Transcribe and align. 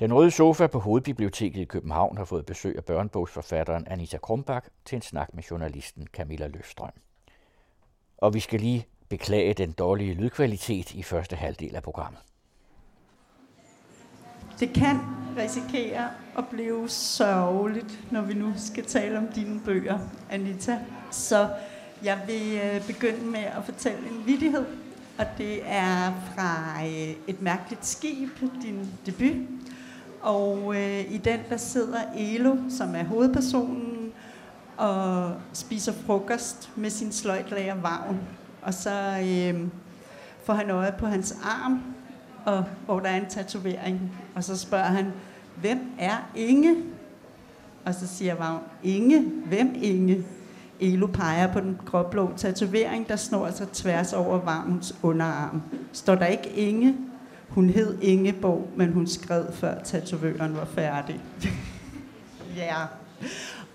Den 0.00 0.14
røde 0.14 0.30
sofa 0.30 0.66
på 0.66 0.78
Hovedbiblioteket 0.78 1.60
i 1.60 1.64
København 1.64 2.16
har 2.16 2.24
fået 2.24 2.46
besøg 2.46 2.76
af 2.76 2.84
børnebogsforfatteren 2.84 3.86
Anita 3.86 4.18
Krumbach 4.18 4.66
til 4.84 4.96
en 4.96 5.02
snak 5.02 5.34
med 5.34 5.42
journalisten 5.42 6.06
Camilla 6.12 6.46
Løfstrøm. 6.46 6.90
Og 8.18 8.34
vi 8.34 8.40
skal 8.40 8.60
lige 8.60 8.86
beklage 9.08 9.54
den 9.54 9.72
dårlige 9.72 10.14
lydkvalitet 10.14 10.94
i 10.94 11.02
første 11.02 11.36
halvdel 11.36 11.76
af 11.76 11.82
programmet. 11.82 12.20
Det 14.60 14.72
kan 14.72 14.98
risikere 15.36 16.10
at 16.38 16.44
blive 16.50 16.88
sørgeligt, 16.88 18.12
når 18.12 18.22
vi 18.22 18.34
nu 18.34 18.52
skal 18.56 18.84
tale 18.84 19.18
om 19.18 19.28
dine 19.28 19.60
bøger, 19.64 19.98
Anita. 20.30 20.78
Så 21.10 21.50
jeg 22.04 22.20
vil 22.26 22.60
øh, 22.64 22.86
begynde 22.86 23.30
med 23.30 23.44
at 23.44 23.64
fortælle 23.64 24.08
en 24.08 24.26
vidighed, 24.26 24.66
og 25.18 25.26
det 25.38 25.60
er 25.64 26.12
fra 26.34 26.82
øh, 26.86 27.14
Et 27.26 27.42
mærkeligt 27.42 27.86
skib, 27.86 28.28
din 28.62 28.88
debut. 29.06 29.36
Og 30.22 30.76
øh, 30.76 31.12
i 31.12 31.18
den, 31.18 31.40
der 31.50 31.56
sidder 31.56 31.98
Elo, 32.16 32.56
som 32.68 32.94
er 32.94 33.04
hovedpersonen, 33.04 34.12
og 34.76 35.32
spiser 35.52 35.92
frokost 35.92 36.70
med 36.76 36.90
sin 36.90 37.12
sløjtlager 37.12 37.74
Vagn. 37.74 38.20
Og 38.62 38.74
så 38.74 38.90
øh, 39.20 39.60
får 40.44 40.52
han 40.52 40.70
øje 40.70 40.94
på 40.98 41.06
hans 41.06 41.38
arm, 41.44 41.82
og, 42.44 42.64
hvor 42.86 43.00
der 43.00 43.08
er 43.08 43.16
en 43.16 43.28
tatovering. 43.28 44.12
Og 44.34 44.44
så 44.44 44.56
spørger 44.56 44.84
han, 44.84 45.12
hvem 45.60 45.78
er 45.98 46.30
Inge? 46.36 46.76
Og 47.84 47.94
så 47.94 48.06
siger 48.06 48.34
Vagn, 48.34 48.62
Inge? 48.82 49.20
Hvem 49.46 49.74
Inge? 49.82 50.24
Elo 50.80 51.06
peger 51.06 51.52
på 51.52 51.60
den 51.60 51.78
gråblå 51.86 52.30
tatovering, 52.36 53.08
der 53.08 53.16
snor 53.16 53.50
sig 53.50 53.68
tværs 53.68 54.12
over 54.12 54.38
Vagns 54.38 54.94
underarm. 55.02 55.62
Står 55.92 56.14
der 56.14 56.26
ikke 56.26 56.50
Inge? 56.50 56.96
Hun 57.50 57.70
hed 57.70 57.98
Ingeborg, 58.02 58.68
men 58.76 58.92
hun 58.92 59.06
skred 59.06 59.44
før 59.52 59.82
tatovøren 59.82 60.56
var 60.56 60.64
færdig. 60.64 61.20
ja. 62.56 62.76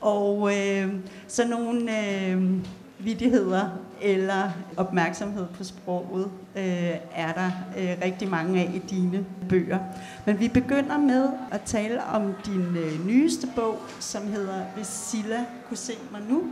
Og 0.01 0.51
øh, 0.57 0.93
så 1.27 1.47
nogle 1.47 1.91
øh, 2.01 2.59
vidigheder 2.99 3.69
eller 4.01 4.49
opmærksomhed 4.77 5.45
på 5.57 5.63
sproget 5.63 6.31
øh, 6.55 6.95
er 7.15 7.33
der 7.33 7.51
øh, 7.77 7.97
rigtig 8.03 8.29
mange 8.29 8.59
af 8.59 8.71
i 8.73 8.79
dine 8.89 9.25
bøger. 9.49 9.79
Men 10.25 10.39
vi 10.39 10.47
begynder 10.47 10.97
med 10.97 11.29
at 11.51 11.61
tale 11.61 12.03
om 12.03 12.33
din 12.45 12.77
øh, 12.77 13.07
nyeste 13.07 13.47
bog, 13.55 13.77
som 13.99 14.27
hedder 14.27 14.63
Hvis 14.75 14.87
Silla 14.87 15.45
kunne 15.67 15.77
se 15.77 15.93
mig 16.11 16.21
nu. 16.29 16.43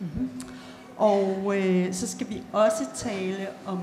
Mm-hmm. 0.00 0.30
Og 0.96 1.54
øh, 1.56 1.92
så 1.92 2.06
skal 2.06 2.28
vi 2.30 2.42
også 2.52 2.84
tale 2.94 3.46
om 3.66 3.78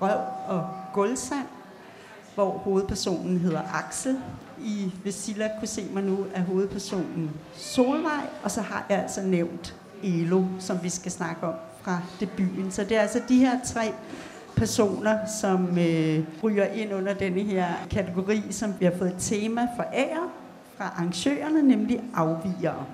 røv 0.00 0.20
og 0.48 0.68
gulvsand, 0.94 1.46
hvor 2.40 2.50
hovedpersonen 2.50 3.38
hedder 3.38 3.62
Axel. 3.74 4.18
I 4.58 4.92
Vesilla 5.04 5.48
kunne 5.58 5.68
se 5.68 5.86
mig 5.92 6.02
nu, 6.02 6.26
at 6.34 6.42
hovedpersonen 6.42 7.30
Solvej, 7.54 8.26
og 8.42 8.50
så 8.50 8.60
har 8.60 8.86
jeg 8.88 8.98
altså 8.98 9.22
nævnt 9.22 9.76
Elo, 10.02 10.44
som 10.58 10.78
vi 10.82 10.88
skal 10.88 11.12
snakke 11.12 11.46
om 11.46 11.54
fra 11.82 12.00
debuten. 12.20 12.70
Så 12.70 12.84
det 12.84 12.96
er 12.96 13.00
altså 13.00 13.20
de 13.28 13.38
her 13.38 13.58
tre 13.64 13.92
personer, 14.56 15.18
som 15.40 15.78
øh, 15.78 16.24
ryger 16.42 16.64
ind 16.64 16.94
under 16.94 17.14
denne 17.14 17.40
her 17.40 17.66
kategori, 17.90 18.42
som 18.50 18.74
vi 18.78 18.84
har 18.84 18.92
fået 18.98 19.14
tema 19.18 19.68
for 19.76 19.84
ære 19.94 20.28
fra 20.76 20.84
arrangørerne, 20.84 21.62
nemlig 21.62 22.00
afvigere. 22.14 22.84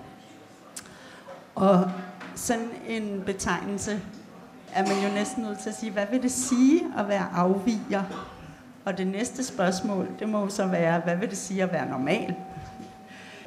Og 1.55 1.91
sådan 2.35 2.69
en 2.89 3.23
betegnelse 3.27 4.01
er 4.75 4.83
man 4.83 5.09
jo 5.09 5.15
næsten 5.15 5.43
nødt 5.43 5.59
til 5.59 5.69
at 5.69 5.77
sige, 5.77 5.93
hvad 5.93 6.07
vil 6.11 6.23
det 6.23 6.33
sige 6.33 6.83
at 6.99 7.09
være 7.09 7.27
afviger? 7.35 8.03
Og 8.87 8.99
det 8.99 9.07
næste 9.07 9.45
spørgsmål, 9.45 10.09
det 10.19 10.29
må 10.29 10.49
så 10.49 10.67
være, 10.67 11.01
hvad 11.01 11.17
vil 11.17 11.31
det 11.31 11.39
sige 11.39 11.63
at 11.63 11.73
være 11.73 11.91
normal? 11.91 12.35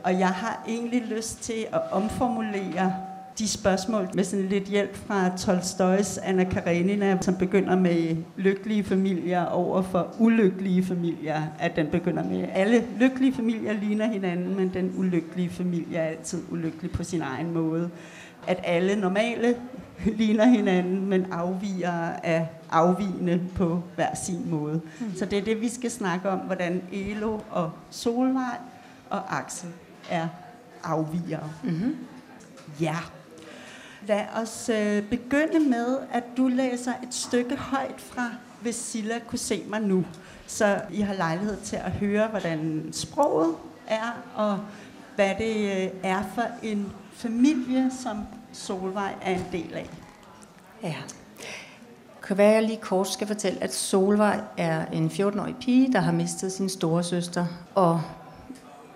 Og 0.03 0.19
jeg 0.19 0.27
har 0.27 0.63
egentlig 0.67 1.01
lyst 1.01 1.43
til 1.43 1.65
at 1.73 1.81
omformulere 1.91 2.93
de 3.39 3.47
spørgsmål 3.47 4.09
med 4.13 4.23
sådan 4.23 4.45
lidt 4.45 4.63
hjælp 4.63 4.95
fra 4.95 5.37
Tolstoys 5.37 6.17
Anna 6.17 6.43
Karenina, 6.43 7.17
som 7.21 7.35
begynder 7.35 7.75
med 7.75 8.15
lykkelige 8.37 8.83
familier 8.83 9.45
over 9.45 9.81
for 9.81 10.15
ulykkelige 10.19 10.85
familier. 10.85 11.41
At 11.59 11.75
den 11.75 11.87
begynder 11.87 12.23
med, 12.23 12.45
alle 12.53 12.83
lykkelige 12.99 13.33
familier 13.33 13.73
ligner 13.73 14.07
hinanden, 14.07 14.55
men 14.55 14.73
den 14.73 14.93
ulykkelige 14.97 15.49
familie 15.49 15.97
er 15.97 16.05
altid 16.05 16.43
ulykkelig 16.51 16.91
på 16.91 17.03
sin 17.03 17.21
egen 17.21 17.53
måde. 17.53 17.89
At 18.49 18.59
alle 18.63 18.95
normale 18.95 19.55
ligner 20.05 20.45
hinanden, 20.45 21.05
men 21.05 21.31
afviger 21.31 21.91
af 22.23 22.47
afvigende 22.71 23.41
på 23.55 23.83
hver 23.95 24.15
sin 24.15 24.49
måde. 24.49 24.81
Mm. 24.99 25.15
Så 25.15 25.25
det 25.25 25.39
er 25.39 25.43
det, 25.43 25.61
vi 25.61 25.69
skal 25.69 25.91
snakke 25.91 26.29
om, 26.29 26.39
hvordan 26.39 26.81
Elo 26.91 27.39
og 27.51 27.71
Solvej 27.89 28.57
og 29.09 29.37
Axel 29.37 29.69
er 30.09 30.27
afviger. 30.83 31.39
Mm-hmm. 31.63 31.97
Ja. 32.81 32.97
Lad 34.07 34.25
os 34.35 34.69
øh, 34.69 35.03
begynde 35.03 35.69
med, 35.69 35.97
at 36.11 36.23
du 36.37 36.47
læser 36.47 36.91
et 37.03 37.13
stykke 37.13 37.55
højt 37.55 38.01
fra, 38.01 38.29
hvis 38.61 38.75
Silla 38.75 39.19
kunne 39.27 39.39
se 39.39 39.63
mig 39.67 39.81
nu. 39.81 40.05
Så 40.47 40.81
I 40.91 41.01
har 41.01 41.13
lejlighed 41.13 41.57
til 41.57 41.75
at 41.75 41.91
høre, 41.91 42.27
hvordan 42.27 42.89
sproget 42.91 43.55
er, 43.87 44.21
og 44.35 44.59
hvad 45.15 45.35
det 45.39 45.83
øh, 45.83 45.89
er 46.03 46.23
for 46.35 46.45
en 46.63 46.91
familie, 47.13 47.91
som 48.03 48.17
Solvej 48.53 49.13
er 49.21 49.31
en 49.31 49.45
del 49.51 49.73
af. 49.73 49.89
Ja. 50.83 50.95
Kan 52.23 52.37
være, 52.37 52.53
jeg 52.53 52.63
lige 52.63 52.77
kort 52.81 53.07
skal 53.07 53.27
fortælle, 53.27 53.63
at 53.63 53.73
Solvej 53.73 54.39
er 54.57 54.85
en 54.85 55.07
14-årig 55.07 55.55
pige, 55.61 55.93
der 55.93 55.99
har 55.99 56.11
mistet 56.11 56.51
sin 56.51 56.69
store 56.69 57.03
søster, 57.03 57.45
og 57.75 58.01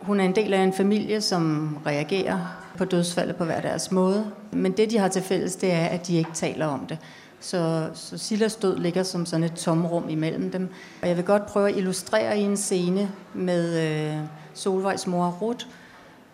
hun 0.01 0.19
er 0.19 0.23
en 0.23 0.35
del 0.35 0.53
af 0.53 0.59
en 0.59 0.73
familie, 0.73 1.21
som 1.21 1.77
reagerer 1.85 2.63
på 2.77 2.85
dødsfaldet 2.85 3.35
på 3.35 3.45
hver 3.45 3.61
deres 3.61 3.91
måde. 3.91 4.31
Men 4.51 4.71
det, 4.71 4.91
de 4.91 4.97
har 4.97 5.07
til 5.07 5.21
fælles, 5.21 5.55
det 5.55 5.71
er, 5.71 5.85
at 5.85 6.07
de 6.07 6.15
ikke 6.15 6.31
taler 6.33 6.65
om 6.65 6.85
det. 6.85 6.97
Så, 7.39 7.89
så 7.93 8.17
Silas 8.17 8.55
død 8.55 8.77
ligger 8.77 9.03
som 9.03 9.25
sådan 9.25 9.43
et 9.43 9.53
tomrum 9.53 10.09
imellem 10.09 10.51
dem. 10.51 10.69
Og 11.01 11.07
jeg 11.07 11.17
vil 11.17 11.25
godt 11.25 11.45
prøve 11.45 11.69
at 11.69 11.77
illustrere 11.77 12.39
i 12.39 12.41
en 12.41 12.57
scene 12.57 13.11
med 13.33 13.79
øh, 13.81 14.17
Solvejs 14.53 15.07
mor 15.07 15.37
Ruth, 15.41 15.65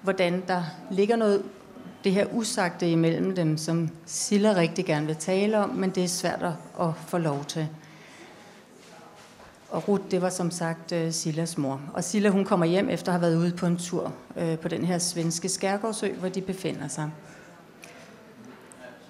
hvordan 0.02 0.44
der 0.48 0.64
ligger 0.92 1.16
noget 1.16 1.42
det 2.04 2.12
her 2.12 2.26
usagte 2.34 2.92
imellem 2.92 3.36
dem, 3.36 3.58
som 3.58 3.90
Silla 4.06 4.54
rigtig 4.56 4.86
gerne 4.86 5.06
vil 5.06 5.16
tale 5.16 5.58
om, 5.58 5.70
men 5.70 5.90
det 5.90 6.04
er 6.04 6.08
svært 6.08 6.44
at 6.80 6.90
få 7.08 7.18
lov 7.18 7.46
til. 7.46 7.68
Og 9.70 9.88
Ruth, 9.88 10.04
det 10.12 10.22
var 10.22 10.30
som 10.30 10.52
sagt 10.52 10.92
uh, 10.92 11.12
Sillas 11.12 11.58
mor. 11.58 11.82
Og 11.94 12.04
Silla, 12.04 12.30
hun 12.30 12.46
kommer 12.46 12.66
hjem 12.66 12.90
efter 12.90 13.08
at 13.08 13.14
have 13.14 13.22
været 13.22 13.38
ude 13.38 13.52
på 13.52 13.66
en 13.66 13.78
tur 13.78 14.14
uh, 14.36 14.60
på 14.60 14.68
den 14.68 14.86
her 14.86 14.98
svenske 14.98 15.50
skærgårdsø, 15.50 16.12
hvor 16.14 16.30
de 16.30 16.42
befinder 16.42 16.88
sig. 16.88 17.12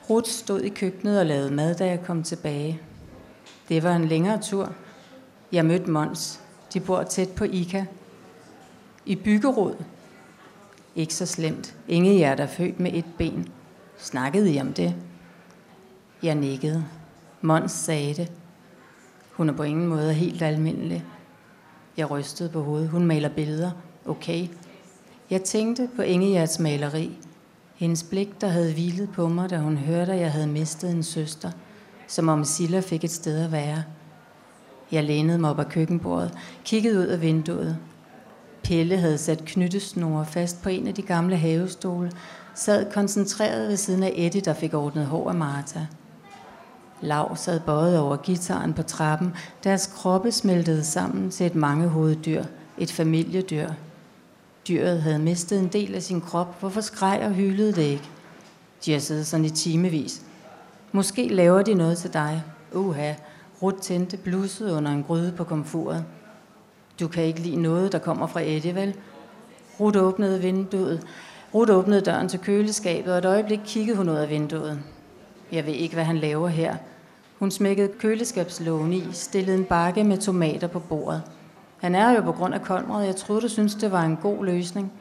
Ruth 0.09 0.29
stod 0.29 0.61
i 0.61 0.69
køkkenet 0.69 1.19
og 1.19 1.25
lavede 1.25 1.51
mad, 1.51 1.75
da 1.75 1.85
jeg 1.85 2.03
kom 2.03 2.23
tilbage. 2.23 2.81
Det 3.69 3.83
var 3.83 3.95
en 3.95 4.06
længere 4.06 4.41
tur. 4.41 4.73
Jeg 5.51 5.66
mødte 5.66 5.91
Mons. 5.91 6.39
De 6.73 6.79
bor 6.79 7.03
tæt 7.03 7.29
på 7.29 7.44
Ika. 7.44 7.85
I 9.06 9.16
byggerod. 9.16 9.75
Ikke 10.95 11.13
så 11.13 11.25
slemt. 11.25 11.75
Inge 11.88 12.13
hjerter 12.13 12.47
født 12.47 12.79
med 12.79 12.94
et 12.94 13.05
ben. 13.17 13.47
Snakkede 13.97 14.53
I 14.53 14.61
om 14.61 14.73
det? 14.73 14.95
Jeg 16.23 16.35
nikkede. 16.35 16.85
Mons 17.41 17.72
sagde 17.72 18.13
det. 18.13 18.31
Hun 19.31 19.50
er 19.50 19.53
på 19.53 19.63
ingen 19.63 19.88
måde 19.88 20.13
helt 20.13 20.41
almindelig. 20.41 21.05
Jeg 21.97 22.11
rystede 22.11 22.50
på 22.50 22.63
hovedet. 22.63 22.89
Hun 22.89 23.05
maler 23.05 23.29
billeder. 23.29 23.72
Okay. 24.05 24.47
Jeg 25.29 25.44
tænkte 25.44 25.89
på 25.95 26.01
Ingejerts 26.01 26.59
maleri. 26.59 27.17
Hendes 27.75 28.03
blik, 28.03 28.41
der 28.41 28.47
havde 28.47 28.73
hvilet 28.73 29.09
på 29.09 29.27
mig, 29.27 29.50
da 29.50 29.57
hun 29.57 29.77
hørte, 29.77 30.13
at 30.13 30.19
jeg 30.19 30.31
havde 30.31 30.47
mistet 30.47 30.91
en 30.91 31.03
søster. 31.03 31.51
Som 32.07 32.29
om 32.29 32.44
Silla 32.44 32.79
fik 32.79 33.03
et 33.03 33.11
sted 33.11 33.45
at 33.45 33.51
være. 33.51 33.83
Jeg 34.91 35.03
lænede 35.03 35.38
mig 35.38 35.50
op 35.50 35.59
ad 35.59 35.66
køkkenbordet, 35.66 36.38
kiggede 36.66 37.00
ud 37.00 37.06
af 37.06 37.21
vinduet. 37.21 37.77
Pelle 38.64 38.97
havde 38.97 39.18
sat 39.18 39.45
knyttesnore 39.45 40.25
fast 40.25 40.62
på 40.62 40.69
en 40.69 40.88
af 40.88 40.94
de 40.94 41.01
gamle 41.01 41.38
havestole, 41.38 42.12
sad 42.56 42.92
koncentreret 42.92 43.69
ved 43.69 43.78
siden 43.78 44.04
af 44.04 44.13
Eddie, 44.16 44.42
der 44.42 44.54
fik 44.54 44.74
ordnet 44.74 45.06
hår 45.06 45.30
af 45.30 45.36
Martha. 45.36 45.80
Lav 47.01 47.36
sad 47.36 47.60
bøjet 47.60 48.00
over 48.00 48.18
gitaren 48.18 48.74
på 48.74 48.83
trappen. 48.83 49.33
Deres 49.63 49.88
kroppe 49.88 50.31
smeltede 50.31 50.83
sammen 50.83 51.31
til 51.31 51.45
et 51.45 51.56
mangehovedet 51.56 52.25
dyr. 52.25 52.44
Et 52.78 52.92
familiedyr. 52.92 53.69
Dyret 54.68 55.01
havde 55.01 55.19
mistet 55.19 55.60
en 55.60 55.68
del 55.68 55.95
af 55.95 56.04
sin 56.04 56.22
krop. 56.22 56.60
Hvorfor 56.60 56.81
skreg 56.81 57.22
og 57.24 57.31
hylede 57.31 57.74
det 57.74 57.81
ikke? 57.81 58.10
De 58.86 58.92
har 58.92 59.00
siddet 59.00 59.28
sådan 59.28 59.45
i 59.45 59.50
timevis. 59.50 60.22
Måske 60.92 61.28
laver 61.28 61.62
de 61.62 61.74
noget 61.74 61.98
til 61.98 62.13
dig. 62.13 62.44
Uha, 62.74 63.13
Rut 63.62 63.75
tændte 63.81 64.18
blusset 64.18 64.72
under 64.72 64.92
en 64.92 65.04
gryde 65.04 65.31
på 65.31 65.44
komfuret. 65.44 66.06
Du 67.00 67.07
kan 67.07 67.24
ikke 67.24 67.40
lide 67.40 67.62
noget, 67.62 67.92
der 67.92 68.00
kommer 68.00 68.28
fra 68.28 68.42
Eddie, 68.42 68.75
vel? 68.75 68.96
Rut 69.80 69.96
åbnede 69.96 70.42
vinduet. 70.42 71.07
Rut 71.54 71.69
åbnede 71.69 72.01
døren 72.01 72.30
til 72.30 72.40
køleskabet, 72.40 73.13
og 73.13 73.18
et 73.18 73.25
øjeblik 73.25 73.60
kiggede 73.66 73.98
hun 73.98 74.10
ud 74.10 74.16
af 74.16 74.30
vinduet. 74.30 74.80
Jeg 75.51 75.66
ved 75.66 75.74
ikke, 75.74 75.96
hvad 75.96 76.04
han 76.04 76.18
laver 76.18 76.48
her. 76.48 76.75
Hun 77.40 77.51
smækkede 77.51 77.92
køleskabslågen 78.00 78.94
i, 78.94 79.04
stillede 79.12 79.57
en 79.57 79.66
bakke 79.66 80.04
med 80.04 80.18
tomater 80.18 80.68
på 80.68 80.80
bordet. 80.80 81.22
Han 81.78 81.96
er 81.96 82.12
jo 82.16 82.22
på 82.22 82.31
grund 82.31 82.54
af 82.54 82.62
Konrad. 82.62 83.06
Jeg 83.06 83.16
troede, 83.16 83.42
du 83.42 83.48
synes, 83.48 83.75
det 83.75 83.92
var 83.92 84.04
en 84.04 84.18
god 84.18 84.45
løsning. 84.45 84.92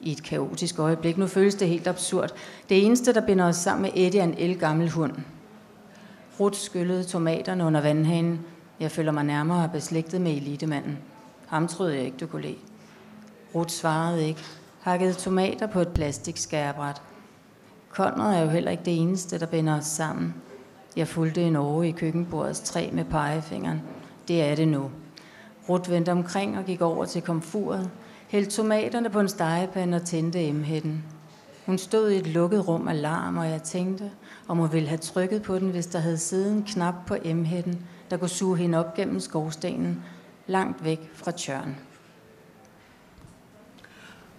I 0.00 0.12
et 0.12 0.22
kaotisk 0.22 0.78
øjeblik. 0.78 1.18
Nu 1.18 1.26
føles 1.26 1.54
det 1.54 1.68
helt 1.68 1.86
absurd. 1.86 2.30
Det 2.68 2.86
eneste, 2.86 3.14
der 3.14 3.26
binder 3.26 3.44
os 3.44 3.56
sammen 3.56 3.82
med 3.82 3.90
Eddie, 3.94 4.20
er 4.20 4.24
en 4.24 4.34
elgammel 4.38 4.90
hund. 4.90 5.12
Rut 6.40 6.56
skyllede 6.56 7.04
tomaterne 7.04 7.64
under 7.64 7.80
vandhanen. 7.80 8.40
Jeg 8.80 8.90
føler 8.90 9.12
mig 9.12 9.24
nærmere 9.24 9.70
beslægtet 9.72 10.20
med 10.20 10.36
elitemanden. 10.36 10.98
Ham 11.54 11.68
troede 11.68 11.94
jeg 11.94 12.04
ikke, 12.04 12.16
du 12.16 12.26
kunne 12.26 12.42
lide. 12.42 12.58
Ruth 13.54 13.70
svarede 13.70 14.26
ikke. 14.26 14.40
Hakkede 14.80 15.12
tomater 15.12 15.66
på 15.66 15.80
et 15.80 15.88
plastikskærebræt. 15.88 17.02
Konrad 17.90 18.36
er 18.36 18.42
jo 18.42 18.48
heller 18.48 18.70
ikke 18.70 18.84
det 18.84 19.00
eneste, 19.00 19.40
der 19.40 19.46
binder 19.46 19.78
os 19.78 19.84
sammen. 19.84 20.34
Jeg 20.96 21.08
fulgte 21.08 21.42
en 21.42 21.56
åre 21.56 21.88
i 21.88 21.90
køkkenbordets 21.90 22.60
træ 22.60 22.90
med 22.92 23.04
pegefingeren. 23.04 23.82
Det 24.28 24.42
er 24.42 24.54
det 24.54 24.68
nu. 24.68 24.90
Ruth 25.68 25.90
vendte 25.90 26.12
omkring 26.12 26.58
og 26.58 26.64
gik 26.64 26.80
over 26.80 27.04
til 27.04 27.22
komfuret, 27.22 27.90
hældte 28.28 28.50
tomaterne 28.50 29.10
på 29.10 29.20
en 29.20 29.28
stegepande 29.28 29.96
og 29.96 30.04
tændte 30.04 30.44
emhætten. 30.44 31.04
Hun 31.66 31.78
stod 31.78 32.10
i 32.10 32.16
et 32.16 32.26
lukket 32.26 32.68
rum 32.68 32.88
af 32.88 33.02
larm, 33.02 33.36
og 33.36 33.50
jeg 33.50 33.62
tænkte, 33.62 34.10
om 34.48 34.58
hun 34.58 34.72
ville 34.72 34.88
have 34.88 34.98
trykket 34.98 35.42
på 35.42 35.58
den, 35.58 35.70
hvis 35.70 35.86
der 35.86 35.98
havde 35.98 36.18
siddet 36.18 36.52
en 36.52 36.62
knap 36.62 36.94
på 37.06 37.16
emhætten, 37.24 37.86
der 38.10 38.16
kunne 38.16 38.28
suge 38.28 38.56
hende 38.56 38.78
op 38.78 38.94
gennem 38.94 39.20
skorstenen, 39.20 40.02
langt 40.46 40.84
væk 40.84 41.10
fra 41.14 41.30
tjørn. 41.30 41.76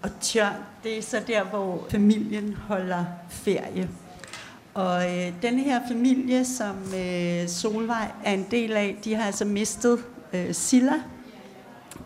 Og 0.02 0.10
tjørn, 0.22 0.56
det 0.84 0.98
er 0.98 1.02
så 1.02 1.22
der, 1.28 1.44
hvor 1.44 1.88
familien 1.90 2.54
holder 2.54 3.06
ferie. 3.30 3.90
Og 4.74 5.18
øh, 5.18 5.34
denne 5.42 5.64
her 5.64 5.82
familie, 5.88 6.46
som 6.46 6.76
øh, 6.96 7.48
Solvej 7.48 8.12
er 8.24 8.34
en 8.34 8.48
del 8.52 8.72
af, 8.72 8.98
de 9.04 9.16
har 9.16 9.26
altså 9.26 9.46
mistet 9.46 10.00
øh, 10.34 10.54
Silla. 10.54 11.02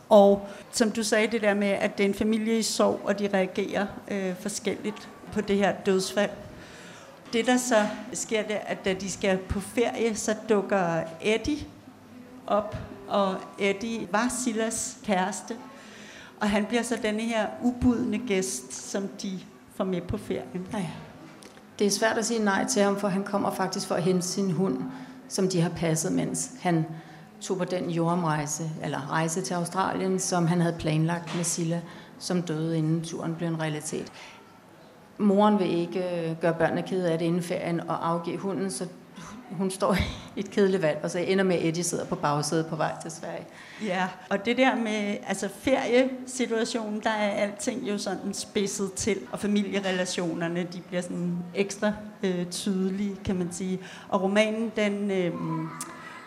Og 0.09 0.47
som 0.71 0.91
du 0.91 1.03
sagde, 1.03 1.27
det 1.27 1.41
der 1.41 1.53
med, 1.53 1.67
at 1.67 1.97
det 1.97 2.03
er 2.03 2.07
en 2.07 2.15
familie 2.15 2.59
i 2.59 2.63
sorg, 2.63 3.01
og 3.03 3.19
de 3.19 3.29
reagerer 3.33 3.87
øh, 4.11 4.35
forskelligt 4.39 5.09
på 5.33 5.41
det 5.41 5.57
her 5.57 5.75
dødsfald. 5.85 6.31
Det, 7.33 7.45
der 7.45 7.57
så 7.57 7.87
sker, 8.13 8.43
det 8.43 8.55
er, 8.55 8.59
at 8.59 8.85
da 8.85 8.93
de 8.93 9.11
skal 9.11 9.37
på 9.37 9.59
ferie, 9.59 10.15
så 10.15 10.35
dukker 10.49 11.03
Eddie 11.21 11.57
op, 12.47 12.75
og 13.09 13.35
Eddie 13.59 14.07
var 14.11 14.33
Silas 14.43 14.97
kæreste. 15.03 15.55
Og 16.39 16.49
han 16.49 16.65
bliver 16.65 16.83
så 16.83 16.97
denne 17.01 17.21
her 17.21 17.47
ubudne 17.63 18.17
gæst, 18.27 18.73
som 18.91 19.07
de 19.07 19.39
får 19.75 19.83
med 19.83 20.01
på 20.01 20.17
ferien. 20.17 20.67
Ja. 20.73 20.85
Det 21.79 21.87
er 21.87 21.91
svært 21.91 22.17
at 22.17 22.25
sige 22.25 22.43
nej 22.43 22.65
til 22.65 22.81
ham, 22.81 22.99
for 22.99 23.07
han 23.07 23.23
kommer 23.23 23.51
faktisk 23.51 23.87
for 23.87 23.95
at 23.95 24.03
hente 24.03 24.27
sin 24.27 24.51
hund, 24.51 24.77
som 25.27 25.49
de 25.49 25.61
har 25.61 25.69
passet, 25.69 26.11
mens 26.11 26.51
han 26.61 26.85
tog 27.41 27.57
på 27.57 27.65
den 27.65 27.89
jordomrejse, 27.89 28.63
eller 28.83 29.11
rejse 29.11 29.41
til 29.41 29.53
Australien, 29.53 30.19
som 30.19 30.47
han 30.47 30.61
havde 30.61 30.75
planlagt 30.79 31.35
med 31.35 31.43
Silla, 31.43 31.81
som 32.19 32.41
døde 32.41 32.77
inden 32.77 33.03
turen 33.03 33.35
blev 33.35 33.47
en 33.47 33.61
realitet. 33.61 34.11
Moren 35.17 35.59
vil 35.59 35.71
ikke 35.71 36.29
øh, 36.29 36.41
gøre 36.41 36.53
børnene 36.53 36.81
kede 36.81 37.11
af 37.11 37.19
det 37.19 37.25
inden 37.25 37.43
ferien 37.43 37.79
og 37.79 38.09
afgive 38.09 38.37
hunden, 38.37 38.71
så 38.71 38.87
hun 39.51 39.71
står 39.71 39.93
i 40.35 40.39
et 40.39 40.51
kedeligt 40.51 40.81
valg, 40.81 40.99
og 41.03 41.11
så 41.11 41.19
ender 41.19 41.43
med, 41.43 41.55
at 41.55 41.65
Eddie 41.65 41.83
sidder 41.83 42.05
på 42.05 42.15
bagsædet 42.15 42.65
på 42.65 42.75
vej 42.75 42.91
til 43.01 43.11
Sverige. 43.11 43.45
Ja, 43.85 44.07
og 44.29 44.45
det 44.45 44.57
der 44.57 44.75
med 44.75 45.17
altså 45.27 45.49
feriesituationen, 45.59 46.99
der 47.03 47.09
er 47.09 47.29
alting 47.29 47.89
jo 47.89 47.97
sådan 47.97 48.33
spidset 48.33 48.93
til, 48.93 49.17
og 49.31 49.39
familierelationerne, 49.39 50.67
de 50.73 50.81
bliver 50.81 51.01
sådan 51.01 51.37
ekstra 51.55 51.91
øh, 52.23 52.45
tydelige, 52.45 53.15
kan 53.25 53.35
man 53.35 53.51
sige. 53.51 53.79
Og 54.09 54.21
romanen, 54.21 54.71
den 54.75 55.11
øh, 55.11 55.33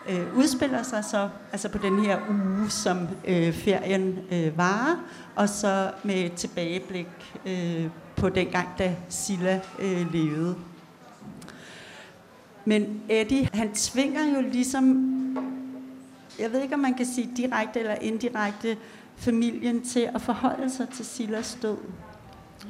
øh, 0.09 0.37
udspiller 0.37 0.83
sig 0.83 1.05
så 1.05 1.29
altså 1.51 1.69
på 1.69 1.77
den 1.77 2.05
her 2.05 2.17
uge, 2.29 2.69
som 2.69 3.07
øh, 3.27 3.53
ferien 3.53 4.19
øh, 4.31 4.57
varer, 4.57 4.95
og 5.35 5.49
så 5.49 5.91
med 6.03 6.15
et 6.15 6.33
tilbageblik 6.33 7.07
øh, 7.45 7.85
på 8.15 8.29
den 8.29 8.47
gang, 8.47 8.67
da 8.79 8.95
Silla 9.09 9.59
øh, 9.79 10.13
levede. 10.13 10.55
Men 12.65 13.01
Eddie, 13.09 13.49
han 13.53 13.73
tvinger 13.73 14.35
jo 14.35 14.41
ligesom, 14.41 15.09
jeg 16.39 16.51
ved 16.51 16.61
ikke, 16.61 16.73
om 16.73 16.79
man 16.79 16.93
kan 16.93 17.05
sige 17.05 17.29
direkte 17.37 17.79
eller 17.79 17.95
indirekte, 17.95 18.77
familien 19.15 19.81
til 19.81 20.09
at 20.15 20.21
forholde 20.21 20.69
sig 20.69 20.89
til 20.89 21.05
Silas 21.05 21.57
død. 21.61 21.77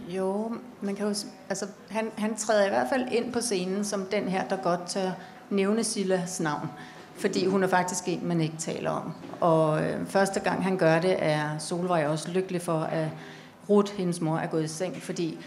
Jo, 0.09 0.51
man 0.81 0.95
kan 0.95 1.07
jo, 1.07 1.13
altså, 1.49 1.65
han, 1.89 2.11
han 2.17 2.35
træder 2.35 2.65
i 2.65 2.69
hvert 2.69 2.87
fald 2.89 3.07
ind 3.11 3.33
på 3.33 3.41
scenen 3.41 3.85
som 3.85 4.05
den 4.11 4.23
her, 4.23 4.47
der 4.47 4.55
godt 4.55 4.87
tør 4.87 5.11
nævne 5.49 5.83
Silas 5.83 6.39
navn. 6.39 6.69
Fordi 7.15 7.45
hun 7.45 7.63
er 7.63 7.67
faktisk 7.67 8.03
en, 8.07 8.27
man 8.27 8.41
ikke 8.41 8.57
taler 8.57 8.89
om. 8.89 9.13
Og 9.39 9.83
øh, 9.83 10.07
første 10.07 10.39
gang 10.39 10.63
han 10.63 10.77
gør 10.77 10.99
det, 10.99 11.15
er 11.19 11.57
Solvej 11.57 12.05
også 12.07 12.31
lykkelig 12.31 12.61
for, 12.61 12.79
at 12.79 13.07
Ruth, 13.69 13.93
hendes 13.93 14.21
mor, 14.21 14.37
er 14.37 14.47
gået 14.47 14.63
i 14.63 14.67
seng. 14.67 14.95
Fordi 15.01 15.39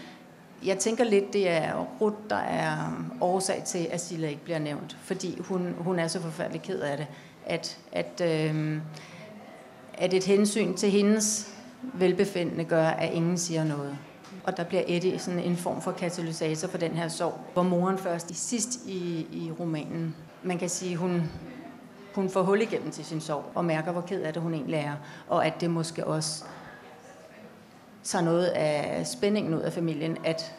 jeg 0.67 0.77
tænker 0.77 1.03
lidt, 1.03 1.33
det 1.33 1.49
er 1.49 1.87
Ruth, 2.01 2.15
der 2.29 2.35
er 2.35 3.03
årsag 3.21 3.63
til, 3.65 3.87
at 3.91 4.01
Silla 4.01 4.27
ikke 4.27 4.43
bliver 4.43 4.59
nævnt. 4.59 4.97
Fordi 5.01 5.39
hun, 5.39 5.75
hun 5.77 5.99
er 5.99 6.07
så 6.07 6.21
forfærdelig 6.21 6.61
ked 6.61 6.79
af 6.79 6.97
det. 6.97 7.07
At, 7.45 7.77
at, 7.91 8.21
øh, 8.23 8.77
at 9.93 10.13
et 10.13 10.23
hensyn 10.23 10.73
til 10.73 10.89
hendes 10.91 11.53
velbefindende 11.93 12.63
gør, 12.63 12.85
at 12.85 13.13
ingen 13.13 13.37
siger 13.37 13.63
noget. 13.63 13.97
Og 14.43 14.57
der 14.57 14.63
bliver 14.63 14.83
Eddie 14.87 15.19
sådan 15.19 15.39
en 15.39 15.57
form 15.57 15.81
for 15.81 15.91
katalysator 15.91 16.67
for 16.67 16.77
den 16.77 16.91
her 16.91 17.07
sorg, 17.07 17.39
hvor 17.53 17.63
moren 17.63 17.97
først 17.97 18.31
i 18.31 18.33
sidst 18.33 18.79
i, 18.85 19.27
i 19.31 19.51
romanen, 19.59 20.15
man 20.43 20.57
kan 20.57 20.69
sige, 20.69 20.95
hun, 20.95 21.23
hun 22.15 22.29
får 22.29 22.41
hul 22.41 22.61
igennem 22.61 22.91
til 22.91 23.05
sin 23.05 23.21
sorg, 23.21 23.45
og 23.55 23.65
mærker, 23.65 23.91
hvor 23.91 24.01
ked 24.01 24.21
af 24.21 24.33
det 24.33 24.41
hun 24.41 24.53
egentlig 24.53 24.75
er, 24.75 24.93
og 25.29 25.45
at 25.45 25.61
det 25.61 25.69
måske 25.69 26.07
også 26.07 26.43
tager 28.07 28.23
noget 28.23 28.45
af 28.45 29.07
spændingen 29.07 29.53
ud 29.53 29.59
af 29.59 29.73
familien, 29.73 30.17
at 30.23 30.53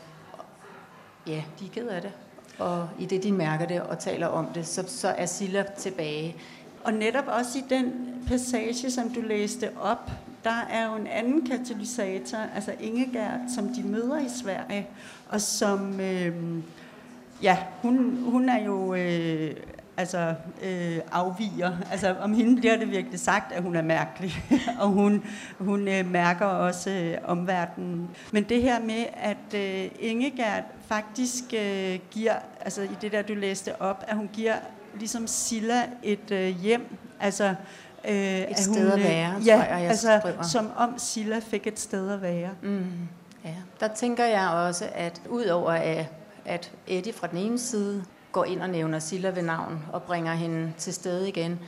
ja, 1.26 1.42
de 1.60 1.66
er 1.66 1.70
ked 1.74 1.88
af 1.88 2.02
det. 2.02 2.12
Og 2.58 2.88
i 2.98 3.06
det, 3.06 3.22
de 3.22 3.32
mærker 3.32 3.66
det 3.66 3.80
og 3.80 3.98
taler 3.98 4.26
om 4.26 4.46
det, 4.46 4.66
så, 4.66 4.84
så 4.86 5.08
er 5.08 5.26
Silla 5.26 5.64
tilbage. 5.78 6.36
Og 6.84 6.92
netop 6.92 7.24
også 7.26 7.58
i 7.58 7.62
den 7.70 7.92
passage, 8.28 8.90
som 8.90 9.10
du 9.10 9.20
læste 9.20 9.70
op, 9.80 10.10
der 10.44 10.66
er 10.70 10.86
jo 10.86 10.96
en 10.96 11.06
anden 11.06 11.46
katalysator, 11.46 12.38
altså 12.54 12.74
Ingegerd, 12.80 13.40
som 13.54 13.68
de 13.68 13.82
møder 13.82 14.18
i 14.18 14.28
Sverige, 14.42 14.88
og 15.28 15.40
som, 15.40 16.00
øh, 16.00 16.34
ja, 17.42 17.58
hun, 17.82 18.22
hun 18.24 18.48
er 18.48 18.64
jo 18.64 18.94
øh, 18.94 19.56
altså 19.98 20.34
øh, 20.62 20.98
afviger. 21.12 21.72
Altså 21.90 22.16
om 22.20 22.34
hende 22.34 22.60
bliver 22.60 22.76
det 22.76 22.90
virkelig 22.90 23.20
sagt, 23.20 23.52
at 23.52 23.62
hun 23.62 23.76
er 23.76 23.82
mærkelig, 23.82 24.32
og 24.80 24.88
hun, 24.88 25.24
hun 25.58 25.88
øh, 25.88 26.10
mærker 26.10 26.46
også 26.46 26.90
øh, 26.90 27.16
omverdenen. 27.24 28.08
Men 28.32 28.44
det 28.44 28.62
her 28.62 28.80
med, 28.80 29.04
at 29.14 29.54
øh, 29.54 29.90
Ingegerd 29.98 30.64
faktisk 30.86 31.44
øh, 31.56 31.98
giver, 32.10 32.34
altså 32.60 32.82
i 32.82 32.96
det 33.00 33.12
der, 33.12 33.22
du 33.22 33.34
læste 33.34 33.82
op, 33.82 34.04
at 34.08 34.16
hun 34.16 34.30
giver 34.32 34.54
ligesom 34.98 35.26
Silla 35.26 35.82
et 36.02 36.30
øh, 36.30 36.48
hjem, 36.48 36.96
altså 37.20 37.54
Øh, 38.08 38.40
et 38.40 38.58
sted 38.58 38.90
hun, 38.90 39.00
at 39.00 39.04
være, 39.04 39.34
ja, 39.46 39.56
tror 39.56 39.62
jeg, 39.62 39.82
jeg 39.82 39.90
altså, 39.90 40.18
skriver. 40.20 40.42
som 40.42 40.70
om 40.76 40.94
Silla 40.98 41.38
fik 41.38 41.66
et 41.66 41.80
sted 41.80 42.10
at 42.10 42.22
være. 42.22 42.50
Mm, 42.62 42.84
ja. 43.44 43.54
Der 43.80 43.88
tænker 43.88 44.24
jeg 44.24 44.48
også, 44.48 44.88
at 44.94 45.22
udover 45.28 45.70
at, 45.70 46.06
at 46.44 46.72
Eddie 46.86 47.12
fra 47.12 47.26
den 47.26 47.38
ene 47.38 47.58
side 47.58 48.04
går 48.38 48.44
ind 48.44 48.62
og 48.62 48.70
nævner 48.70 48.98
Silla 48.98 49.28
ved 49.28 49.42
navn 49.42 49.84
og 49.92 50.02
bringer 50.02 50.34
hende 50.34 50.72
til 50.76 50.94
stede 50.94 51.28
igen, 51.28 51.60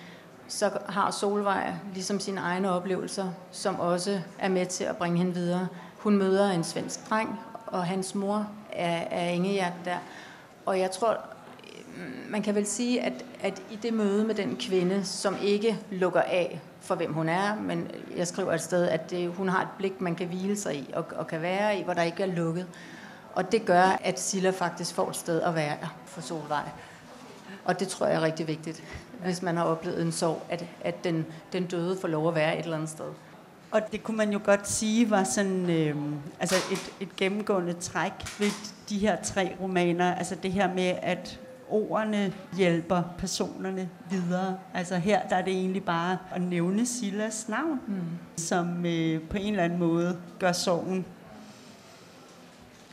så 0.49 0.71
har 0.89 1.11
Solvej 1.11 1.73
ligesom 1.95 2.21
sine 2.21 2.41
egne 2.41 2.71
oplevelser, 2.71 3.29
som 3.51 3.81
også 3.81 4.21
er 4.39 4.49
med 4.49 4.67
til 4.67 4.85
at 4.85 4.97
bringe 4.97 5.19
hende 5.19 5.35
videre. 5.35 5.69
Hun 5.99 6.17
møder 6.17 6.51
en 6.51 6.65
svensk 6.65 7.11
dreng, 7.11 7.41
og 7.67 7.85
hans 7.85 8.15
mor 8.15 8.47
er, 8.73 9.05
er 9.11 9.29
Ingehjert 9.29 9.73
der. 9.85 9.97
Og 10.67 10.79
jeg 10.79 10.91
tror, 10.91 11.19
mm, 11.97 12.31
man 12.31 12.43
kan 12.43 12.55
vel 12.55 12.67
sige, 12.67 13.03
at, 13.03 13.25
at 13.41 13.63
i 13.71 13.77
det 13.77 13.95
møde 13.95 14.25
med 14.25 14.35
den 14.35 14.57
kvinde, 14.57 15.05
som 15.05 15.37
ikke 15.43 15.79
lukker 15.91 16.23
af 16.23 16.61
for 16.81 16.95
hvem 16.95 17.13
hun 17.13 17.29
er, 17.29 17.57
men 17.57 17.91
jeg 18.17 18.27
skriver 18.27 18.53
et 18.53 18.61
sted, 18.61 18.89
at 18.89 19.11
det, 19.11 19.29
hun 19.29 19.49
har 19.49 19.63
et 19.63 19.69
blik, 19.79 20.01
man 20.01 20.15
kan 20.15 20.27
hvile 20.27 20.57
sig 20.57 20.77
i 20.77 20.91
og, 20.93 21.05
og 21.17 21.27
kan 21.27 21.43
være 21.43 21.79
i, 21.79 21.83
hvor 21.83 21.93
der 21.93 22.03
ikke 22.03 22.23
er 22.23 22.27
lukket. 22.27 22.67
Og 23.35 23.53
det 23.53 23.65
gør, 23.65 23.99
at 24.05 24.21
Silla 24.21 24.51
faktisk 24.51 24.95
får 24.95 25.11
et 25.11 25.17
sted 25.17 25.43
at 25.43 25.55
være 25.55 25.77
for 26.05 26.21
Solvej. 26.21 26.69
Og 27.65 27.81
det 27.81 27.89
tror 27.89 28.07
jeg 28.07 28.17
er 28.17 28.21
rigtig 28.21 28.49
vigtigt, 28.49 28.83
hvis 29.25 29.43
man 29.43 29.57
har 29.57 29.65
oplevet 29.65 30.03
en 30.03 30.13
sorg, 30.13 30.43
at, 30.49 30.65
at 30.81 31.05
den, 31.05 31.27
den 31.53 31.67
døde 31.67 31.99
får 32.01 32.09
lov 32.09 32.29
at 32.29 32.35
være 32.35 32.59
et 32.59 32.65
eller 32.65 32.77
andet 32.77 32.91
sted. 32.91 33.07
Og 33.71 33.81
det 33.93 34.03
kunne 34.03 34.17
man 34.17 34.33
jo 34.33 34.41
godt 34.45 34.69
sige 34.69 35.11
var 35.11 35.25
sådan 35.25 35.71
øh, 35.71 35.97
altså 36.41 36.55
et, 36.73 36.93
et 37.01 37.17
gennemgående 37.17 37.73
træk 37.73 38.13
ved 38.39 38.51
de 38.89 38.99
her 38.99 39.23
tre 39.23 39.57
romaner. 39.61 40.15
Altså 40.15 40.35
det 40.35 40.53
her 40.53 40.75
med, 40.75 40.95
at 41.03 41.41
ordene 41.69 42.33
hjælper 42.57 43.03
personerne 43.19 43.89
videre. 44.11 44.59
Altså 44.75 44.97
her 44.97 45.29
der 45.29 45.37
er 45.37 45.43
det 45.43 45.53
egentlig 45.53 45.85
bare 45.85 46.19
at 46.35 46.43
nævne 46.43 46.87
Silas 46.87 47.49
navn, 47.49 47.81
mm. 47.87 48.01
som 48.37 48.87
øh, 48.87 49.23
på 49.23 49.37
en 49.37 49.51
eller 49.51 49.65
anden 49.65 49.79
måde 49.79 50.19
gør 50.39 50.53
sorgen 50.53 51.05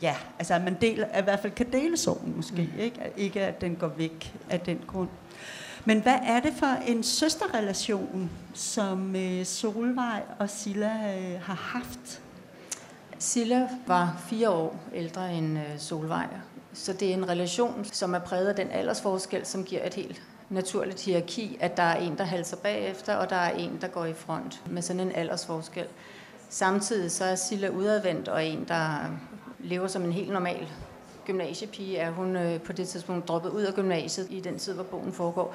ja, 0.02 0.16
altså 0.38 0.54
at 0.54 0.64
man 0.64 0.76
deler, 0.80 1.06
at 1.06 1.20
i 1.20 1.24
hvert 1.24 1.40
fald 1.40 1.52
kan 1.52 1.72
dele 1.72 1.96
sorgen 1.96 2.36
måske, 2.36 2.70
mm. 2.74 2.80
ikke? 2.80 3.00
At, 3.00 3.12
ikke 3.16 3.40
at 3.40 3.60
den 3.60 3.76
går 3.76 3.88
væk 3.88 4.34
af 4.50 4.60
den 4.60 4.80
grund. 4.86 5.08
Men 5.84 6.02
hvad 6.02 6.18
er 6.22 6.40
det 6.40 6.52
for 6.58 6.76
en 6.86 7.02
søsterrelation, 7.02 8.30
som 8.54 9.16
øh, 9.16 9.44
Solvej 9.44 10.22
og 10.38 10.50
Silla 10.50 11.18
øh, 11.18 11.40
har 11.40 11.54
haft? 11.54 12.20
Silla 13.18 13.68
var 13.86 14.22
fire 14.28 14.50
år 14.50 14.76
ældre 14.94 15.32
end 15.32 15.58
øh, 15.58 15.64
Solvej, 15.78 16.26
så 16.72 16.92
det 16.92 17.10
er 17.10 17.14
en 17.14 17.28
relation, 17.28 17.84
som 17.84 18.14
er 18.14 18.18
præget 18.18 18.48
af 18.48 18.54
den 18.54 18.70
aldersforskel, 18.70 19.46
som 19.46 19.64
giver 19.64 19.86
et 19.86 19.94
helt 19.94 20.22
naturligt 20.48 21.00
hierarki, 21.00 21.56
at 21.60 21.76
der 21.76 21.82
er 21.82 21.96
en, 21.96 22.18
der 22.18 22.24
halser 22.24 22.56
bagefter, 22.56 23.14
og 23.14 23.30
der 23.30 23.36
er 23.36 23.50
en, 23.50 23.78
der 23.80 23.88
går 23.88 24.04
i 24.04 24.14
front 24.14 24.62
med 24.70 24.82
sådan 24.82 25.00
en 25.00 25.12
aldersforskel. 25.12 25.84
Samtidig 26.48 27.10
så 27.10 27.24
er 27.24 27.34
Silla 27.34 27.68
udadvendt 27.68 28.28
og 28.28 28.46
en, 28.46 28.64
der 28.68 28.96
lever 29.58 29.86
som 29.86 30.04
en 30.04 30.12
helt 30.12 30.32
normal 30.32 30.68
gymnasiepige, 31.26 31.96
er 31.96 32.10
hun 32.10 32.36
øh, 32.36 32.60
på 32.60 32.72
det 32.72 32.88
tidspunkt 32.88 33.28
droppet 33.28 33.50
ud 33.50 33.62
af 33.62 33.74
gymnasiet 33.74 34.26
i 34.30 34.40
den 34.40 34.58
tid, 34.58 34.74
hvor 34.74 34.82
bogen 34.82 35.12
foregår. 35.12 35.54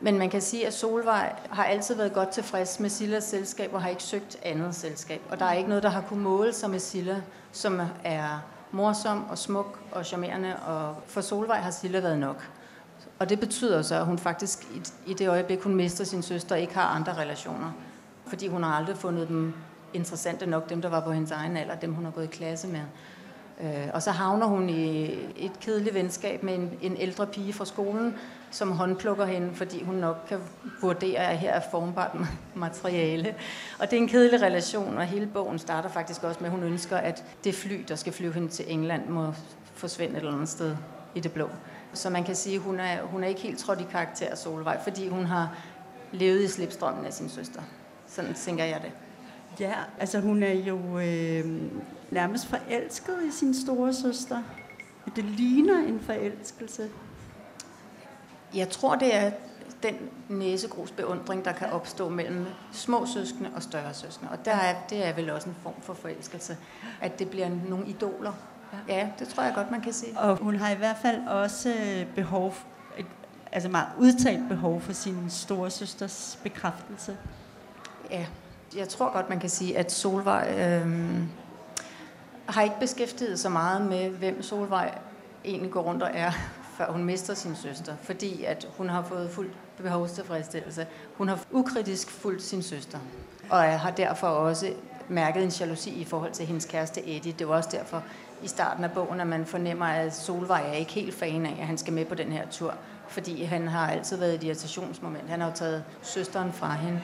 Men 0.00 0.18
man 0.18 0.30
kan 0.30 0.40
sige, 0.40 0.66
at 0.66 0.72
Solvej 0.72 1.32
har 1.50 1.64
altid 1.64 1.94
været 1.94 2.12
godt 2.12 2.28
tilfreds 2.28 2.80
med 2.80 2.90
Sillas 2.90 3.24
selskab 3.24 3.74
og 3.74 3.82
har 3.82 3.88
ikke 3.88 4.02
søgt 4.02 4.38
andet 4.42 4.74
selskab. 4.74 5.20
Og 5.30 5.38
der 5.38 5.44
er 5.44 5.52
ikke 5.52 5.68
noget, 5.68 5.82
der 5.82 5.88
har 5.88 6.00
kunne 6.00 6.22
måle 6.22 6.52
sig 6.52 6.70
med 6.70 6.78
Silla, 6.78 7.22
som 7.52 7.80
er 8.04 8.44
morsom 8.70 9.24
og 9.30 9.38
smuk 9.38 9.78
og 9.92 10.06
charmerende. 10.06 10.56
Og 10.56 10.96
for 11.06 11.20
Solvej 11.20 11.58
har 11.58 11.70
Silla 11.70 12.00
været 12.00 12.18
nok. 12.18 12.50
Og 13.18 13.28
det 13.28 13.40
betyder 13.40 13.82
så, 13.82 13.94
at 13.94 14.06
hun 14.06 14.18
faktisk 14.18 14.66
i 15.06 15.14
det 15.14 15.28
øjeblik, 15.28 15.62
hun 15.62 15.74
mister 15.74 16.04
sin 16.04 16.22
søster, 16.22 16.56
ikke 16.56 16.74
har 16.74 16.86
andre 16.86 17.14
relationer. 17.14 17.72
Fordi 18.26 18.48
hun 18.48 18.62
har 18.62 18.74
aldrig 18.74 18.96
fundet 18.96 19.28
dem 19.28 19.54
interessante 19.94 20.46
nok, 20.46 20.70
dem 20.70 20.82
der 20.82 20.88
var 20.88 21.00
på 21.00 21.12
hendes 21.12 21.30
egen 21.30 21.56
alder, 21.56 21.74
dem 21.74 21.94
hun 21.94 22.04
har 22.04 22.12
gået 22.12 22.24
i 22.24 22.28
klasse 22.36 22.68
med. 22.68 22.80
Øh, 23.62 23.88
og 23.94 24.02
så 24.02 24.10
havner 24.10 24.46
hun 24.46 24.68
i 24.68 25.04
et 25.36 25.60
kedeligt 25.60 25.94
venskab 25.94 26.42
med 26.42 26.54
en, 26.54 26.78
en 26.82 26.96
ældre 26.96 27.26
pige 27.26 27.52
fra 27.52 27.64
skolen, 27.64 28.14
som 28.50 28.72
håndplukker 28.72 29.24
hende, 29.24 29.54
fordi 29.54 29.82
hun 29.82 29.94
nok 29.94 30.16
kan 30.28 30.38
vurdere, 30.80 31.18
at 31.18 31.38
her 31.38 31.52
er 31.52 31.60
formbart 31.70 32.16
materiale. 32.54 33.34
Og 33.78 33.90
det 33.90 33.96
er 33.96 34.02
en 34.02 34.08
kedelig 34.08 34.42
relation, 34.42 34.98
og 34.98 35.04
hele 35.04 35.26
bogen 35.26 35.58
starter 35.58 35.88
faktisk 35.88 36.22
også 36.22 36.40
med, 36.40 36.48
at 36.48 36.56
hun 36.56 36.62
ønsker, 36.62 36.96
at 36.96 37.24
det 37.44 37.54
fly, 37.54 37.84
der 37.88 37.96
skal 37.96 38.12
flyve 38.12 38.32
hende 38.32 38.48
til 38.48 38.64
England, 38.68 39.08
må 39.08 39.34
forsvinde 39.74 40.14
et 40.14 40.18
eller 40.18 40.32
andet 40.32 40.48
sted 40.48 40.76
i 41.14 41.20
det 41.20 41.32
blå. 41.32 41.48
Så 41.92 42.10
man 42.10 42.24
kan 42.24 42.34
sige, 42.34 42.56
at 42.56 42.62
hun 42.62 42.80
er, 42.80 43.02
hun 43.02 43.24
er 43.24 43.28
ikke 43.28 43.40
helt 43.40 43.58
trådt 43.58 43.80
i 43.80 43.86
karakter 43.90 44.36
Solvej, 44.36 44.82
fordi 44.82 45.08
hun 45.08 45.24
har 45.24 45.56
levet 46.12 46.42
i 46.42 46.48
slipstrømmen 46.48 47.06
af 47.06 47.12
sin 47.12 47.28
søster. 47.28 47.60
Sådan 48.06 48.34
tænker 48.34 48.64
jeg 48.64 48.80
det. 48.82 48.92
Ja, 49.60 49.74
altså 49.98 50.20
hun 50.20 50.42
er 50.42 50.52
jo 50.52 50.98
øh, 50.98 51.62
nærmest 52.10 52.46
forelsket 52.46 53.16
i 53.28 53.30
sin 53.30 53.54
store 53.54 53.94
søster. 53.94 54.42
Det 55.16 55.24
ligner 55.24 55.78
en 55.78 56.00
forelskelse. 56.00 56.88
Jeg 58.54 58.68
tror, 58.68 58.94
det 58.94 59.14
er 59.14 59.30
den 59.82 59.94
næsegrus 60.28 60.90
beundring, 60.90 61.44
der 61.44 61.52
kan 61.52 61.70
opstå 61.70 62.08
mellem 62.08 62.46
små 62.72 63.06
søskende 63.06 63.50
og 63.56 63.62
større 63.62 63.94
søskende. 63.94 64.30
Og 64.32 64.44
der 64.44 64.52
er, 64.52 64.74
det 64.90 65.06
er 65.06 65.12
vel 65.12 65.30
også 65.30 65.48
en 65.48 65.56
form 65.62 65.82
for 65.82 65.94
forelskelse, 65.94 66.56
at 67.00 67.18
det 67.18 67.30
bliver 67.30 67.48
nogle 67.68 67.86
idoler. 67.86 68.32
Ja, 68.88 69.08
det 69.18 69.28
tror 69.28 69.42
jeg 69.42 69.54
godt, 69.54 69.70
man 69.70 69.80
kan 69.80 69.92
sige. 69.92 70.18
Og 70.18 70.36
hun 70.36 70.56
har 70.56 70.70
i 70.70 70.76
hvert 70.76 70.96
fald 71.02 71.28
også 71.28 71.74
behov, 72.14 72.54
et, 72.98 73.06
altså 73.52 73.68
meget 73.68 73.88
udtalt 73.98 74.48
behov 74.48 74.80
for 74.80 74.92
sin 74.92 75.30
store 75.30 75.70
søsters 75.70 76.38
bekræftelse. 76.42 77.16
Ja, 78.10 78.26
jeg 78.76 78.88
tror 78.88 79.12
godt, 79.12 79.28
man 79.28 79.40
kan 79.40 79.50
sige, 79.50 79.78
at 79.78 79.92
Solvej 79.92 80.54
øh, 80.58 81.18
har 82.46 82.62
ikke 82.62 82.80
beskæftiget 82.80 83.38
sig 83.38 83.52
meget 83.52 83.86
med, 83.86 84.10
hvem 84.10 84.42
Solvej 84.42 84.98
egentlig 85.44 85.70
går 85.70 85.82
rundt 85.82 86.02
og 86.02 86.10
er, 86.14 86.30
før 86.76 86.92
hun 86.92 87.04
mister 87.04 87.34
sin 87.34 87.56
søster, 87.56 87.94
fordi 88.02 88.44
at 88.44 88.68
hun 88.76 88.88
har 88.88 89.02
fået 89.02 89.30
fuld 89.30 89.50
behovstilfredsstillelse. 89.76 90.86
Hun 91.16 91.28
har 91.28 91.44
ukritisk 91.50 92.10
fulgt 92.10 92.42
sin 92.42 92.62
søster, 92.62 92.98
og 93.50 93.80
har 93.80 93.90
derfor 93.90 94.26
også 94.26 94.72
mærket 95.08 95.42
en 95.42 95.50
jalousi 95.60 95.90
i 95.90 96.04
forhold 96.04 96.32
til 96.32 96.46
hendes 96.46 96.64
kæreste 96.64 97.16
Eddie. 97.16 97.32
Det 97.32 97.48
var 97.48 97.54
også 97.54 97.68
derfor 97.72 98.02
i 98.42 98.48
starten 98.48 98.84
af 98.84 98.92
bogen, 98.92 99.20
at 99.20 99.26
man 99.26 99.46
fornemmer, 99.46 99.86
at 99.86 100.14
Solvej 100.14 100.62
er 100.68 100.72
ikke 100.72 100.92
helt 100.92 101.14
fan 101.14 101.46
af, 101.46 101.56
at 101.60 101.66
han 101.66 101.78
skal 101.78 101.92
med 101.92 102.04
på 102.04 102.14
den 102.14 102.32
her 102.32 102.48
tur, 102.50 102.74
fordi 103.08 103.44
han 103.44 103.68
har 103.68 103.90
altid 103.90 104.16
været 104.16 104.34
et 104.34 104.44
irritationsmoment. 104.44 105.28
Han 105.28 105.40
har 105.40 105.48
jo 105.48 105.54
taget 105.54 105.84
søsteren 106.02 106.52
fra 106.52 106.72
hende. 106.74 107.00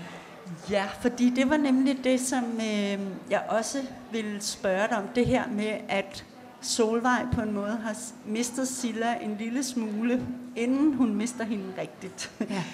Ja, 0.70 0.84
fordi 1.00 1.30
det 1.30 1.50
var 1.50 1.56
nemlig 1.56 2.04
det, 2.04 2.20
som 2.20 2.44
øh, 2.44 3.00
jeg 3.30 3.42
også 3.48 3.78
ville 4.12 4.40
spørge 4.40 4.88
dig 4.88 4.96
om. 4.96 5.04
Det 5.14 5.26
her 5.26 5.48
med, 5.48 5.78
at 5.88 6.24
Solvej 6.60 7.26
på 7.32 7.40
en 7.40 7.52
måde 7.52 7.78
har 7.82 7.96
mistet 8.26 8.68
Silla 8.68 9.14
en 9.20 9.36
lille 9.38 9.62
smule, 9.62 10.26
inden 10.56 10.94
hun 10.94 11.14
mister 11.14 11.44
hende 11.44 11.64
rigtigt. 11.78 12.30
Ja. 12.40 12.64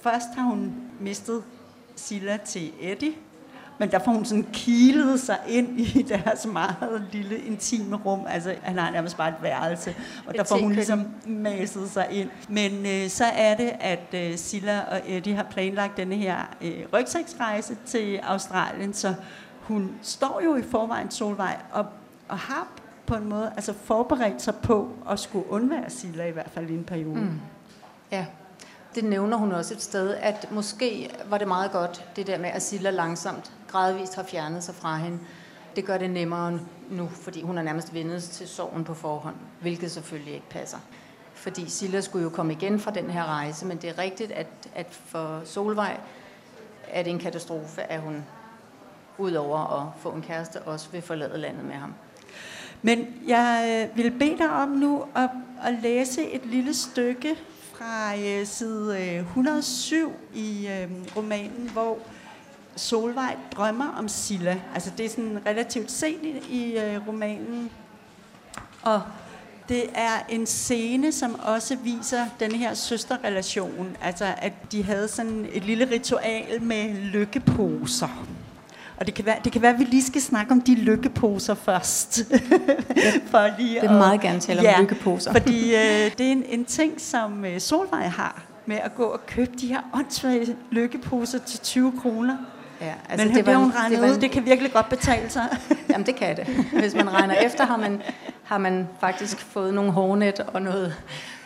Først 0.00 0.26
har 0.36 0.42
hun 0.42 0.72
mistet 1.00 1.44
Silla 1.96 2.36
til 2.36 2.72
Eddie, 2.80 3.12
men 3.78 3.90
der 3.90 3.98
får 3.98 4.12
hun 4.12 4.24
sådan 4.24 4.46
kilet 4.52 5.20
sig 5.20 5.38
ind 5.48 5.80
i 5.80 6.02
deres 6.24 6.46
meget 6.46 7.06
lille 7.12 7.38
intime 7.38 7.96
rum. 7.96 8.20
Altså, 8.28 8.54
han 8.62 8.78
har 8.78 8.90
nærmest 8.90 9.16
bare 9.16 9.28
et 9.28 9.34
værelse, 9.42 9.94
og 10.26 10.34
der 10.34 10.44
får 10.44 10.58
hun 10.58 10.72
ligesom 10.72 11.06
maset 11.26 11.90
sig 11.90 12.06
ind. 12.10 12.30
Men 12.48 12.86
øh, 12.86 13.08
så 13.08 13.24
er 13.24 13.56
det, 13.56 13.72
at 13.80 14.14
øh, 14.14 14.36
Silla 14.36 14.80
og 14.80 15.00
Eddie 15.06 15.34
har 15.34 15.46
planlagt 15.50 15.96
denne 15.96 16.14
her 16.14 16.36
øh, 16.60 16.84
rygsæksrejse 16.92 17.76
til 17.86 18.16
Australien, 18.22 18.94
så 18.94 19.14
hun 19.60 19.90
står 20.02 20.40
jo 20.44 20.56
i 20.56 20.62
forvejen 20.62 21.10
Solvej 21.10 21.56
og, 21.72 21.86
og 22.28 22.38
har 22.38 22.68
på 23.06 23.14
en 23.14 23.28
måde 23.28 23.52
altså 23.56 23.74
forberedt 23.84 24.42
sig 24.42 24.54
på 24.54 24.92
at 25.10 25.20
skulle 25.20 25.50
undvære 25.50 25.90
Silla 25.90 26.24
i 26.24 26.30
hvert 26.30 26.50
fald 26.50 26.70
i 26.70 26.74
en 26.74 26.84
periode. 26.84 27.20
Mm. 27.20 27.40
Ja, 28.12 28.26
det 28.94 29.04
nævner 29.04 29.36
hun 29.36 29.52
også 29.52 29.74
et 29.74 29.82
sted, 29.82 30.14
at 30.14 30.52
måske 30.52 31.10
var 31.28 31.38
det 31.38 31.48
meget 31.48 31.72
godt, 31.72 32.06
det 32.16 32.26
der 32.26 32.38
med, 32.38 32.50
at 32.50 32.62
Silla 32.62 32.90
langsomt, 32.90 33.52
gradvist 33.68 34.14
har 34.14 34.22
fjernet 34.22 34.64
sig 34.64 34.74
fra 34.74 34.96
hende. 34.96 35.18
Det 35.76 35.84
gør 35.84 35.98
det 35.98 36.10
nemmere 36.10 36.60
nu, 36.90 37.08
fordi 37.08 37.42
hun 37.42 37.58
er 37.58 37.62
nærmest 37.62 37.94
vendet 37.94 38.22
til 38.22 38.48
sorgen 38.48 38.84
på 38.84 38.94
forhånd, 38.94 39.36
hvilket 39.60 39.90
selvfølgelig 39.90 40.34
ikke 40.34 40.48
passer. 40.50 40.78
Fordi 41.34 41.70
Silla 41.70 42.00
skulle 42.00 42.22
jo 42.22 42.30
komme 42.30 42.52
igen 42.52 42.80
fra 42.80 42.90
den 42.90 43.10
her 43.10 43.24
rejse, 43.24 43.66
men 43.66 43.76
det 43.76 43.90
er 43.90 43.98
rigtigt, 43.98 44.32
at, 44.32 44.46
at 44.74 44.86
for 44.90 45.42
Solvej 45.44 46.00
er 46.88 47.02
det 47.02 47.10
en 47.10 47.18
katastrofe, 47.18 47.82
at 47.82 48.00
hun 48.00 48.24
udover 49.18 49.80
at 49.80 50.00
få 50.00 50.10
en 50.10 50.22
kæreste, 50.22 50.62
også 50.62 50.88
vil 50.92 51.02
forlade 51.02 51.38
landet 51.38 51.64
med 51.64 51.74
ham. 51.74 51.94
Men 52.82 53.06
jeg 53.26 53.88
øh, 53.90 53.96
vil 53.96 54.10
bede 54.10 54.38
dig 54.38 54.50
om 54.50 54.68
nu 54.68 55.04
at, 55.14 55.30
at 55.64 55.74
læse 55.82 56.30
et 56.30 56.46
lille 56.46 56.74
stykke 56.74 57.36
fra 57.78 58.16
øh, 58.16 58.46
side 58.46 59.16
øh, 59.16 59.20
107 59.20 60.12
i 60.34 60.68
øh, 60.68 60.90
romanen, 61.16 61.70
hvor 61.72 61.98
Solvej 62.76 63.36
drømmer 63.56 63.88
om 63.98 64.08
Silla. 64.08 64.60
Altså 64.74 64.90
det 64.98 65.06
er 65.06 65.10
sådan 65.10 65.38
relativt 65.46 65.90
sent 65.90 66.22
i, 66.22 66.38
i 66.50 66.78
øh, 66.78 67.08
romanen. 67.08 67.70
Og 68.82 69.02
det 69.68 69.84
er 69.94 70.26
en 70.28 70.46
scene, 70.46 71.12
som 71.12 71.40
også 71.42 71.76
viser 71.76 72.26
den 72.40 72.52
her 72.52 72.74
søsterrelation. 72.74 73.96
Altså 74.02 74.34
at 74.38 74.52
de 74.72 74.84
havde 74.84 75.08
sådan 75.08 75.46
et 75.52 75.64
lille 75.64 75.90
ritual 75.90 76.62
med 76.62 76.94
lykkeposer. 76.94 78.26
Og 79.00 79.06
det 79.06 79.14
kan, 79.14 79.26
være, 79.26 79.36
det 79.44 79.52
kan 79.52 79.62
være, 79.62 79.72
at 79.72 79.78
vi 79.78 79.84
lige 79.84 80.04
skal 80.04 80.20
snakke 80.20 80.52
om 80.52 80.60
de 80.60 80.74
lykkeposer 80.74 81.54
først. 81.54 82.24
For 83.30 83.58
lige 83.58 83.74
det 83.80 83.90
vil 83.90 83.98
meget 83.98 84.20
gerne 84.20 84.40
tale 84.40 84.62
ja, 84.62 84.74
om 84.74 84.80
lykkeposer. 84.80 85.32
fordi 85.32 85.74
øh, 85.74 86.10
det 86.18 86.20
er 86.20 86.32
en, 86.32 86.44
en 86.48 86.64
ting, 86.64 87.00
som 87.00 87.44
øh, 87.44 87.60
Solvej 87.60 88.06
har 88.06 88.42
med 88.66 88.76
at 88.76 88.94
gå 88.94 89.02
og 89.02 89.26
købe 89.26 89.50
de 89.60 89.66
her 89.66 89.80
åndssvage 89.94 90.56
lykkeposer 90.70 91.38
til 91.38 91.60
20 91.60 91.92
kroner. 92.02 92.36
Ja, 92.80 92.92
altså 93.08 93.26
Men 93.26 93.36
det 93.36 93.46
var, 93.46 93.54
hun 93.54 93.72
regnet 93.72 93.98
det, 93.98 94.08
var, 94.08 94.14
ud, 94.14 94.20
det 94.20 94.30
kan 94.30 94.44
virkelig 94.44 94.72
godt 94.72 94.88
betale 94.88 95.30
sig. 95.30 95.42
Jamen 95.90 96.06
det 96.06 96.16
kan 96.16 96.36
det. 96.36 96.46
Hvis 96.72 96.94
man 96.94 97.12
regner 97.12 97.34
efter, 97.34 97.66
har 97.66 97.76
man, 97.76 98.02
har 98.44 98.58
man 98.58 98.88
faktisk 99.00 99.38
fået 99.40 99.74
nogle 99.74 99.92
hårnet 99.92 100.40
og 100.40 100.62
noget, 100.62 100.94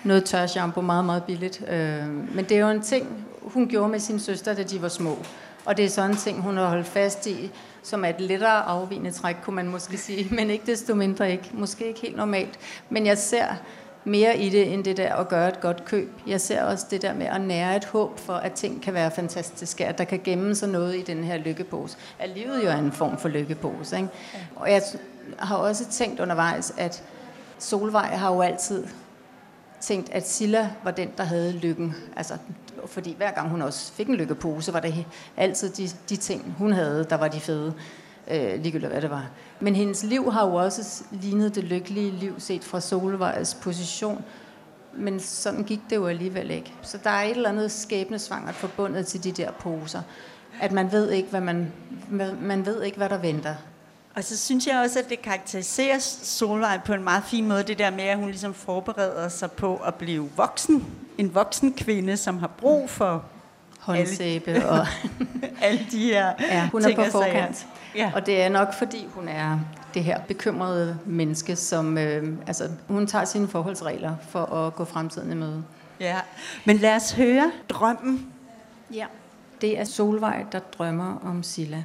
noget 0.05 0.25
tør 0.25 0.47
shampoo 0.47 0.83
meget, 0.83 1.05
meget 1.05 1.23
billigt. 1.23 1.63
Øh, 1.69 2.07
men 2.35 2.45
det 2.45 2.53
er 2.53 2.61
jo 2.61 2.69
en 2.69 2.83
ting, 2.83 3.27
hun 3.43 3.69
gjorde 3.69 3.89
med 3.89 4.01
sin 4.01 4.19
søster, 4.19 4.55
da 4.55 4.63
de 4.63 4.83
var 4.83 4.89
små. 4.89 5.19
Og 5.65 5.77
det 5.77 5.85
er 5.85 5.89
sådan 5.89 6.11
en 6.11 6.17
ting, 6.17 6.41
hun 6.41 6.57
har 6.57 6.69
holdt 6.69 6.87
fast 6.87 7.27
i, 7.27 7.51
som 7.83 8.05
er 8.05 8.09
et 8.09 8.21
lettere 8.21 8.63
afvigende 8.63 9.11
træk, 9.11 9.37
kunne 9.43 9.57
man 9.57 9.69
måske 9.69 9.99
sige, 9.99 10.35
men 10.35 10.51
ikke 10.51 10.67
desto 10.67 10.95
mindre 10.95 11.33
ikke. 11.33 11.51
Måske 11.53 11.87
ikke 11.87 12.01
helt 12.01 12.17
normalt. 12.17 12.59
Men 12.91 13.07
jeg 13.07 13.19
ser 13.19 13.47
mere 14.05 14.39
i 14.39 14.49
det, 14.49 14.73
end 14.73 14.85
det 14.85 14.97
der 14.97 15.15
at 15.15 15.29
gøre 15.29 15.49
et 15.49 15.61
godt 15.61 15.85
køb. 15.85 16.11
Jeg 16.27 16.41
ser 16.41 16.65
også 16.65 16.87
det 16.91 17.03
der 17.03 17.15
med 17.15 17.27
at 17.27 17.41
nære 17.41 17.77
et 17.77 17.85
håb 17.85 18.19
for, 18.19 18.35
at 18.35 18.53
ting 18.53 18.83
kan 18.83 18.95
være 18.95 19.11
fantastiske, 19.11 19.87
at 19.87 19.99
der 19.99 20.05
kan 20.05 20.21
gemme 20.25 20.55
sig 20.55 20.69
noget 20.69 20.97
i 20.97 21.03
den 21.03 21.25
her 21.25 21.37
lykkepose. 21.37 21.97
At 22.19 22.31
livet 22.31 22.65
jo 22.65 22.69
er 22.69 22.77
en 22.77 22.93
form 22.93 23.19
for 23.19 23.29
lykkepose. 23.29 23.97
Ikke? 23.97 24.09
Og 24.57 24.71
jeg 24.71 24.83
har 25.39 25.57
også 25.57 25.85
tænkt 25.91 26.21
undervejs, 26.21 26.75
at 26.77 27.03
Solvej 27.59 28.07
har 28.07 28.35
jo 28.35 28.41
altid 28.41 28.87
tænkt, 29.83 30.11
at 30.11 30.29
Silla 30.29 30.71
var 30.85 30.91
den, 30.91 31.09
der 31.17 31.25
havde 31.25 31.53
lykken. 31.53 31.95
Altså, 32.17 32.35
fordi 32.87 33.15
hver 33.17 33.31
gang 33.31 33.49
hun 33.49 33.63
også 33.63 33.93
fik 33.93 34.09
en 34.09 34.15
lykkepose, 34.15 34.73
var 34.73 34.81
det 34.81 35.07
altid 35.37 35.71
de, 35.71 35.89
de 36.09 36.17
ting, 36.17 36.55
hun 36.59 36.73
havde, 36.73 37.07
der 37.11 37.17
var 37.17 37.29
de 37.29 37.41
fede. 37.41 37.75
Øh, 38.31 38.63
ligegyldigt 38.63 38.93
hvad 38.93 39.03
det 39.03 39.11
var. 39.11 39.31
Men 39.61 39.77
hendes 39.77 40.05
liv 40.05 40.33
har 40.33 40.47
jo 40.47 40.55
også 40.55 41.05
lignet 41.11 41.55
det 41.55 41.65
lykkelige 41.65 42.11
liv, 42.11 42.41
set 42.41 42.65
fra 42.65 42.81
Solvejs 42.81 43.55
position. 43.55 44.25
men 44.95 45.21
sådan 45.21 45.65
gik 45.65 45.81
det 45.91 45.97
jo 45.97 46.07
alligevel 46.07 46.51
ikke. 46.51 46.73
Så 46.83 46.99
der 47.05 47.11
er 47.11 47.23
et 47.23 47.31
eller 47.31 47.49
andet 47.49 47.71
skæbnesvangert 47.71 48.55
forbundet 48.55 49.07
til 49.07 49.25
de 49.25 49.33
der 49.33 49.51
poser. 49.51 50.03
At 50.61 50.73
man 50.73 50.93
ved 50.93 51.11
ikke, 51.11 51.31
hvad 51.31 51.41
man, 51.41 51.73
man 52.41 52.67
ved 52.67 52.83
ikke, 52.83 52.97
hvad 52.97 53.09
der 53.09 53.19
venter. 53.19 53.55
Og 54.15 54.25
så 54.25 54.39
synes 54.39 54.67
jeg 54.67 54.81
også, 54.85 54.99
at 54.99 55.09
det 55.09 55.23
karakteriserer 55.23 55.99
Solvej 56.23 56.81
på 56.85 56.93
en 56.93 57.05
meget 57.05 57.25
fin 57.25 57.49
måde, 57.49 57.63
det 57.63 57.79
der 57.79 57.91
med, 57.91 58.05
at 58.05 58.17
hun 58.17 58.29
ligesom 58.29 58.55
forbereder 58.55 59.29
sig 59.29 59.53
på 59.53 59.77
at 59.77 59.95
blive 59.95 60.31
voksen. 60.37 60.85
En 61.19 61.35
voksen 61.35 61.73
kvinde, 61.73 62.17
som 62.17 62.39
har 62.39 62.47
brug 62.47 62.91
for 62.91 63.25
håndsæbe 63.81 64.69
og 64.69 64.87
alle 65.63 65.87
de 65.91 66.05
her 66.05 66.33
ja, 66.41 66.69
hun 66.73 66.85
er 66.85 66.95
på 66.95 67.03
forkant. 67.11 67.67
Ja. 67.95 68.13
Og 68.15 68.27
det 68.27 68.43
er 68.43 68.49
nok 68.49 68.75
fordi 68.75 69.07
hun 69.15 69.29
er 69.29 69.59
det 69.95 70.05
her 70.05 70.21
bekymrede 70.21 70.99
menneske, 71.07 71.57
som 71.57 71.99
øh, 71.99 72.39
altså, 72.47 72.69
hun 72.89 73.07
tager 73.07 73.25
sine 73.25 73.49
forholdsregler 73.49 74.17
for 74.29 74.45
at 74.45 74.75
gå 74.75 74.85
fremtiden 74.85 75.33
i 75.33 75.35
møde. 75.35 75.65
Ja, 76.01 76.21
men 76.65 76.77
lad 76.77 76.97
os 76.97 77.13
høre 77.13 77.53
drømmen. 77.69 78.33
Ja, 78.95 79.07
det 79.61 79.79
er 79.79 79.85
Solvej, 79.85 80.45
der 80.53 80.59
drømmer 80.59 81.19
om 81.25 81.43
Silla. 81.43 81.85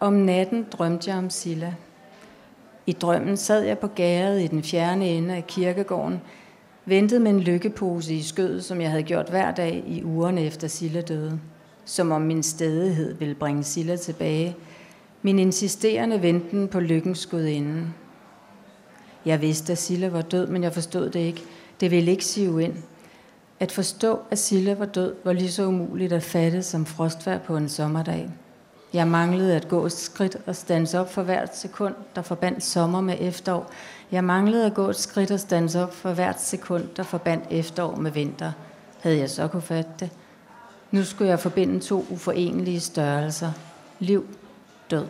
Om 0.00 0.12
natten 0.12 0.66
drømte 0.72 1.10
jeg 1.10 1.18
om 1.18 1.30
Silla. 1.30 1.74
I 2.86 2.92
drømmen 2.92 3.36
sad 3.36 3.62
jeg 3.62 3.78
på 3.78 3.86
gæret 3.86 4.42
i 4.42 4.46
den 4.46 4.62
fjerne 4.62 5.08
ende 5.08 5.34
af 5.34 5.46
kirkegården, 5.46 6.20
ventede 6.84 7.20
med 7.20 7.30
en 7.30 7.40
lykkepose 7.40 8.14
i 8.14 8.22
skødet, 8.22 8.64
som 8.64 8.80
jeg 8.80 8.90
havde 8.90 9.02
gjort 9.02 9.28
hver 9.28 9.54
dag 9.54 9.84
i 9.86 10.04
ugerne 10.04 10.44
efter 10.44 10.68
Silla 10.68 11.00
døde. 11.00 11.40
Som 11.84 12.12
om 12.12 12.22
min 12.22 12.42
stedighed 12.42 13.14
ville 13.14 13.34
bringe 13.34 13.64
Silla 13.64 13.96
tilbage. 13.96 14.56
Min 15.22 15.38
insisterende 15.38 16.22
venten 16.22 16.68
på 16.68 16.80
lykkens 16.80 17.26
gudinde. 17.26 17.86
Jeg 19.24 19.40
vidste, 19.40 19.72
at 19.72 19.78
Silla 19.78 20.08
var 20.08 20.22
død, 20.22 20.46
men 20.46 20.62
jeg 20.62 20.72
forstod 20.72 21.10
det 21.10 21.20
ikke. 21.20 21.42
Det 21.80 21.90
ville 21.90 22.10
ikke 22.10 22.24
sive 22.24 22.62
ind. 22.62 22.74
At 23.60 23.72
forstå, 23.72 24.18
at 24.30 24.38
Silla 24.38 24.74
var 24.74 24.86
død, 24.86 25.14
var 25.24 25.32
lige 25.32 25.52
så 25.52 25.66
umuligt 25.66 26.12
at 26.12 26.22
fatte 26.22 26.62
som 26.62 26.86
frostvær 26.86 27.38
på 27.38 27.56
en 27.56 27.68
sommerdag. 27.68 28.30
Jeg 28.92 29.08
manglede 29.08 29.56
at 29.56 29.68
gå 29.68 29.86
et 29.86 29.92
skridt 29.92 30.36
og 30.46 30.56
stands 30.56 30.94
op 30.94 31.12
for 31.12 31.22
hvert 31.22 31.56
sekund, 31.56 31.94
der 32.14 32.22
forbandt 32.22 32.64
sommer 32.64 33.00
med 33.00 33.16
efterår. 33.20 33.70
Jeg 34.12 34.24
manglede 34.24 34.66
at 34.66 34.74
gå 34.74 34.88
et 34.88 34.96
skridt 34.96 35.30
og 35.30 35.40
stands 35.40 35.74
op 35.74 35.94
for 35.94 36.12
hvert 36.12 36.42
sekund, 36.42 36.88
der 36.96 37.02
forbandt 37.02 37.44
efterår 37.50 37.96
med 37.96 38.10
vinter. 38.10 38.52
Havde 39.00 39.18
jeg 39.18 39.30
så 39.30 39.48
kunne 39.48 39.62
fatte 39.62 39.90
det? 40.00 40.10
Nu 40.90 41.04
skulle 41.04 41.30
jeg 41.30 41.40
forbinde 41.40 41.80
to 41.80 42.06
uforenelige 42.10 42.80
størrelser. 42.80 43.52
Liv, 43.98 44.26
død. 44.90 45.06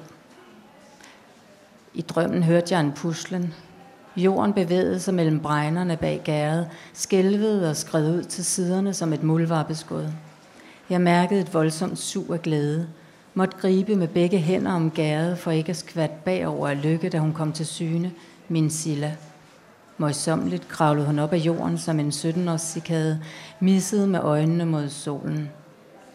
I 1.94 2.02
drømmen 2.02 2.42
hørte 2.42 2.74
jeg 2.74 2.80
en 2.80 2.92
puslen. 2.92 3.54
Jorden 4.16 4.52
bevægede 4.52 5.00
sig 5.00 5.14
mellem 5.14 5.40
bregnerne 5.40 5.96
bag 5.96 6.20
gæret, 6.24 6.68
skælvede 6.92 7.70
og 7.70 7.76
skred 7.76 8.14
ud 8.14 8.22
til 8.22 8.44
siderne 8.44 8.94
som 8.94 9.12
et 9.12 9.22
muldvarpeskud. 9.22 10.08
Jeg 10.90 11.00
mærkede 11.00 11.40
et 11.40 11.54
voldsomt 11.54 11.98
sug 11.98 12.32
af 12.32 12.42
glæde 12.42 12.88
måtte 13.34 13.56
gribe 13.56 13.96
med 13.96 14.08
begge 14.08 14.38
hænder 14.38 14.72
om 14.72 14.90
gæret 14.90 15.38
for 15.38 15.50
ikke 15.50 15.70
at 15.70 15.76
skvat 15.76 16.10
bagover 16.10 16.68
af 16.68 16.82
lykke, 16.82 17.08
da 17.08 17.18
hun 17.18 17.32
kom 17.32 17.52
til 17.52 17.66
syne, 17.66 18.12
min 18.48 18.70
Silla. 18.70 19.16
Møjsomligt 19.98 20.68
kravlede 20.68 21.06
hun 21.06 21.18
op 21.18 21.32
af 21.32 21.38
jorden 21.38 21.78
som 21.78 22.00
en 22.00 22.08
17-års 22.08 22.62
cikade, 22.62 23.20
missede 23.60 24.06
med 24.06 24.20
øjnene 24.20 24.66
mod 24.66 24.88
solen. 24.88 25.50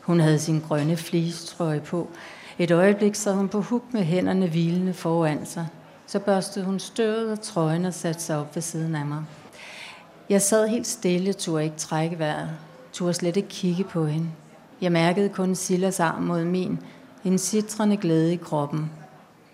Hun 0.02 0.20
havde 0.20 0.40
sin 0.40 0.60
grønne 0.60 0.98
flistrøje 0.98 1.80
på. 1.80 2.10
Et 2.60 2.72
øjeblik 2.72 3.16
sad 3.16 3.34
hun 3.34 3.50
på 3.50 3.62
huk 3.62 3.84
med 3.92 4.04
hænderne 4.04 4.48
hvilende 4.48 4.94
foran 4.94 5.46
sig. 5.46 5.68
Så 6.08 6.20
børstede 6.20 6.66
hun 6.66 6.80
støvet 6.80 7.32
og 7.32 7.42
trøjen 7.42 7.86
og 7.86 7.94
satte 7.94 8.22
sig 8.22 8.38
op 8.38 8.56
ved 8.56 8.62
siden 8.62 8.96
af 8.96 9.06
mig. 9.06 9.24
Jeg 10.30 10.42
sad 10.42 10.68
helt 10.68 10.88
stille, 10.88 11.34
turde 11.34 11.64
ikke 11.64 11.78
trække 11.78 12.20
vejret. 12.20 12.50
Turde 12.94 13.14
slet 13.14 13.38
ikke 13.38 13.50
kigge 13.50 13.84
på 13.84 14.06
hende. 14.06 14.28
Jeg 14.82 14.92
mærkede 14.92 15.30
kun 15.30 15.56
Sillas 15.56 16.00
arm 16.00 16.24
mod 16.24 16.46
min, 16.46 16.80
en 17.26 17.38
citrende 17.38 17.98
glæde 17.98 18.34
i 18.34 18.36
kroppen. 18.36 18.92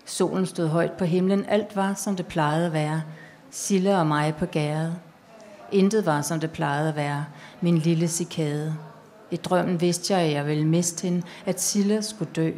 Solen 0.04 0.46
stod 0.46 0.68
højt 0.68 0.92
på 0.92 1.04
himlen. 1.04 1.44
Alt 1.48 1.76
var, 1.76 1.94
som 1.94 2.16
det 2.16 2.26
plejede 2.26 2.66
at 2.66 2.72
være. 2.72 3.02
Silla 3.50 3.98
og 3.98 4.06
mig 4.06 4.34
på 4.38 4.46
gæret. 4.46 4.94
Intet 5.72 6.06
var, 6.06 6.22
som 6.22 6.40
det 6.40 6.50
plejede 6.50 6.88
at 6.88 6.96
være. 6.96 7.24
Min 7.60 7.78
lille 7.78 8.08
cikade. 8.08 8.76
I 9.30 9.36
drømmen 9.36 9.80
vidste 9.80 10.14
jeg, 10.14 10.22
at 10.22 10.32
jeg 10.32 10.46
ville 10.46 10.66
miste 10.66 11.02
hende, 11.02 11.22
at 11.46 11.60
Silla 11.60 12.00
skulle 12.00 12.30
dø. 12.36 12.50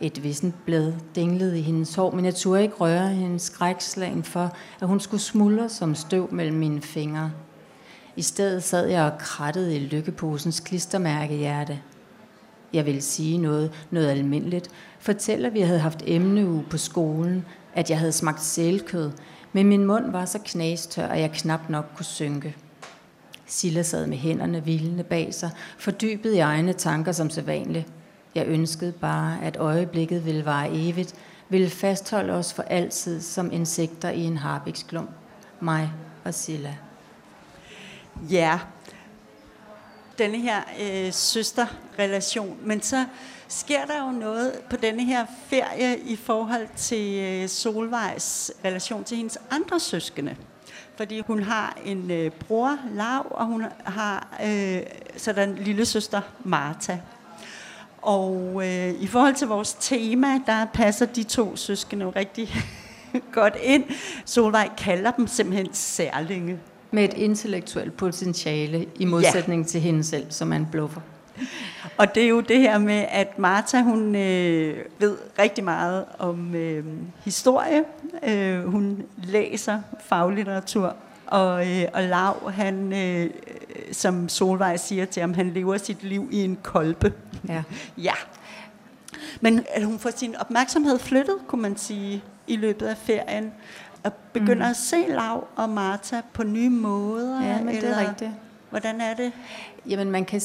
Et 0.00 0.22
vissent 0.22 0.64
blad 0.64 0.92
dinglede 1.14 1.58
i 1.58 1.62
hendes 1.62 1.94
hår, 1.94 2.10
men 2.10 2.24
jeg 2.24 2.34
turde 2.34 2.62
ikke 2.62 2.74
røre 2.74 3.08
hendes 3.08 3.42
skrækslagen 3.42 4.24
for, 4.24 4.52
at 4.80 4.88
hun 4.88 5.00
skulle 5.00 5.20
smuldre 5.20 5.68
som 5.68 5.94
støv 5.94 6.32
mellem 6.32 6.56
mine 6.56 6.82
fingre. 6.82 7.32
I 8.16 8.22
stedet 8.22 8.64
sad 8.64 8.86
jeg 8.86 9.04
og 9.04 9.18
krattede 9.18 9.76
i 9.76 9.78
lykkeposens 9.78 10.60
klistermærkehjerte. 10.60 11.80
Jeg 12.72 12.86
ville 12.86 13.00
sige 13.00 13.38
noget, 13.38 13.70
noget 13.90 14.08
almindeligt. 14.08 14.70
Fortæl, 14.98 15.44
at 15.44 15.54
vi 15.54 15.60
havde 15.60 15.78
haft 15.78 16.02
emneuge 16.06 16.64
på 16.70 16.78
skolen, 16.78 17.44
at 17.74 17.90
jeg 17.90 17.98
havde 17.98 18.12
smagt 18.12 18.42
sælkød, 18.42 19.10
men 19.52 19.66
min 19.66 19.84
mund 19.84 20.10
var 20.10 20.24
så 20.24 20.38
knastør, 20.44 21.06
at 21.06 21.20
jeg 21.20 21.30
knap 21.32 21.70
nok 21.70 21.84
kunne 21.96 22.04
synke. 22.04 22.56
Silla 23.46 23.82
sad 23.82 24.06
med 24.06 24.16
hænderne 24.16 24.60
hvilende 24.60 25.04
bag 25.04 25.34
sig, 25.34 25.50
fordybet 25.78 26.34
i 26.34 26.38
egne 26.38 26.72
tanker 26.72 27.12
som 27.12 27.30
sædvanligt. 27.30 27.86
Jeg 28.34 28.46
ønskede 28.46 28.92
bare, 28.92 29.42
at 29.42 29.56
øjeblikket 29.56 30.26
ville 30.26 30.44
vare 30.44 30.68
evigt, 30.72 31.14
ville 31.48 31.70
fastholde 31.70 32.32
os 32.32 32.52
for 32.52 32.62
altid 32.62 33.20
som 33.20 33.52
insekter 33.52 34.10
i 34.10 34.20
en 34.20 34.36
harpiksklump. 34.36 35.10
Mig 35.60 35.92
og 36.24 36.34
Silla. 36.34 36.76
Ja, 38.30 38.58
denne 40.18 40.38
her 40.38 40.62
øh, 40.80 41.12
søsterrelation. 41.12 42.56
Men 42.62 42.82
så 42.82 43.04
sker 43.48 43.84
der 43.84 44.04
jo 44.06 44.10
noget 44.10 44.52
på 44.70 44.76
denne 44.76 45.04
her 45.04 45.26
ferie 45.46 45.98
i 45.98 46.16
forhold 46.16 46.68
til 46.76 47.18
øh, 47.18 47.48
Solvejs 47.48 48.52
relation 48.64 49.04
til 49.04 49.16
hendes 49.16 49.38
andre 49.50 49.80
søskende. 49.80 50.36
Fordi 50.96 51.22
hun 51.26 51.42
har 51.42 51.76
en 51.84 52.10
øh, 52.10 52.30
bror, 52.30 52.78
Lav, 52.94 53.26
og 53.30 53.46
hun 53.46 53.64
har 53.84 54.38
øh, 54.44 54.80
sådan 55.16 55.48
en 55.48 55.58
lille 55.58 55.86
søster, 55.86 56.20
Martha. 56.44 56.96
Og 58.02 58.62
øh, 58.66 58.90
i 59.00 59.06
forhold 59.06 59.34
til 59.34 59.48
vores 59.48 59.76
tema, 59.80 60.40
der 60.46 60.64
passer 60.64 61.06
de 61.06 61.22
to 61.22 61.56
søskende 61.56 62.04
jo 62.04 62.12
rigtig 62.16 62.54
godt 63.32 63.56
ind. 63.62 63.84
Solvej 64.24 64.70
kalder 64.78 65.10
dem 65.10 65.26
simpelthen 65.26 65.74
særlinge. 65.74 66.58
Med 66.90 67.04
et 67.04 67.14
intellektuelt 67.14 67.96
potentiale 67.96 68.86
i 68.98 69.04
modsætning 69.04 69.62
ja. 69.62 69.68
til 69.68 69.80
hende 69.80 70.04
selv, 70.04 70.26
som 70.30 70.52
er 70.52 70.56
en 70.56 70.68
bluffer. 70.70 71.00
Og 71.96 72.14
det 72.14 72.24
er 72.24 72.28
jo 72.28 72.40
det 72.40 72.60
her 72.60 72.78
med, 72.78 73.04
at 73.10 73.38
Martha, 73.38 73.82
hun 73.82 74.14
øh, 74.14 74.84
ved 74.98 75.16
rigtig 75.38 75.64
meget 75.64 76.04
om 76.18 76.54
øh, 76.54 76.84
historie. 77.24 77.84
Øh, 78.28 78.64
hun 78.64 79.02
læser 79.16 79.80
faglitteratur. 80.00 80.96
Og, 81.26 81.68
øh, 81.68 81.84
og 81.94 82.02
Lav, 82.02 82.50
han, 82.50 82.92
øh, 82.92 83.30
som 83.92 84.28
Solvej 84.28 84.76
siger 84.76 85.04
til 85.04 85.20
ham, 85.20 85.34
han 85.34 85.50
lever 85.50 85.78
sit 85.78 86.02
liv 86.02 86.28
i 86.32 86.44
en 86.44 86.58
kolbe. 86.62 87.12
Ja. 87.48 87.62
ja. 88.08 88.14
Men 89.40 89.64
at 89.74 89.84
hun 89.84 89.98
får 89.98 90.10
sin 90.16 90.36
opmærksomhed 90.36 90.98
flyttet, 90.98 91.36
kunne 91.46 91.62
man 91.62 91.76
sige, 91.76 92.22
i 92.46 92.56
løbet 92.56 92.86
af 92.86 92.96
ferien 92.96 93.52
og 94.08 94.14
begynder 94.32 94.66
mm. 94.66 94.70
at 94.70 94.76
se 94.76 94.96
Lav 95.08 95.46
og 95.56 95.68
Martha 95.68 96.20
på 96.32 96.42
nye 96.42 96.70
måder? 96.70 97.42
Ja, 97.44 97.58
men 97.58 97.68
eller, 97.68 97.80
det 97.80 97.90
er 97.90 98.08
rigtigt. 98.08 98.30
Hvordan 98.70 99.00
er 99.00 99.14
det? 99.14 99.32
Jamen, 99.88 100.10
man 100.10 100.24
kan, 100.24 100.40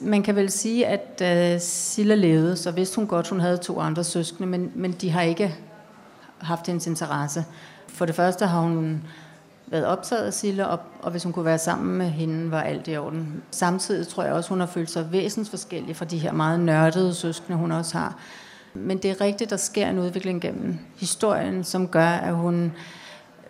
man 0.00 0.22
kan 0.22 0.36
vel 0.36 0.50
sige, 0.50 0.86
at 0.86 1.22
uh, 1.54 1.60
Silla 1.60 2.14
levede, 2.14 2.56
så 2.56 2.70
vidste 2.70 2.96
hun 2.96 3.06
godt, 3.06 3.28
hun 3.28 3.40
havde 3.40 3.56
to 3.56 3.80
andre 3.80 4.04
søskende, 4.04 4.48
men, 4.48 4.72
men 4.74 4.92
de 4.92 5.10
har 5.10 5.22
ikke 5.22 5.54
haft 6.38 6.66
hendes 6.66 6.86
interesse. 6.86 7.44
For 7.88 8.06
det 8.06 8.14
første 8.14 8.46
har 8.46 8.60
hun 8.60 9.02
været 9.66 9.86
optaget 9.86 10.22
af 10.22 10.34
Silla, 10.34 10.64
og, 10.64 10.80
og 11.02 11.10
hvis 11.10 11.24
hun 11.24 11.32
kunne 11.32 11.44
være 11.44 11.58
sammen 11.58 11.98
med 11.98 12.06
hende, 12.06 12.50
var 12.50 12.62
alt 12.62 12.88
i 12.88 12.96
orden. 12.96 13.42
Samtidig 13.50 14.08
tror 14.08 14.22
jeg 14.22 14.32
også, 14.32 14.48
hun 14.48 14.60
har 14.60 14.66
følt 14.66 14.90
sig 14.90 15.12
væsensforskellig 15.12 15.96
fra 15.96 16.04
de 16.04 16.18
her 16.18 16.32
meget 16.32 16.60
nørdede 16.60 17.14
søskende, 17.14 17.58
hun 17.58 17.72
også 17.72 17.98
har. 17.98 18.16
Men 18.74 18.98
det 18.98 19.10
er 19.10 19.20
rigtigt, 19.20 19.50
der 19.50 19.56
sker 19.56 19.88
en 19.88 19.98
udvikling 19.98 20.40
gennem 20.40 20.78
historien, 20.96 21.64
som 21.64 21.88
gør, 21.88 22.08
at 22.08 22.34
hun... 22.34 22.72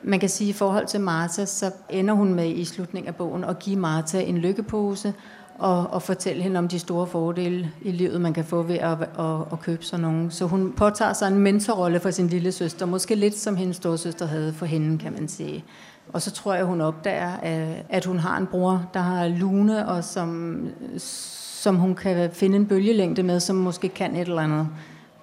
Man 0.06 0.20
kan 0.20 0.28
sige, 0.28 0.48
at 0.48 0.54
i 0.54 0.58
forhold 0.58 0.86
til 0.86 1.00
Martha, 1.00 1.44
så 1.44 1.70
ender 1.90 2.14
hun 2.14 2.34
med 2.34 2.48
i 2.48 2.64
slutningen 2.64 3.08
af 3.08 3.16
bogen 3.16 3.44
at 3.44 3.58
give 3.58 3.76
Martha 3.76 4.20
en 4.20 4.38
lykkepose, 4.38 5.14
og, 5.58 5.86
og 5.90 6.02
fortælle 6.02 6.42
hende 6.42 6.58
om 6.58 6.68
de 6.68 6.78
store 6.78 7.06
fordele 7.06 7.70
i 7.82 7.90
livet, 7.90 8.20
man 8.20 8.32
kan 8.32 8.44
få 8.44 8.62
ved 8.62 8.74
at, 8.74 9.02
at, 9.18 9.52
at 9.52 9.60
købe 9.60 9.84
sådan 9.84 10.02
nogen. 10.02 10.30
Så 10.30 10.46
hun 10.46 10.72
påtager 10.72 11.12
sig 11.12 11.28
en 11.28 11.38
mentorrolle 11.38 12.00
for 12.00 12.10
sin 12.10 12.28
lille 12.28 12.52
søster, 12.52 12.86
måske 12.86 13.14
lidt 13.14 13.38
som 13.38 13.56
hendes 13.56 13.76
storsøster 13.76 14.26
havde 14.26 14.52
for 14.52 14.66
hende, 14.66 14.98
kan 14.98 15.12
man 15.12 15.28
sige. 15.28 15.64
Og 16.12 16.22
så 16.22 16.30
tror 16.30 16.54
jeg, 16.54 16.64
hun 16.64 16.80
opdager, 16.80 17.32
at 17.88 18.04
hun 18.04 18.18
har 18.18 18.38
en 18.38 18.46
bror, 18.46 18.90
der 18.94 19.00
har 19.00 19.28
lune, 19.28 19.88
og 19.88 20.04
som, 20.04 20.58
som 20.98 21.76
hun 21.76 21.94
kan 21.94 22.30
finde 22.32 22.56
en 22.56 22.66
bølgelængde 22.66 23.22
med, 23.22 23.40
som 23.40 23.56
måske 23.56 23.88
kan 23.88 24.16
et 24.16 24.20
eller 24.20 24.42
andet 24.42 24.68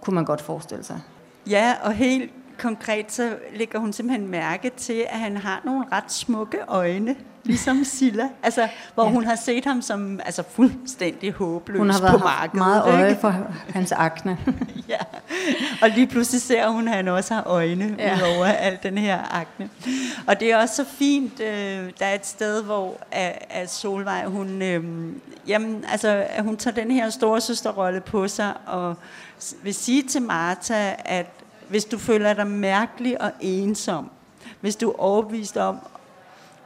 kunne 0.02 0.16
man 0.16 0.26
godt 0.26 0.42
forestille 0.42 0.84
sig. 0.84 1.00
Ja, 1.50 1.74
og 1.84 1.94
helt 1.94 2.32
konkret 2.62 3.12
så 3.12 3.36
lægger 3.56 3.80
hun 3.80 3.94
simpelthen 3.94 4.28
mærke 4.28 4.72
til, 4.78 5.06
at 5.10 5.20
han 5.20 5.38
har 5.38 5.62
nogle 5.66 5.86
ret 5.92 6.12
smukke 6.12 6.58
øjne. 6.68 7.16
ligesom 7.44 7.84
Silla. 7.94 8.30
Altså, 8.44 8.68
hvor 8.94 9.06
ja. 9.06 9.12
hun 9.12 9.26
har 9.26 9.36
set 9.36 9.66
ham 9.66 9.82
som 9.82 10.20
altså, 10.26 10.44
fuldstændig 10.52 11.32
håbløs 11.32 11.78
hun 11.78 11.90
har 11.90 12.02
været 12.02 12.20
på 12.20 12.28
markedet. 12.28 12.58
meget 12.58 12.84
øje 12.86 13.18
for 13.22 13.36
hans 13.70 13.92
akne. 13.92 14.38
ja. 14.90 14.98
Og 15.82 15.90
lige 15.90 16.08
pludselig 16.08 16.42
ser 16.42 16.70
hun, 16.70 16.88
at 16.88 16.94
han 16.94 17.08
også 17.08 17.34
har 17.34 17.44
øjne 17.48 17.96
ja. 18.00 18.16
ud 18.16 18.38
over 18.38 18.46
al 18.46 18.80
den 18.84 18.98
her 18.98 19.36
akne. 19.36 19.70
Og 20.28 20.40
det 20.40 20.52
er 20.52 20.58
også 20.58 20.76
så 20.76 20.86
fint. 20.86 21.40
Øh, 21.40 21.90
der 22.00 22.06
er 22.06 22.16
et 22.16 22.26
sted, 22.26 22.64
hvor 22.64 22.98
at, 23.12 23.46
at 23.50 23.72
Solvej, 23.72 24.26
hun, 24.26 24.62
øh, 24.62 24.84
jamen, 25.48 25.86
altså, 25.92 26.26
at 26.30 26.44
hun 26.44 26.58
tager 26.58 26.76
den 26.76 26.92
her 26.92 27.10
store 27.10 27.42
søsterrolle 27.42 28.02
på 28.02 28.28
sig, 28.28 28.54
og 28.66 28.96
vil 29.64 29.74
sige 29.74 30.04
til 30.04 30.22
Martha, 30.22 30.94
at 31.06 31.41
hvis 31.72 31.86
du 31.86 31.98
føler 31.98 32.34
dig 32.34 32.48
mærkelig 32.48 33.22
og 33.22 33.32
ensom, 33.40 34.10
hvis 34.62 34.76
du 34.76 34.90
er 34.90 35.00
overbevist 35.00 35.58
om, 35.58 35.78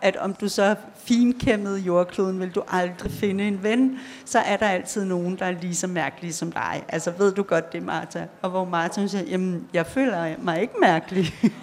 at 0.01 0.15
om 0.15 0.33
du 0.33 0.49
så 0.49 0.75
finkæmmet 0.97 1.77
jordkloden, 1.77 2.39
vil 2.39 2.49
du 2.49 2.63
aldrig 2.67 3.11
finde 3.11 3.47
en 3.47 3.63
ven, 3.63 3.99
så 4.25 4.39
er 4.39 4.57
der 4.57 4.67
altid 4.67 5.05
nogen, 5.05 5.35
der 5.39 5.45
er 5.45 5.51
lige 5.51 5.75
så 5.75 5.87
mærkelige 5.87 6.33
som 6.33 6.51
dig. 6.51 6.83
Altså 6.89 7.11
ved 7.17 7.33
du 7.33 7.43
godt 7.43 7.73
det, 7.73 7.83
Martha? 7.83 8.23
Og 8.41 8.49
hvor 8.49 8.65
Martha 8.65 9.07
siger, 9.07 9.23
jamen 9.23 9.67
jeg 9.73 9.85
føler 9.85 10.35
mig 10.41 10.61
ikke 10.61 10.73
mærkelig. 10.81 11.33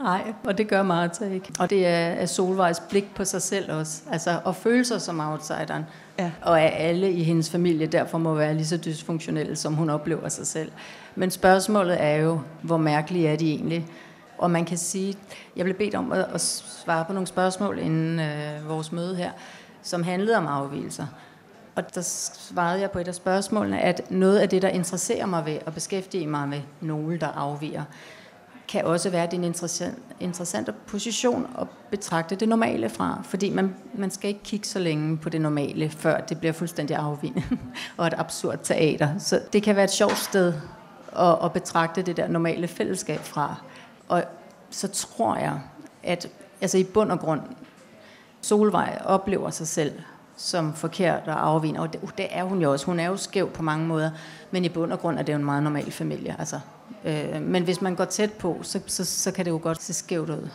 Nej, 0.00 0.32
og 0.44 0.58
det 0.58 0.68
gør 0.68 0.82
Martha 0.82 1.24
ikke. 1.24 1.52
Og 1.58 1.70
det 1.70 1.86
er 1.86 2.26
Solvejs 2.26 2.80
blik 2.90 3.14
på 3.14 3.24
sig 3.24 3.42
selv 3.42 3.72
også. 3.72 4.02
Altså 4.10 4.40
at 4.46 4.56
føle 4.56 4.84
sig 4.84 5.00
som 5.00 5.20
outsideren. 5.20 5.84
Ja. 6.18 6.30
Og 6.42 6.60
at 6.60 6.72
alle 6.88 7.12
i 7.12 7.22
hendes 7.22 7.50
familie 7.50 7.86
derfor 7.86 8.18
må 8.18 8.34
være 8.34 8.54
lige 8.54 8.66
så 8.66 8.76
dysfunktionelle, 8.76 9.56
som 9.56 9.74
hun 9.74 9.90
oplever 9.90 10.28
sig 10.28 10.46
selv. 10.46 10.72
Men 11.20 11.30
spørgsmålet 11.30 12.02
er 12.02 12.16
jo, 12.16 12.40
hvor 12.62 12.76
mærkelige 12.76 13.28
er 13.28 13.36
de 13.36 13.50
egentlig? 13.50 13.86
Og 14.38 14.50
man 14.50 14.64
kan 14.64 14.78
sige, 14.78 15.16
jeg 15.56 15.64
blev 15.64 15.76
bedt 15.76 15.94
om 15.94 16.12
at, 16.12 16.26
at 16.34 16.40
svare 16.40 17.04
på 17.04 17.12
nogle 17.12 17.26
spørgsmål 17.26 17.78
inden 17.78 18.20
øh, 18.20 18.68
vores 18.68 18.92
møde 18.92 19.16
her, 19.16 19.30
som 19.82 20.02
handlede 20.02 20.36
om 20.36 20.46
afvielser. 20.46 21.06
Og 21.74 21.94
der 21.94 22.00
svarede 22.00 22.80
jeg 22.80 22.90
på 22.90 22.98
et 22.98 23.08
af 23.08 23.14
spørgsmålene, 23.14 23.80
at 23.80 24.10
noget 24.10 24.38
af 24.38 24.48
det, 24.48 24.62
der 24.62 24.68
interesserer 24.68 25.26
mig 25.26 25.46
ved 25.46 25.58
at 25.66 25.74
beskæftige 25.74 26.26
mig 26.26 26.48
med 26.48 26.60
nogle, 26.80 27.18
der 27.18 27.28
afviger, 27.28 27.84
kan 28.68 28.84
også 28.84 29.10
være 29.10 29.28
din 29.30 29.44
interessant, 29.44 29.98
interessante 30.20 30.72
position 30.86 31.46
at 31.60 31.66
betragte 31.90 32.34
det 32.34 32.48
normale 32.48 32.88
fra. 32.88 33.20
Fordi 33.24 33.50
man, 33.50 33.74
man 33.94 34.10
skal 34.10 34.28
ikke 34.28 34.42
kigge 34.44 34.66
så 34.66 34.78
længe 34.78 35.16
på 35.16 35.28
det 35.28 35.40
normale, 35.40 35.90
før 35.90 36.20
det 36.20 36.38
bliver 36.38 36.52
fuldstændig 36.52 36.96
afvigende 36.96 37.42
og 37.96 38.06
et 38.06 38.14
absurd 38.16 38.58
teater. 38.62 39.18
Så 39.18 39.40
det 39.52 39.62
kan 39.62 39.76
være 39.76 39.84
et 39.84 39.90
sjovt 39.90 40.18
sted 40.18 40.54
og, 41.12 41.38
og 41.38 41.52
betragte 41.52 42.02
det 42.02 42.16
der 42.16 42.28
normale 42.28 42.68
fællesskab 42.68 43.20
fra. 43.20 43.54
Og 44.08 44.24
så 44.70 44.88
tror 44.88 45.36
jeg, 45.36 45.60
at 46.02 46.28
altså 46.60 46.78
i 46.78 46.84
bund 46.84 47.12
og 47.12 47.18
grund, 47.18 47.40
Solvej 48.40 49.02
oplever 49.04 49.50
sig 49.50 49.68
selv 49.68 49.92
som 50.36 50.74
forkert 50.74 51.22
og 51.26 51.46
afvigende. 51.46 51.80
Og 51.80 51.92
det, 51.92 52.00
det 52.18 52.26
er 52.30 52.44
hun 52.44 52.62
jo 52.62 52.72
også. 52.72 52.86
Hun 52.86 53.00
er 53.00 53.06
jo 53.06 53.16
skæv 53.16 53.50
på 53.50 53.62
mange 53.62 53.86
måder, 53.86 54.10
men 54.50 54.64
i 54.64 54.68
bund 54.68 54.92
og 54.92 54.98
grund 54.98 55.18
er 55.18 55.22
det 55.22 55.32
jo 55.32 55.38
en 55.38 55.44
meget 55.44 55.62
normal 55.62 55.90
familie. 55.92 56.36
Altså, 56.38 56.60
øh, 57.04 57.42
men 57.42 57.62
hvis 57.62 57.80
man 57.80 57.94
går 57.94 58.04
tæt 58.04 58.32
på, 58.32 58.58
så, 58.62 58.80
så, 58.86 59.04
så 59.04 59.32
kan 59.32 59.44
det 59.44 59.50
jo 59.50 59.60
godt 59.62 59.82
se 59.82 59.94
skævt 59.94 60.30
ud. 60.30 60.48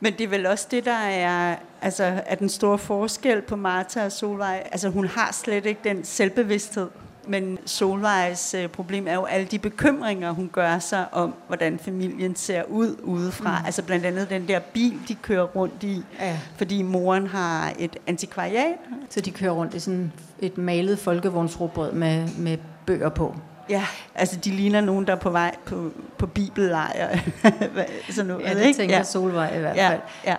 Men 0.00 0.12
det 0.12 0.20
er 0.20 0.28
vel 0.28 0.46
også 0.46 0.66
det, 0.70 0.84
der 0.84 0.92
er, 0.96 1.56
altså, 1.82 2.22
er 2.26 2.34
den 2.34 2.48
store 2.48 2.78
forskel 2.78 3.42
på 3.42 3.56
Martha 3.56 4.04
og 4.04 4.12
Solvej. 4.12 4.68
Altså 4.72 4.88
hun 4.88 5.06
har 5.06 5.32
slet 5.32 5.66
ikke 5.66 5.80
den 5.84 6.04
selvbevidsthed, 6.04 6.88
men 7.28 7.58
Solvejs 7.66 8.54
øh, 8.54 8.68
problem 8.68 9.08
er 9.08 9.14
jo 9.14 9.24
alle 9.24 9.46
de 9.46 9.58
bekymringer, 9.58 10.30
hun 10.30 10.50
gør 10.52 10.78
sig 10.78 11.06
om, 11.12 11.34
hvordan 11.46 11.78
familien 11.78 12.36
ser 12.36 12.62
ud 12.68 12.96
udefra. 13.02 13.58
Mm. 13.58 13.66
Altså 13.66 13.82
blandt 13.82 14.06
andet 14.06 14.30
den 14.30 14.48
der 14.48 14.58
bil, 14.58 14.98
de 15.08 15.14
kører 15.14 15.44
rundt 15.44 15.82
i, 15.82 16.02
ja. 16.20 16.38
fordi 16.56 16.82
moren 16.82 17.26
har 17.26 17.72
et 17.78 17.96
antikvariat. 18.06 18.74
Så 19.10 19.20
de 19.20 19.30
kører 19.30 19.52
rundt 19.52 19.74
i 19.74 19.80
sådan 19.80 20.12
et 20.38 20.58
malet 20.58 20.98
folkevognsrobrød 20.98 21.92
med, 21.92 22.28
med 22.38 22.58
bøger 22.86 23.08
på. 23.08 23.36
Ja, 23.70 23.84
altså 24.14 24.36
de 24.36 24.50
ligner 24.50 24.80
nogen, 24.80 25.06
der 25.06 25.12
er 25.12 25.16
på 25.16 25.30
vej 25.30 25.54
på, 25.64 25.90
på 26.18 26.26
bibellejr. 26.26 27.18
sådan 28.10 28.26
noget, 28.26 28.44
ja, 28.44 28.54
det 28.54 28.66
ikke? 28.66 28.78
tænker 28.78 28.96
ja. 28.96 29.02
Solvej 29.02 29.56
i 29.56 29.58
hvert 29.58 29.76
fald. 29.76 30.00
Ja, 30.24 30.30
ja. 30.30 30.36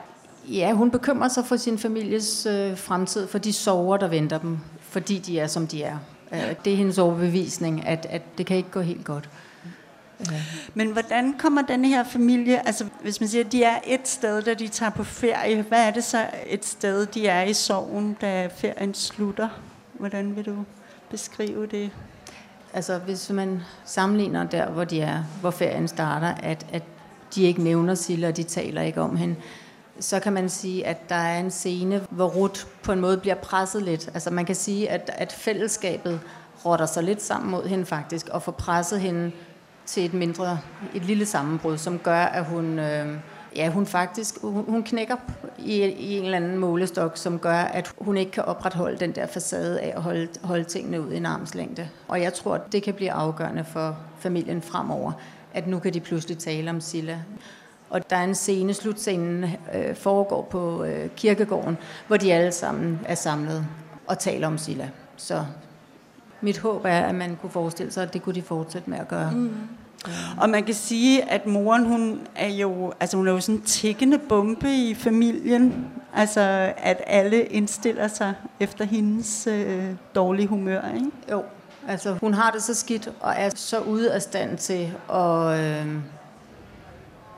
ja, 0.68 0.74
hun 0.74 0.92
bekymrer 0.92 1.28
sig 1.28 1.46
for 1.46 1.56
sin 1.56 1.78
families 1.78 2.46
øh, 2.46 2.78
fremtid, 2.78 3.28
for 3.28 3.38
de 3.38 3.54
sover, 3.54 3.98
der 3.98 4.08
venter 4.08 4.38
dem, 4.38 4.60
fordi 4.82 5.20
de 5.20 5.40
er, 5.40 5.48
som 5.48 5.68
de 5.68 5.84
er. 5.84 5.98
Øh, 6.34 6.56
det 6.66 6.74
er 6.74 6.78
hendes 6.78 6.98
overbevisning, 6.98 7.88
at, 7.88 8.08
at 8.10 8.22
det 8.38 8.46
kan 8.46 8.58
ikke 8.58 8.72
gå 8.72 8.82
helt 8.82 9.06
godt. 9.06 9.30
Men 10.74 10.92
hvordan 10.92 11.34
kommer 11.38 11.62
den 11.62 11.86
her 11.86 12.04
familie, 12.04 12.68
altså 12.68 12.86
hvis 13.02 13.20
man 13.20 13.30
siger, 13.30 13.46
at 13.46 13.52
de 13.52 13.64
er 13.64 13.80
et 13.88 14.08
sted, 14.08 14.42
da 14.42 14.54
de 14.54 14.68
tager 14.68 14.90
på 14.90 15.04
ferie, 15.04 15.62
hvad 15.62 15.88
er 15.88 15.92
det 15.92 16.04
så 16.04 16.26
et 16.48 16.66
sted, 16.66 17.06
de 17.06 17.28
er 17.28 17.44
i 17.44 17.54
sorgen, 17.54 18.18
da 18.22 18.48
ferien 18.58 18.94
slutter? 18.94 19.50
Hvordan 19.94 20.36
vil 20.36 20.46
du 20.46 20.56
beskrive 21.10 21.66
det? 21.66 21.92
Altså 22.74 22.98
hvis 22.98 23.30
man 23.30 23.62
sammenligner 23.86 24.44
der, 24.44 24.70
hvor 24.70 24.84
de 24.84 25.02
er, 25.02 25.24
hvor 25.42 25.52
ferien 25.52 25.88
starter, 25.88 26.28
at, 26.28 26.66
at 26.72 26.84
de 27.36 27.44
ikke 27.44 27.64
nævner 27.64 27.96
Silla, 27.96 28.28
og 28.28 28.38
de 28.38 28.44
taler 28.44 28.82
ikke 28.82 29.02
om 29.02 29.16
hende, 29.16 29.36
så 30.00 30.20
kan 30.20 30.34
man 30.34 30.50
sige, 30.50 30.88
at 30.88 31.10
der 31.10 31.16
er 31.16 31.40
en 31.40 31.52
scene, 31.52 32.02
hvor 32.10 32.28
Ruth 32.28 32.66
på 32.84 32.92
en 32.92 33.00
måde 33.00 33.18
bliver 33.18 33.36
presset 33.36 33.84
lidt. 33.84 34.10
Altså 34.14 34.32
man 34.32 34.46
kan 34.46 34.56
sige, 34.56 34.90
at, 34.90 35.12
at 35.14 35.32
fællesskabet 35.32 36.20
rotter 36.66 36.86
sig 36.86 37.04
lidt 37.04 37.22
sammen 37.22 37.52
mod 37.52 37.68
hende 37.68 37.86
faktisk, 37.86 38.30
og 38.30 38.44
får 38.44 38.52
presset 38.52 39.02
hende 39.02 39.32
til 39.86 40.06
et 40.06 40.14
mindre, 40.14 40.60
et 40.94 41.06
lille 41.06 41.26
sammenbrud, 41.26 41.78
som 41.78 42.00
gør, 42.00 42.22
at 42.22 42.46
hun, 42.46 42.80
øh, 42.80 43.08
ja, 43.56 43.70
hun 43.70 43.86
faktisk, 43.86 44.42
hun, 44.42 44.66
hun 44.68 44.84
knækker 44.84 45.16
i, 45.58 45.74
i 45.84 46.18
en 46.18 46.24
eller 46.24 46.38
anden 46.38 46.58
målestok, 46.58 47.18
som 47.18 47.40
gør, 47.40 47.58
at 47.58 47.92
hun 47.98 48.18
ikke 48.18 48.32
kan 48.32 48.44
opretholde 48.46 48.98
den 48.98 49.12
der 49.12 49.26
facade 49.26 49.80
af 49.80 49.94
at 49.96 50.02
holde, 50.02 50.28
holde 50.44 50.64
tingene 50.64 51.02
ud 51.02 51.12
i 51.12 51.18
en 51.18 51.26
armslængde. 51.26 51.90
Og 52.08 52.22
jeg 52.22 52.34
tror, 52.34 52.58
det 52.58 52.84
kan 52.84 52.94
blive 52.94 53.12
afgørende 53.12 53.64
for 53.64 53.98
familien 54.20 54.62
fremover, 54.62 55.12
at 55.54 55.68
nu 55.68 55.80
kan 55.80 55.94
de 55.94 56.00
pludselig 56.00 56.38
tale 56.38 56.70
om 56.70 56.82
Silla. 56.82 57.20
Og 57.90 58.10
der 58.10 58.16
er 58.16 58.24
en 58.24 58.36
scene, 58.36 58.74
slutscenen 58.74 59.46
øh, 59.76 59.96
foregår 59.96 60.48
på 60.52 60.84
øh, 60.84 61.10
kirkegården, 61.16 61.78
hvor 62.08 62.18
de 62.18 62.34
alle 62.34 62.52
sammen 62.52 63.00
er 63.06 63.16
samlet 63.16 63.66
og 64.08 64.20
taler 64.20 64.48
om 64.48 64.58
Silla. 64.58 64.90
Så 65.18 65.46
mit 66.42 66.58
håb 66.58 66.86
er, 66.86 67.00
at 67.00 67.16
man 67.16 67.38
kunne 67.42 67.50
forestille 67.50 67.92
sig, 67.92 68.04
at 68.04 68.14
det 68.14 68.22
kunne 68.24 68.36
de 68.36 68.42
fortsætte 68.42 68.90
med 68.90 68.98
at 68.98 69.08
gøre. 69.08 69.32
Mm. 69.32 69.54
Og 70.38 70.50
man 70.50 70.64
kan 70.64 70.74
sige, 70.74 71.32
at 71.32 71.46
moren, 71.46 71.86
hun 71.86 72.20
er 72.36 72.50
jo, 72.50 72.94
altså 73.00 73.18
hun 73.18 73.28
er 73.28 73.32
jo 73.32 73.40
sådan 73.40 73.56
en 73.56 73.62
tikkende 73.62 74.18
bombe 74.18 74.76
i 74.76 74.96
familien. 74.96 75.88
Altså, 76.14 76.74
at 76.78 77.02
alle 77.08 77.44
indstiller 77.44 78.08
sig 78.08 78.34
efter 78.60 78.86
hendes 78.86 79.48
øh, 79.48 79.86
dårlige 80.16 80.48
humør, 80.48 80.82
ikke? 80.96 81.12
Jo, 81.32 81.44
altså 81.88 82.14
hun 82.22 82.34
har 82.34 82.52
det 82.52 82.64
så 82.64 82.74
skidt, 82.74 83.12
og 83.20 83.34
er 83.38 83.50
så 83.56 83.80
ude 83.80 84.14
af 84.14 84.22
stand 84.22 84.58
til 84.58 84.94
at... 85.14 85.60
Øh, 85.60 85.88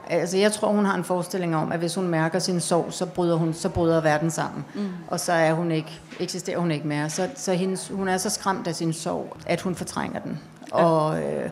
Altså, 0.10 0.38
jeg 0.38 0.52
tror, 0.52 0.72
hun 0.72 0.86
har 0.86 0.96
en 0.96 1.04
forestilling 1.04 1.56
om, 1.56 1.72
at 1.72 1.80
hvis 1.80 1.96
hun 1.96 2.08
mærker 2.08 2.40
sin 2.40 2.60
sorg, 2.60 2.94
så 2.94 3.06
bryder, 3.06 3.36
hun, 3.36 3.54
så 3.54 3.70
bryder 3.70 4.02
verden 4.02 4.32
sammen. 4.32 4.66
Mm. 4.76 4.90
Og 5.08 5.20
så 5.20 5.34
er 5.34 5.54
hun 5.54 5.72
ikke, 5.72 6.00
eksisterer 6.20 6.58
hun 6.58 6.72
ikke 6.72 6.88
mere. 6.88 7.10
Så, 7.10 7.30
så 7.36 7.54
hendes, 7.54 7.88
hun 7.88 8.08
er 8.08 8.18
så 8.18 8.30
skræmt 8.30 8.68
af 8.68 8.76
sin 8.76 8.94
sorg, 8.94 9.38
at 9.46 9.62
hun 9.62 9.76
fortrænger 9.76 10.20
den. 10.20 10.40
Ja. 10.72 10.84
Og 10.84 11.24
øh, 11.24 11.50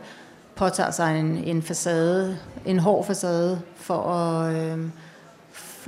påtager 0.55 0.91
sig 0.91 1.19
en, 1.19 1.25
en 1.25 1.63
facade, 1.63 2.37
en 2.65 2.79
hård 2.79 3.05
facade, 3.05 3.61
for 3.75 4.03
at 4.03 4.55
øh, 4.55 4.79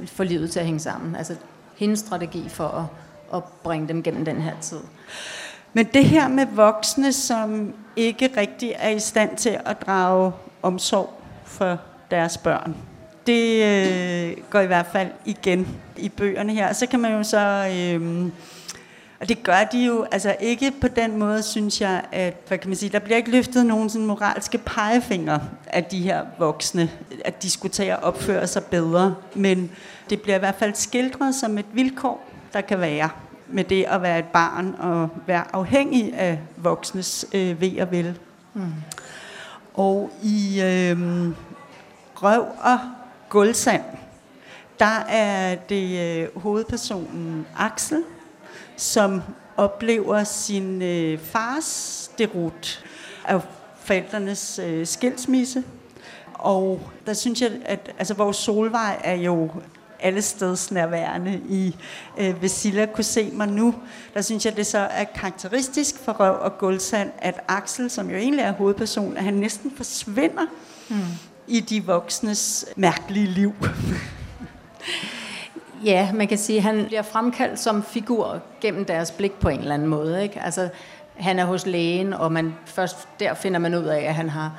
få 0.05 0.23
livet 0.23 0.51
til 0.51 0.59
at 0.59 0.65
hænge 0.65 0.79
sammen. 0.79 1.15
Altså 1.15 1.35
hendes 1.75 1.99
strategi 1.99 2.49
for 2.49 2.67
at, 2.67 2.85
at 3.37 3.43
bringe 3.63 3.87
dem 3.87 4.03
gennem 4.03 4.25
den 4.25 4.41
her 4.41 4.53
tid. 4.61 4.79
Men 5.73 5.85
det 5.85 6.05
her 6.05 6.27
med 6.27 6.45
voksne, 6.45 7.13
som 7.13 7.73
ikke 7.95 8.29
rigtig 8.37 8.73
er 8.77 8.89
i 8.89 8.99
stand 8.99 9.37
til 9.37 9.57
at 9.65 9.81
drage 9.85 10.31
omsorg 10.61 11.09
for 11.43 11.79
deres 12.11 12.37
børn. 12.37 12.75
Det 13.27 13.63
øh, 13.63 14.37
går 14.49 14.59
i 14.59 14.65
hvert 14.65 14.87
fald 14.91 15.07
igen 15.25 15.67
i 15.97 16.09
bøgerne 16.09 16.53
her. 16.53 16.69
Og 16.69 16.75
så 16.75 16.85
kan 16.85 16.99
man 16.99 17.11
jo 17.11 17.23
så... 17.23 17.73
Øh, 17.75 18.31
og 19.19 19.29
det 19.29 19.43
gør 19.43 19.63
de 19.71 19.85
jo 19.85 20.05
altså 20.11 20.35
ikke 20.39 20.73
på 20.81 20.87
den 20.87 21.17
måde, 21.17 21.43
synes 21.43 21.81
jeg, 21.81 22.01
at 22.11 22.35
hvad 22.47 22.57
kan 22.57 22.69
man 22.69 22.77
sige, 22.77 22.89
der 22.89 22.99
bliver 22.99 23.17
ikke 23.17 23.31
løftet 23.31 23.65
nogen 23.65 23.89
sådan 23.89 24.05
moralske 24.07 24.57
pegefinger 24.57 25.39
af 25.67 25.83
de 25.83 25.99
her 26.01 26.25
voksne, 26.39 26.89
at 27.25 27.43
de 27.43 27.49
skulle 27.49 27.71
tage 27.71 27.97
og 27.97 28.03
opføre 28.03 28.47
sig 28.47 28.63
bedre. 28.63 29.15
Men 29.35 29.71
det 30.09 30.21
bliver 30.21 30.35
i 30.35 30.39
hvert 30.39 30.55
fald 30.55 30.73
skildret 30.73 31.35
som 31.35 31.57
et 31.57 31.65
vilkår, 31.73 32.25
der 32.53 32.61
kan 32.61 32.79
være 32.79 33.09
med 33.47 33.63
det 33.63 33.83
at 33.83 34.01
være 34.01 34.19
et 34.19 34.25
barn 34.25 34.75
og 34.79 35.09
være 35.27 35.43
afhængig 35.53 36.13
af 36.13 36.39
voksnes 36.57 37.25
øh, 37.33 37.61
ved 37.61 37.79
og 37.79 37.91
vel. 37.91 38.17
Mm. 38.53 38.73
Og 39.73 40.11
i 40.23 40.61
øh, 40.61 40.97
røv 42.23 42.45
og 42.61 42.79
gulvsand, 43.29 43.83
der 44.79 44.99
er 45.09 45.55
det 45.55 45.99
øh, 45.99 46.41
hovedpersonen 46.41 47.47
Axel, 47.57 48.03
som 48.77 49.21
oplever 49.57 50.23
sin 50.23 50.81
øh, 50.81 51.19
fars 51.19 52.11
derut 52.17 52.85
af 53.25 53.41
forældrenes 53.79 54.59
øh, 54.63 54.87
skilsmisse. 54.87 55.63
Og 56.33 56.89
der 57.05 57.13
synes 57.13 57.41
jeg, 57.41 57.51
at 57.65 57.93
altså, 57.97 58.13
vores 58.13 58.37
solvej 58.37 59.01
er 59.03 59.15
jo 59.15 59.49
alle 59.99 60.21
steds 60.21 60.71
nærværende 60.71 61.41
i 61.49 61.75
øh, 62.17 62.41
Vesilla 62.41 62.85
kunne 62.85 63.03
se 63.03 63.31
mig 63.33 63.47
nu. 63.47 63.75
Der 64.13 64.21
synes 64.21 64.45
jeg, 64.45 64.57
det 64.57 64.65
så 64.67 64.77
er 64.77 65.03
karakteristisk 65.03 65.99
for 65.99 66.11
Røv 66.11 66.37
og 66.41 66.57
Guldsand, 66.57 67.11
at 67.17 67.39
Axel, 67.47 67.89
som 67.89 68.09
jo 68.09 68.17
egentlig 68.17 68.43
er 68.43 68.51
hovedperson, 68.51 69.17
at 69.17 69.23
han 69.23 69.33
næsten 69.33 69.71
forsvinder 69.77 70.45
mm 70.89 70.95
i 71.49 71.59
de 71.59 71.85
voksnes 71.85 72.65
mærkelige 72.75 73.27
liv. 73.27 73.53
Ja, 75.85 76.11
man 76.13 76.27
kan 76.27 76.37
sige, 76.37 76.57
at 76.57 76.63
han 76.63 76.85
bliver 76.85 77.01
fremkaldt 77.01 77.59
som 77.59 77.83
figur 77.83 78.41
gennem 78.61 78.85
deres 78.85 79.11
blik 79.11 79.33
på 79.33 79.49
en 79.49 79.59
eller 79.59 79.73
anden 79.73 79.87
måde. 79.87 80.23
Ikke? 80.23 80.41
Altså, 80.41 80.69
han 81.15 81.39
er 81.39 81.45
hos 81.45 81.65
lægen, 81.65 82.13
og 82.13 82.31
man 82.31 82.55
først 82.65 83.07
der 83.19 83.33
finder 83.33 83.59
man 83.59 83.75
ud 83.75 83.83
af, 83.83 84.01
at 84.01 84.15
han 84.15 84.29
har 84.29 84.51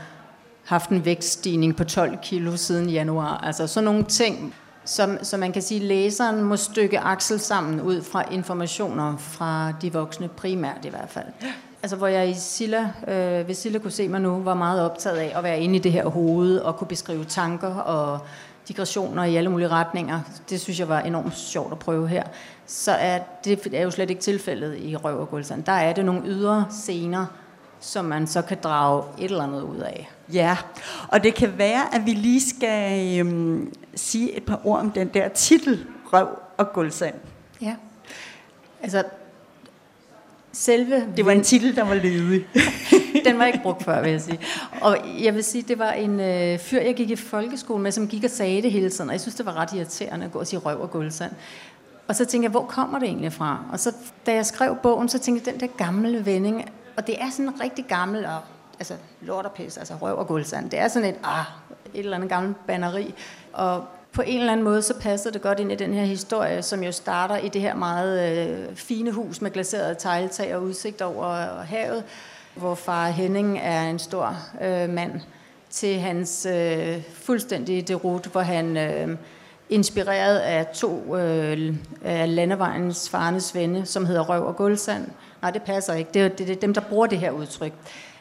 haft 0.64 0.90
en 0.90 1.04
vækststigning 1.04 1.76
på 1.76 1.84
12 1.84 2.18
kilo 2.22 2.56
siden 2.56 2.90
januar. 2.90 3.36
Altså 3.38 3.66
sådan 3.66 3.84
nogle 3.84 4.04
ting, 4.04 4.54
som, 4.84 5.18
som 5.22 5.40
man 5.40 5.52
kan 5.52 5.62
sige, 5.62 5.80
læseren 5.80 6.42
må 6.42 6.56
stykke 6.56 7.00
Axel 7.00 7.40
sammen 7.40 7.80
ud 7.80 8.02
fra 8.02 8.24
informationer 8.32 9.16
fra 9.16 9.72
de 9.82 9.92
voksne, 9.92 10.28
primært 10.28 10.84
i 10.84 10.88
hvert 10.88 11.10
fald. 11.10 11.26
Altså 11.82 11.96
hvor 11.96 12.06
jeg 12.06 12.28
i 12.28 12.34
Silla, 12.34 12.90
øh, 13.08 13.44
hvis 13.44 13.58
Silla 13.58 13.78
kunne 13.78 13.90
se 13.90 14.08
mig 14.08 14.20
nu, 14.20 14.42
var 14.42 14.54
meget 14.54 14.82
optaget 14.82 15.16
af 15.16 15.32
at 15.36 15.44
være 15.44 15.60
inde 15.60 15.76
i 15.76 15.78
det 15.78 15.92
her 15.92 16.06
hoved 16.06 16.58
og 16.58 16.76
kunne 16.76 16.88
beskrive 16.88 17.24
tanker 17.24 17.74
og 17.74 18.18
digressioner 18.68 19.24
i 19.24 19.36
alle 19.36 19.50
mulige 19.50 19.68
retninger. 19.68 20.20
Det 20.50 20.60
synes 20.60 20.80
jeg 20.80 20.88
var 20.88 21.00
enormt 21.00 21.36
sjovt 21.36 21.72
at 21.72 21.78
prøve 21.78 22.08
her. 22.08 22.22
Så 22.66 22.92
er 22.92 23.18
det 23.44 23.74
er 23.74 23.82
jo 23.82 23.90
slet 23.90 24.10
ikke 24.10 24.22
tilfældet 24.22 24.78
i 24.78 24.96
Røv 24.96 25.20
og 25.20 25.30
Guldsand. 25.30 25.64
Der 25.64 25.72
er 25.72 25.92
det 25.92 26.04
nogle 26.04 26.22
ydre 26.24 26.66
scener, 26.70 27.26
som 27.80 28.04
man 28.04 28.26
så 28.26 28.42
kan 28.42 28.58
drage 28.62 29.04
et 29.18 29.30
eller 29.30 29.44
andet 29.44 29.62
ud 29.62 29.78
af. 29.78 30.10
Ja, 30.32 30.56
og 31.08 31.24
det 31.24 31.34
kan 31.34 31.58
være, 31.58 31.94
at 31.94 32.06
vi 32.06 32.10
lige 32.10 32.40
skal 32.56 33.18
øhm, 33.18 33.74
sige 33.94 34.36
et 34.36 34.44
par 34.44 34.60
ord 34.64 34.80
om 34.80 34.90
den 34.90 35.08
der 35.08 35.28
titel, 35.28 35.86
Røv 36.12 36.28
og 36.56 36.72
Guldsand. 36.72 37.14
Ja. 37.62 37.74
Altså, 38.82 39.02
selve... 40.52 41.06
Det 41.16 41.26
var 41.26 41.32
en 41.32 41.42
titel, 41.42 41.76
der 41.76 41.84
var 41.84 41.94
ledig. 41.94 42.46
den 43.26 43.38
var 43.38 43.44
ikke 43.44 43.60
brugt 43.62 43.84
før, 43.84 44.02
vil 44.02 44.10
jeg 44.10 44.20
sige. 44.20 44.40
Og 44.80 44.98
jeg 45.22 45.34
vil 45.34 45.44
sige, 45.44 45.62
det 45.62 45.78
var 45.78 45.92
en 45.92 46.20
øh, 46.20 46.58
fyr, 46.58 46.80
jeg 46.80 46.94
gik 46.94 47.10
i 47.10 47.16
folkeskole 47.16 47.82
med, 47.82 47.92
som 47.92 48.08
gik 48.08 48.24
og 48.24 48.30
sagde 48.30 48.62
det 48.62 48.72
hele 48.72 48.90
tiden, 48.90 49.10
og 49.10 49.14
jeg 49.14 49.20
synes, 49.20 49.34
det 49.34 49.46
var 49.46 49.56
ret 49.56 49.72
irriterende 49.72 50.26
at 50.26 50.32
gå 50.32 50.38
og 50.38 50.46
sige 50.46 50.60
røv 50.60 50.80
og 50.80 50.90
guldsand. 50.90 51.32
Og 52.08 52.16
så 52.16 52.24
tænkte 52.24 52.44
jeg, 52.44 52.50
hvor 52.50 52.64
kommer 52.64 52.98
det 52.98 53.08
egentlig 53.08 53.32
fra? 53.32 53.64
Og 53.72 53.80
så, 53.80 53.94
da 54.26 54.34
jeg 54.34 54.46
skrev 54.46 54.76
bogen, 54.82 55.08
så 55.08 55.18
tænkte 55.18 55.50
jeg, 55.50 55.60
den 55.60 55.68
der 55.68 55.76
gamle 55.76 56.26
vending, 56.26 56.64
og 56.96 57.06
det 57.06 57.22
er 57.22 57.30
sådan 57.30 57.48
en 57.48 57.60
rigtig 57.60 57.84
gammel, 57.84 58.24
og, 58.26 58.38
altså 58.78 58.94
lort 59.20 59.46
og 59.46 59.52
pis, 59.52 59.76
altså 59.76 59.94
røv 59.94 60.18
og 60.18 60.26
guldsand. 60.26 60.70
Det 60.70 60.78
er 60.78 60.88
sådan 60.88 61.08
et, 61.08 61.16
ah, 61.24 61.44
et 61.94 61.98
eller 62.04 62.16
andet 62.16 62.28
gammelt 62.28 62.66
banneri. 62.66 63.14
Og 63.52 63.84
på 64.12 64.22
en 64.22 64.40
eller 64.40 64.52
anden 64.52 64.64
måde, 64.64 64.82
så 64.82 64.94
passer 65.00 65.30
det 65.30 65.42
godt 65.42 65.60
ind 65.60 65.72
i 65.72 65.74
den 65.74 65.94
her 65.94 66.04
historie, 66.04 66.62
som 66.62 66.82
jo 66.82 66.92
starter 66.92 67.36
i 67.36 67.48
det 67.48 67.60
her 67.60 67.74
meget 67.74 68.48
øh, 68.48 68.76
fine 68.76 69.12
hus 69.12 69.40
med 69.40 69.50
glaseret 69.50 69.98
tegltag 69.98 70.56
og 70.56 70.62
udsigt 70.62 71.02
over 71.02 71.62
havet, 71.62 72.04
hvor 72.54 72.74
far 72.74 73.08
Henning 73.08 73.58
er 73.62 73.82
en 73.82 73.98
stor 73.98 74.36
øh, 74.62 74.88
mand, 74.88 75.20
til 75.70 75.98
hans 75.98 76.46
øh, 76.46 77.02
fuldstændige 77.12 77.82
derut, 77.82 78.26
hvor 78.26 78.40
han 78.40 78.76
øh, 78.76 79.16
inspireret 79.70 80.38
af 80.38 80.66
to 80.66 81.16
øh, 81.16 81.74
af 82.04 82.34
landevejens 82.34 83.10
farnes 83.10 83.54
venne, 83.54 83.86
som 83.86 84.06
hedder 84.06 84.22
Røv 84.22 84.46
og 84.46 84.56
Guldsand. 84.56 85.06
Nej, 85.42 85.50
det 85.50 85.62
passer 85.62 85.94
ikke. 85.94 86.10
Det 86.14 86.22
er, 86.22 86.28
det 86.28 86.50
er 86.50 86.54
dem, 86.54 86.74
der 86.74 86.80
bruger 86.80 87.06
det 87.06 87.18
her 87.18 87.30
udtryk. 87.30 87.72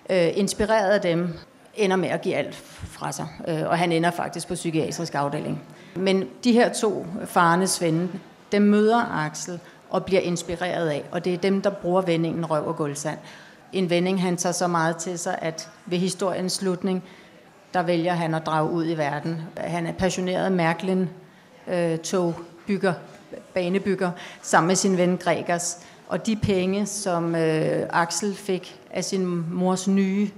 Øh, 0.09 0.37
inspireret 0.37 0.89
af 0.89 1.01
dem, 1.01 1.33
ender 1.79 1.95
med 1.95 2.09
at 2.09 2.21
give 2.21 2.35
alt 2.35 2.55
fra 2.83 3.11
sig. 3.11 3.27
Øh, 3.47 3.61
og 3.67 3.77
han 3.77 3.91
ender 3.91 4.11
faktisk 4.11 4.47
på 4.47 4.53
psykiatrisk 4.53 5.15
afdeling. 5.15 5.61
Men 5.95 6.27
de 6.43 6.51
her 6.51 6.73
to 6.73 7.05
farnes 7.25 7.69
svende, 7.69 8.09
dem 8.51 8.61
møder 8.61 9.25
Axel 9.25 9.59
og 9.89 10.05
bliver 10.05 10.21
inspireret 10.21 10.89
af, 10.89 11.03
og 11.11 11.25
det 11.25 11.33
er 11.33 11.37
dem, 11.37 11.61
der 11.61 11.69
bruger 11.69 12.01
vendingen 12.01 12.45
røv 12.45 12.67
og 12.67 12.75
guldsand. 12.75 13.17
En 13.73 13.89
vending, 13.89 14.21
han 14.21 14.37
tager 14.37 14.53
så 14.53 14.67
meget 14.67 14.97
til 14.97 15.19
sig, 15.19 15.39
at 15.41 15.69
ved 15.85 15.97
historiens 15.97 16.53
slutning, 16.53 17.03
der 17.73 17.83
vælger 17.83 18.13
han 18.13 18.33
at 18.35 18.45
drage 18.45 18.69
ud 18.71 18.89
i 18.89 18.97
verden. 18.97 19.41
Han 19.57 19.87
er 19.87 19.91
passioneret 19.91 20.51
Mærklin 20.51 21.09
øh, 21.67 21.97
togbygger, 21.97 22.93
banebygger, 23.53 24.11
sammen 24.41 24.67
med 24.67 24.75
sin 24.75 24.97
ven 24.97 25.17
Gregers. 25.17 25.77
Og 26.07 26.25
de 26.25 26.35
penge, 26.35 26.85
som 26.85 27.35
øh, 27.35 27.87
Axel 27.89 28.35
fik 28.35 28.79
af 28.91 29.03
sin 29.03 29.45
mors 29.53 29.87
nye 29.87 30.29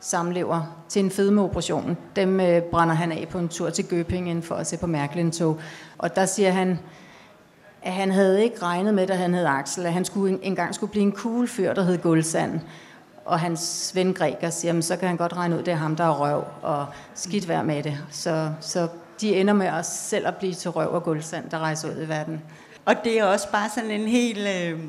samlever 0.00 0.76
til 0.88 1.04
en 1.04 1.10
fedmeoperation, 1.10 1.96
dem 2.16 2.40
øh, 2.40 2.62
brænder 2.62 2.94
han 2.94 3.12
af 3.12 3.28
på 3.30 3.38
en 3.38 3.48
tur 3.48 3.70
til 3.70 3.82
Göppingen 3.82 4.42
for 4.42 4.54
at 4.54 4.66
se 4.66 4.76
på 4.76 4.86
Mærklin-tog. 4.86 5.60
Og 5.98 6.16
der 6.16 6.26
siger 6.26 6.50
han, 6.50 6.78
at 7.82 7.92
han 7.92 8.10
havde 8.10 8.44
ikke 8.44 8.62
regnet 8.62 8.94
med, 8.94 9.06
da 9.06 9.14
han 9.14 9.34
hed 9.34 9.46
Axel, 9.46 9.86
at 9.86 9.92
han 9.92 10.04
skulle 10.04 10.38
engang 10.42 10.74
skulle 10.74 10.90
blive 10.90 11.02
en 11.02 11.12
cool 11.12 11.48
fyr, 11.48 11.72
der 11.72 11.82
hed 11.82 11.98
Guldsand. 11.98 12.60
Og 13.24 13.40
hans 13.40 13.92
ven 13.94 14.14
Græker 14.14 14.50
siger, 14.50 14.80
så 14.80 14.96
kan 14.96 15.08
han 15.08 15.16
godt 15.16 15.36
regne 15.36 15.56
ud, 15.56 15.62
det 15.62 15.72
er 15.72 15.76
ham, 15.76 15.96
der 15.96 16.04
er 16.04 16.20
røv, 16.20 16.44
og 16.62 16.86
skidt 17.14 17.48
vær 17.48 17.62
med 17.62 17.82
det. 17.82 17.98
Så, 18.10 18.50
så 18.60 18.88
de 19.20 19.36
ender 19.36 19.54
med 19.54 19.70
os 19.70 19.86
selv 19.86 20.26
at 20.26 20.36
blive 20.36 20.54
til 20.54 20.70
røv 20.70 20.94
og 20.94 21.02
guldsand, 21.02 21.50
der 21.50 21.58
rejser 21.58 21.88
ud 21.88 22.02
i 22.02 22.08
verden. 22.08 22.42
Og 22.84 22.94
det 23.04 23.18
er 23.18 23.24
også 23.24 23.50
bare 23.52 23.70
sådan 23.74 23.90
en 23.90 24.08
helt... 24.08 24.48
Øh, 24.62 24.80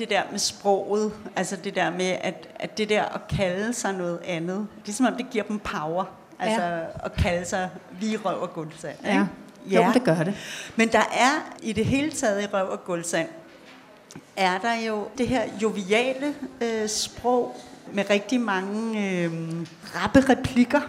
det 0.00 0.10
der 0.10 0.22
med 0.30 0.38
sproget, 0.38 1.12
altså 1.36 1.56
det 1.56 1.74
der 1.74 1.90
med, 1.90 2.16
at, 2.20 2.48
at 2.54 2.78
det 2.78 2.88
der 2.88 3.02
at 3.02 3.20
kalde 3.36 3.72
sig 3.72 3.92
noget 3.92 4.18
andet, 4.24 4.66
det 4.86 4.92
er 4.92 4.96
som 4.96 5.06
om 5.06 5.14
det 5.14 5.30
giver 5.30 5.44
dem 5.44 5.58
power. 5.58 6.04
Altså 6.38 6.62
ja. 6.62 6.80
at 7.04 7.12
kalde 7.12 7.44
sig 7.44 7.70
vi 8.00 8.16
røv 8.16 8.42
og 8.42 8.52
guldsand. 8.52 8.96
Ja. 9.04 9.26
ja, 9.70 9.86
jo, 9.86 9.92
det 9.92 10.04
gør 10.04 10.22
det. 10.22 10.34
Men 10.76 10.88
der 10.88 10.98
er 10.98 11.54
i 11.62 11.72
det 11.72 11.84
hele 11.84 12.10
taget 12.10 12.42
i 12.42 12.46
røv 12.46 12.70
og 12.70 12.84
guldsand, 12.84 13.28
er 14.36 14.58
der 14.58 14.74
jo 14.74 15.08
det 15.18 15.28
her 15.28 15.42
joviale 15.62 16.34
øh, 16.60 16.88
sprog 16.88 17.56
med 17.92 18.10
rigtig 18.10 18.40
mange 18.40 19.08
øh, 19.08 19.32
rappe 19.94 20.20
replikker, 20.20 20.80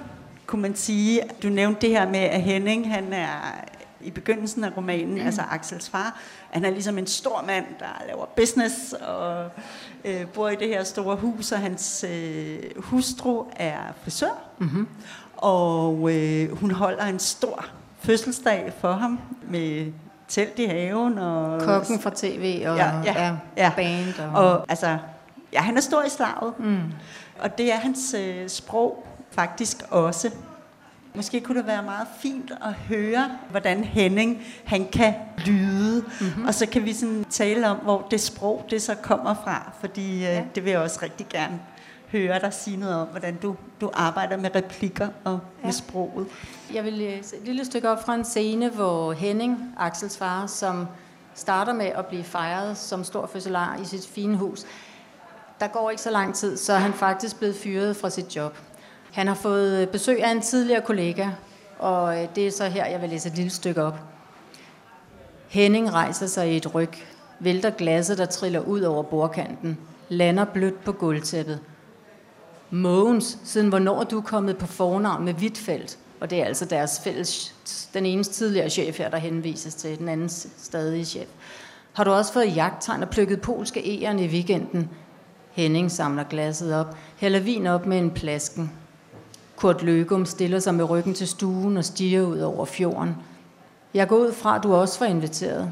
kunne 0.45 0.62
man 0.62 0.76
sige. 0.76 1.21
Du 1.43 1.50
nævnte 1.50 1.82
det 1.82 1.89
her 1.89 2.10
med, 2.10 2.19
at 2.19 2.41
Henning, 2.41 2.93
han 2.93 3.13
er 3.13 3.65
i 4.02 4.12
begyndelsen 4.12 4.63
af 4.63 4.78
romanen, 4.78 5.15
mm. 5.15 5.26
altså 5.26 5.41
Axels 5.41 5.89
far, 5.89 6.19
han 6.52 6.66
er 6.66 6.70
ligesom 6.70 6.98
en 6.98 7.08
stor 7.08 7.44
mand, 7.48 7.66
der 7.80 8.04
laver 8.08 8.26
business 8.26 8.94
og 8.94 9.50
øh, 10.06 10.28
bor 10.28 10.50
i 10.50 10.56
det 10.56 10.68
her 10.68 10.84
store 10.84 11.16
hus, 11.16 11.52
og 11.52 11.60
hans 11.60 12.06
øh, 12.10 12.60
hustru 12.78 13.46
er 13.56 13.78
frisør. 14.04 14.44
Mm-hmm. 14.58 14.88
Og 15.38 16.14
øh, 16.14 16.58
hun 16.58 16.72
holder 16.72 17.06
en 17.06 17.20
stor 17.20 17.66
fødselsdag 18.00 18.74
for 18.80 18.92
ham 18.92 19.20
med 19.50 19.94
telt 20.28 20.60
i 20.60 20.66
haven. 20.66 21.18
Og, 21.18 21.62
Kokken 21.62 22.00
fra 22.00 22.12
tv 22.16 22.64
og 22.68 22.78
ja, 22.78 23.02
ja, 23.06 23.36
ja. 23.58 23.72
band. 23.76 24.20
Og... 24.34 24.52
og 24.52 24.66
altså, 24.70 24.98
ja, 25.54 25.62
han 25.62 25.78
er 25.78 25.82
stor 25.82 26.04
i 26.04 26.10
slaget. 26.10 26.60
Mm. 26.60 26.80
Og 27.40 27.58
det 27.58 27.74
er 27.74 27.78
hans 27.78 28.16
øh, 28.20 28.50
sprog 28.50 29.08
faktisk 29.32 29.84
også. 29.90 30.32
Måske 31.15 31.41
kunne 31.41 31.58
det 31.58 31.67
være 31.67 31.84
meget 31.84 32.08
fint 32.19 32.52
at 32.52 32.74
høre, 32.74 33.32
hvordan 33.50 33.84
Henning 33.84 34.43
han 34.65 34.88
kan 34.88 35.13
lyde, 35.45 36.06
mm-hmm. 36.21 36.45
og 36.45 36.54
så 36.54 36.65
kan 36.65 36.86
vi 36.86 36.93
sådan 36.93 37.26
tale 37.30 37.67
om, 37.67 37.78
hvor 37.78 38.08
det 38.12 38.21
sprog 38.21 38.65
det 38.69 38.82
så 38.82 38.95
kommer 38.95 39.34
fra, 39.34 39.71
fordi 39.80 40.15
øh, 40.15 40.21
ja. 40.21 40.43
det 40.56 40.65
vil 40.65 40.71
jeg 40.71 40.80
også 40.80 41.00
rigtig 41.02 41.28
gerne 41.30 41.60
høre 42.12 42.39
dig 42.39 42.54
sige 42.54 42.78
noget 42.78 42.95
om, 42.95 43.08
hvordan 43.08 43.36
du, 43.36 43.56
du 43.82 43.89
arbejder 43.93 44.38
med 44.38 44.56
replikker 44.56 45.08
og 45.24 45.39
ja. 45.62 45.65
med 45.65 45.74
sproget. 45.74 46.28
Jeg 46.74 46.84
vil 46.84 46.93
læse 46.93 47.36
et 47.36 47.43
lille 47.45 47.65
stykke 47.65 47.89
op 47.89 48.06
fra 48.06 48.15
en 48.15 48.26
scene, 48.26 48.69
hvor 48.69 49.13
Henning, 49.13 49.74
Axels 49.78 50.17
far, 50.17 50.47
som 50.47 50.88
starter 51.34 51.74
med 51.74 51.86
at 51.86 52.06
blive 52.06 52.24
fejret 52.24 52.78
som 52.78 53.04
stor 53.04 53.28
fødselar 53.28 53.78
i 53.78 53.86
sit 53.86 54.08
fine 54.08 54.38
hus, 54.38 54.65
der 55.60 55.67
går 55.67 55.89
ikke 55.89 56.02
så 56.02 56.12
lang 56.12 56.36
tid, 56.36 56.58
så 56.58 56.74
er 56.74 56.78
han 56.78 56.93
faktisk 56.93 57.38
blevet 57.38 57.56
fyret 57.56 57.95
fra 57.97 58.10
sit 58.10 58.36
job. 58.36 58.58
Han 59.12 59.28
har 59.28 59.36
fået 59.36 59.82
øh, 59.82 59.88
besøg 59.88 60.24
af 60.24 60.32
en 60.32 60.41
tidligere 60.41 60.82
kollega, 60.82 61.30
og 61.80 62.21
øh, 62.21 62.28
det 62.36 62.47
er 62.47 62.52
så 62.52 62.65
her, 62.65 62.86
jeg 62.86 63.02
vil 63.02 63.10
læse 63.10 63.30
et 63.30 63.36
lille 63.36 63.52
stykke 63.52 63.84
op. 63.84 64.00
Henning 65.50 65.93
rejser 65.93 66.28
sig 66.28 66.54
i 66.54 66.58
et 66.58 66.76
ryg, 66.76 66.93
vælter 67.39 67.69
glasset, 67.69 68.17
der 68.17 68.26
triller 68.26 68.60
ud 68.60 68.82
over 68.82 69.04
bordkanten, 69.04 69.78
lander 70.10 70.45
blødt 70.45 70.84
på 70.84 70.91
gulvtæppet. 70.91 71.60
Mogens, 72.69 73.38
siden 73.43 73.69
hvornår 73.69 74.00
er 74.00 74.04
du 74.04 74.21
kommet 74.21 74.58
på 74.58 74.65
fornavn 74.65 75.26
med 75.26 75.34
Hvidtfeldt? 75.34 75.97
Og 76.19 76.30
det 76.30 76.41
er 76.41 76.45
altså 76.45 76.65
deres 76.65 77.00
fælles, 77.04 77.56
den 77.93 78.06
ene 78.06 78.24
tidligere 78.24 78.69
chef 78.69 78.97
her, 78.97 79.10
der 79.10 79.17
henvises 79.17 79.76
til, 79.76 79.97
den 79.97 80.10
anden 80.10 80.30
stadige 80.58 81.06
chef. 81.06 81.28
Har 81.93 82.04
du 82.04 82.12
også 82.12 82.34
fået 82.34 82.56
jagttegn 82.56 83.04
og 83.04 83.10
plukket 83.10 83.41
polske 83.41 84.02
æren 84.02 84.19
i 84.19 84.28
weekenden? 84.28 84.89
Henning 85.52 85.91
samler 85.91 86.24
glasset 86.24 86.76
op, 86.76 86.97
hælder 87.17 87.39
vin 87.39 87.67
op 87.67 87.86
med 87.86 87.97
en 87.97 88.12
plasken. 88.12 88.71
Kurt 89.62 89.84
Løgum 89.84 90.26
stiller 90.26 90.60
sig 90.60 90.76
med 90.76 90.89
ryggen 90.89 91.13
til 91.13 91.28
stuen 91.28 91.78
og 91.78 91.86
stiger 91.86 92.21
ud 92.21 92.39
over 92.39 92.65
fjorden. 92.65 93.15
Jeg 93.93 94.08
går 94.08 94.15
ud 94.15 94.34
fra, 94.34 94.56
at 94.56 94.63
du 94.63 94.74
også 94.74 95.00
var 95.00 95.06
inviteret. 95.06 95.71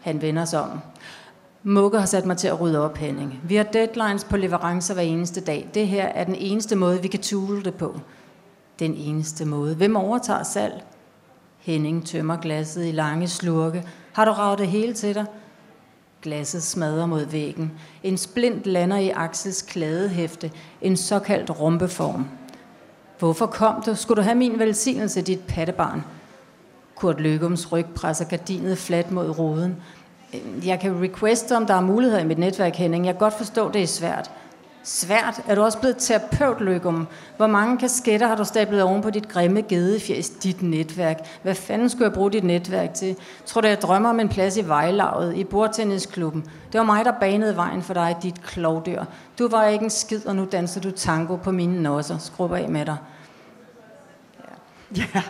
Han 0.00 0.22
vender 0.22 0.44
sig 0.44 0.60
om. 0.60 0.80
Mugge 1.62 1.98
har 1.98 2.06
sat 2.06 2.26
mig 2.26 2.36
til 2.36 2.48
at 2.48 2.60
rydde 2.60 2.84
op, 2.84 2.96
Henning. 2.96 3.40
Vi 3.42 3.56
har 3.56 3.64
deadlines 3.64 4.24
på 4.24 4.36
leverancer 4.36 4.94
hver 4.94 5.02
eneste 5.02 5.40
dag. 5.40 5.68
Det 5.74 5.88
her 5.88 6.04
er 6.06 6.24
den 6.24 6.34
eneste 6.34 6.76
måde, 6.76 7.02
vi 7.02 7.08
kan 7.08 7.20
tule 7.20 7.62
det 7.62 7.74
på. 7.74 8.00
Den 8.78 8.94
eneste 8.94 9.44
måde. 9.44 9.74
Hvem 9.74 9.96
overtager 9.96 10.42
salg? 10.42 10.84
Henning 11.58 12.06
tømmer 12.06 12.36
glasset 12.36 12.86
i 12.86 12.92
lange 12.92 13.28
slurke. 13.28 13.86
Har 14.12 14.24
du 14.24 14.30
ravet 14.30 14.58
det 14.58 14.66
hele 14.66 14.94
til 14.94 15.14
dig? 15.14 15.26
Glasset 16.22 16.62
smadrer 16.62 17.06
mod 17.06 17.24
væggen. 17.24 17.72
En 18.02 18.16
splint 18.16 18.66
lander 18.66 18.96
i 18.96 19.10
Axels 19.10 19.62
kladehæfte, 19.62 20.50
en 20.80 20.96
såkaldt 20.96 21.60
rumpeform. 21.60 22.26
Hvorfor 23.20 23.46
kom 23.46 23.82
du? 23.86 23.94
Skulle 23.94 24.16
du 24.16 24.22
have 24.22 24.34
min 24.34 24.58
velsignelse, 24.58 25.22
dit 25.22 25.40
pattebarn? 25.48 26.04
Kurt 26.94 27.20
Løgums 27.20 27.72
ryg 27.72 27.86
presser 27.94 28.24
gardinet 28.24 28.78
fladt 28.78 29.10
mod 29.10 29.38
ruden. 29.38 29.76
Jeg 30.64 30.80
kan 30.80 31.02
requeste, 31.02 31.56
om 31.56 31.66
der 31.66 31.74
er 31.74 31.80
muligheder 31.80 32.22
i 32.22 32.26
mit 32.26 32.38
netværk, 32.38 32.74
Henning. 32.74 33.06
Jeg 33.06 33.14
kan 33.14 33.18
godt 33.18 33.34
forstå, 33.34 33.70
det 33.70 33.82
er 33.82 33.86
svært. 33.86 34.30
Svært? 34.82 35.40
Er 35.48 35.54
du 35.54 35.62
også 35.62 35.78
blevet 35.78 35.96
terapeut, 35.98 36.60
Løgum? 36.60 37.08
Hvor 37.36 37.46
mange 37.46 37.78
kasketter 37.78 38.26
har 38.26 38.36
du 38.36 38.44
stablet 38.44 38.82
oven 38.82 39.02
på 39.02 39.10
dit 39.10 39.28
grimme 39.28 39.62
gedefjæs, 39.62 40.30
dit 40.30 40.62
netværk? 40.62 41.16
Hvad 41.42 41.54
fanden 41.54 41.88
skulle 41.88 42.04
jeg 42.04 42.12
bruge 42.12 42.30
dit 42.30 42.44
netværk 42.44 42.94
til? 42.94 43.16
Tror 43.46 43.60
du, 43.60 43.68
jeg 43.68 43.82
drømmer 43.82 44.08
om 44.08 44.20
en 44.20 44.28
plads 44.28 44.56
i 44.56 44.68
vejlaget, 44.68 45.36
i 45.36 45.44
bordtennisklubben? 45.44 46.42
Det 46.72 46.78
var 46.78 46.84
mig, 46.84 47.04
der 47.04 47.12
banede 47.20 47.56
vejen 47.56 47.82
for 47.82 47.94
dig, 47.94 48.16
dit 48.22 48.42
klovdyr. 48.42 49.04
Du 49.38 49.48
var 49.48 49.64
ikke 49.64 49.84
en 49.84 49.90
skid, 49.90 50.26
og 50.26 50.36
nu 50.36 50.48
danser 50.52 50.80
du 50.80 50.90
tango 50.90 51.36
på 51.36 51.50
mine 51.50 51.82
nosser. 51.82 52.18
Skrub 52.18 52.52
af 52.52 52.68
med 52.68 52.86
dig. 52.86 52.96
Ja. 54.96 55.04
ja. 55.14 55.22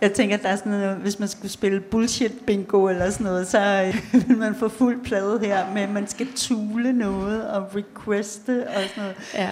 Jeg 0.00 0.12
tænker, 0.12 0.36
at 0.36 0.42
der 0.42 0.48
er 0.48 0.56
sådan 0.56 0.72
noget, 0.72 0.96
hvis 0.96 1.18
man 1.18 1.28
skulle 1.28 1.50
spille 1.50 1.80
bullshit 1.80 2.32
bingo 2.46 2.88
eller 2.88 3.10
sådan 3.10 3.24
noget, 3.24 3.48
så 3.48 3.58
øh, 3.86 4.02
vil 4.28 4.36
man 4.36 4.54
få 4.54 4.68
fuld 4.68 5.04
plade 5.04 5.38
her 5.38 5.72
med, 5.74 5.82
at 5.82 5.90
man 5.90 6.06
skal 6.08 6.32
tule 6.36 6.92
noget 6.92 7.50
og 7.50 7.68
requeste 7.76 8.66
og 8.68 8.74
sådan 8.74 9.02
noget. 9.02 9.16
Ja. 9.34 9.50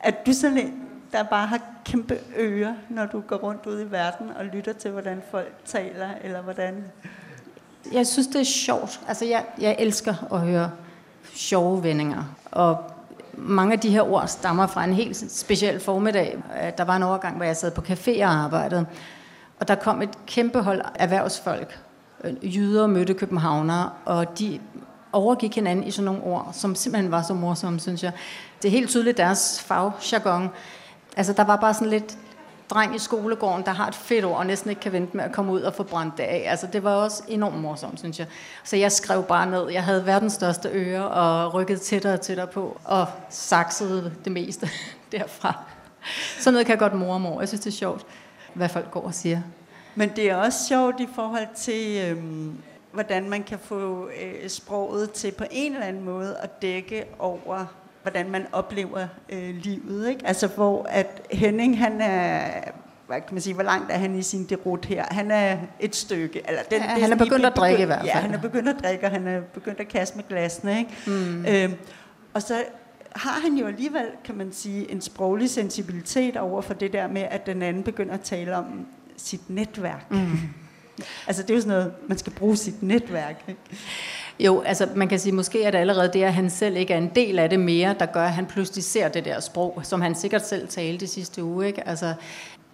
At 0.00 0.26
du 0.26 0.32
sådan 0.32 0.58
en, 0.58 0.74
der 1.12 1.22
bare 1.22 1.46
har 1.46 1.60
kæmpe 1.84 2.18
ører, 2.38 2.74
når 2.88 3.06
du 3.06 3.20
går 3.20 3.36
rundt 3.36 3.66
ud 3.66 3.80
i 3.80 3.90
verden 3.90 4.30
og 4.38 4.44
lytter 4.44 4.72
til, 4.72 4.90
hvordan 4.90 5.22
folk 5.30 5.52
taler, 5.64 6.08
eller 6.24 6.42
hvordan... 6.42 6.84
Jeg 7.92 8.06
synes, 8.06 8.26
det 8.26 8.40
er 8.40 8.44
sjovt. 8.44 9.00
Altså, 9.08 9.24
jeg, 9.24 9.44
jeg 9.60 9.76
elsker 9.78 10.32
at 10.32 10.40
høre 10.40 10.70
sjove 11.34 11.82
vendinger. 11.82 12.24
Og 12.50 12.76
mange 13.32 13.72
af 13.72 13.80
de 13.80 13.90
her 13.90 14.02
ord 14.02 14.26
stammer 14.26 14.66
fra 14.66 14.84
en 14.84 14.92
helt 14.92 15.32
speciel 15.32 15.80
formiddag. 15.80 16.38
Der 16.78 16.84
var 16.84 16.96
en 16.96 17.02
overgang, 17.02 17.36
hvor 17.36 17.44
jeg 17.44 17.56
sad 17.56 17.70
på 17.70 17.80
café 17.80 18.24
og 18.24 18.30
arbejdede. 18.30 18.86
Og 19.60 19.68
der 19.68 19.74
kom 19.74 20.02
et 20.02 20.26
kæmpe 20.26 20.62
hold 20.62 20.82
erhvervsfolk. 20.94 21.78
Øh, 22.24 22.56
jyder 22.56 22.86
mødte 22.86 23.14
københavnere, 23.14 23.90
og 24.04 24.38
de 24.38 24.60
overgik 25.12 25.54
hinanden 25.54 25.84
i 25.84 25.90
sådan 25.90 26.04
nogle 26.04 26.22
ord, 26.22 26.50
som 26.52 26.74
simpelthen 26.74 27.10
var 27.10 27.22
så 27.22 27.34
morsomme, 27.34 27.80
synes 27.80 28.02
jeg. 28.02 28.12
Det 28.62 28.68
er 28.68 28.72
helt 28.72 28.90
tydeligt 28.90 29.16
deres 29.16 29.60
fagjargon. 29.60 30.50
Altså, 31.16 31.32
der 31.32 31.44
var 31.44 31.56
bare 31.56 31.74
sådan 31.74 31.88
lidt 31.88 32.18
dreng 32.70 32.94
i 32.94 32.98
skolegården, 32.98 33.64
der 33.64 33.72
har 33.72 33.88
et 33.88 33.94
fedt 33.94 34.24
ord, 34.24 34.36
og 34.36 34.46
næsten 34.46 34.70
ikke 34.70 34.80
kan 34.80 34.92
vente 34.92 35.16
med 35.16 35.24
at 35.24 35.32
komme 35.32 35.52
ud 35.52 35.60
og 35.60 35.74
få 35.74 35.82
brændt 35.82 36.16
det 36.16 36.22
af. 36.22 36.46
Altså, 36.46 36.66
det 36.72 36.84
var 36.84 36.94
også 36.94 37.22
enormt 37.28 37.60
morsomt, 37.60 37.98
synes 37.98 38.18
jeg. 38.18 38.26
Så 38.64 38.76
jeg 38.76 38.92
skrev 38.92 39.22
bare 39.22 39.50
ned. 39.50 39.70
Jeg 39.70 39.84
havde 39.84 40.06
verdens 40.06 40.32
største 40.32 40.68
øre, 40.72 41.08
og 41.08 41.54
rykkede 41.54 41.78
tættere 41.78 42.12
og 42.12 42.20
tættere 42.20 42.46
på, 42.46 42.80
og 42.84 43.06
saksede 43.30 44.12
det 44.24 44.32
meste 44.32 44.68
derfra. 45.12 45.56
Sådan 46.38 46.52
noget 46.52 46.66
kan 46.66 46.72
jeg 46.72 46.78
godt 46.78 46.94
mor 46.94 47.18
mor. 47.18 47.40
Jeg 47.40 47.48
synes, 47.48 47.60
det 47.60 47.70
er 47.70 47.76
sjovt 47.76 48.06
hvad 48.54 48.68
folk 48.68 48.90
går 48.90 49.00
og 49.00 49.14
siger. 49.14 49.40
Men 49.94 50.10
det 50.16 50.30
er 50.30 50.36
også 50.36 50.58
sjovt 50.68 51.00
i 51.00 51.08
forhold 51.14 51.48
til, 51.56 52.04
øhm, 52.10 52.58
hvordan 52.92 53.30
man 53.30 53.42
kan 53.42 53.58
få 53.58 54.08
øh, 54.22 54.48
sproget 54.48 55.10
til 55.10 55.32
på 55.32 55.44
en 55.50 55.72
eller 55.72 55.86
anden 55.86 56.04
måde 56.04 56.36
at 56.42 56.62
dække 56.62 57.04
over, 57.18 57.64
hvordan 58.02 58.30
man 58.30 58.46
oplever 58.52 59.06
øh, 59.28 59.54
livet. 59.56 60.08
Ikke? 60.08 60.26
Altså 60.26 60.46
hvor 60.46 60.86
at 60.88 61.22
Henning, 61.30 61.78
han 61.78 62.00
er 62.00 62.40
hvad 63.08 63.20
kan 63.20 63.34
man 63.34 63.40
sige, 63.40 63.54
hvor 63.54 63.62
langt 63.62 63.92
er 63.92 63.98
han 63.98 64.14
i 64.14 64.22
sin 64.22 64.44
derut 64.44 64.84
her? 64.84 65.04
Han 65.10 65.30
er 65.30 65.56
et 65.80 65.96
stykke. 65.96 66.42
Eller 66.48 66.62
den, 66.62 66.82
ja, 66.82 66.94
det 66.94 67.02
han 67.02 67.12
er 67.12 67.16
begyndt 67.16 67.46
at 67.46 67.56
drikke 67.56 67.82
i 67.82 67.86
hvert 67.86 67.98
fald. 67.98 68.08
Ja, 68.08 68.18
han 68.18 68.34
er 68.34 68.38
begyndt 68.38 68.68
at 68.68 68.76
drikke, 68.82 69.06
og 69.06 69.10
han 69.10 69.26
er 69.26 69.40
begyndt 69.40 69.80
at 69.80 69.88
kaste 69.88 70.16
med 70.16 70.28
glasene. 70.28 70.78
Ikke? 70.78 70.90
Mm. 71.06 71.46
Øhm, 71.46 71.74
og 72.34 72.42
så 72.42 72.54
har 73.12 73.40
han 73.40 73.56
jo 73.56 73.66
alligevel, 73.66 74.06
kan 74.24 74.36
man 74.36 74.52
sige, 74.52 74.90
en 74.90 75.00
sproglig 75.00 75.50
sensibilitet 75.50 76.36
over 76.36 76.62
for 76.62 76.74
det 76.74 76.92
der 76.92 77.08
med, 77.08 77.22
at 77.22 77.46
den 77.46 77.62
anden 77.62 77.82
begynder 77.82 78.14
at 78.14 78.20
tale 78.20 78.56
om 78.56 78.86
sit 79.16 79.50
netværk. 79.50 80.10
Mm. 80.10 80.38
altså 81.26 81.42
det 81.42 81.50
er 81.50 81.54
jo 81.54 81.60
sådan 81.60 81.76
noget, 81.76 81.92
man 82.08 82.18
skal 82.18 82.32
bruge 82.32 82.56
sit 82.56 82.82
netværk. 82.82 83.44
Ikke? 83.48 83.60
Jo, 84.40 84.60
altså 84.60 84.88
man 84.94 85.08
kan 85.08 85.18
sige, 85.18 85.32
måske 85.32 85.64
er 85.64 85.70
det 85.70 85.78
allerede 85.78 86.10
det, 86.12 86.22
at 86.22 86.34
han 86.34 86.50
selv 86.50 86.76
ikke 86.76 86.94
er 86.94 86.98
en 86.98 87.10
del 87.14 87.38
af 87.38 87.50
det 87.50 87.60
mere, 87.60 87.94
der 87.98 88.06
gør, 88.06 88.24
at 88.24 88.32
han 88.32 88.46
pludselig 88.46 88.84
ser 88.84 89.08
det 89.08 89.24
der 89.24 89.40
sprog, 89.40 89.80
som 89.82 90.00
han 90.00 90.14
sikkert 90.14 90.46
selv 90.46 90.68
talte 90.68 91.06
sidste 91.06 91.44
uge. 91.44 91.66
Ikke? 91.66 91.88
Altså, 91.88 92.14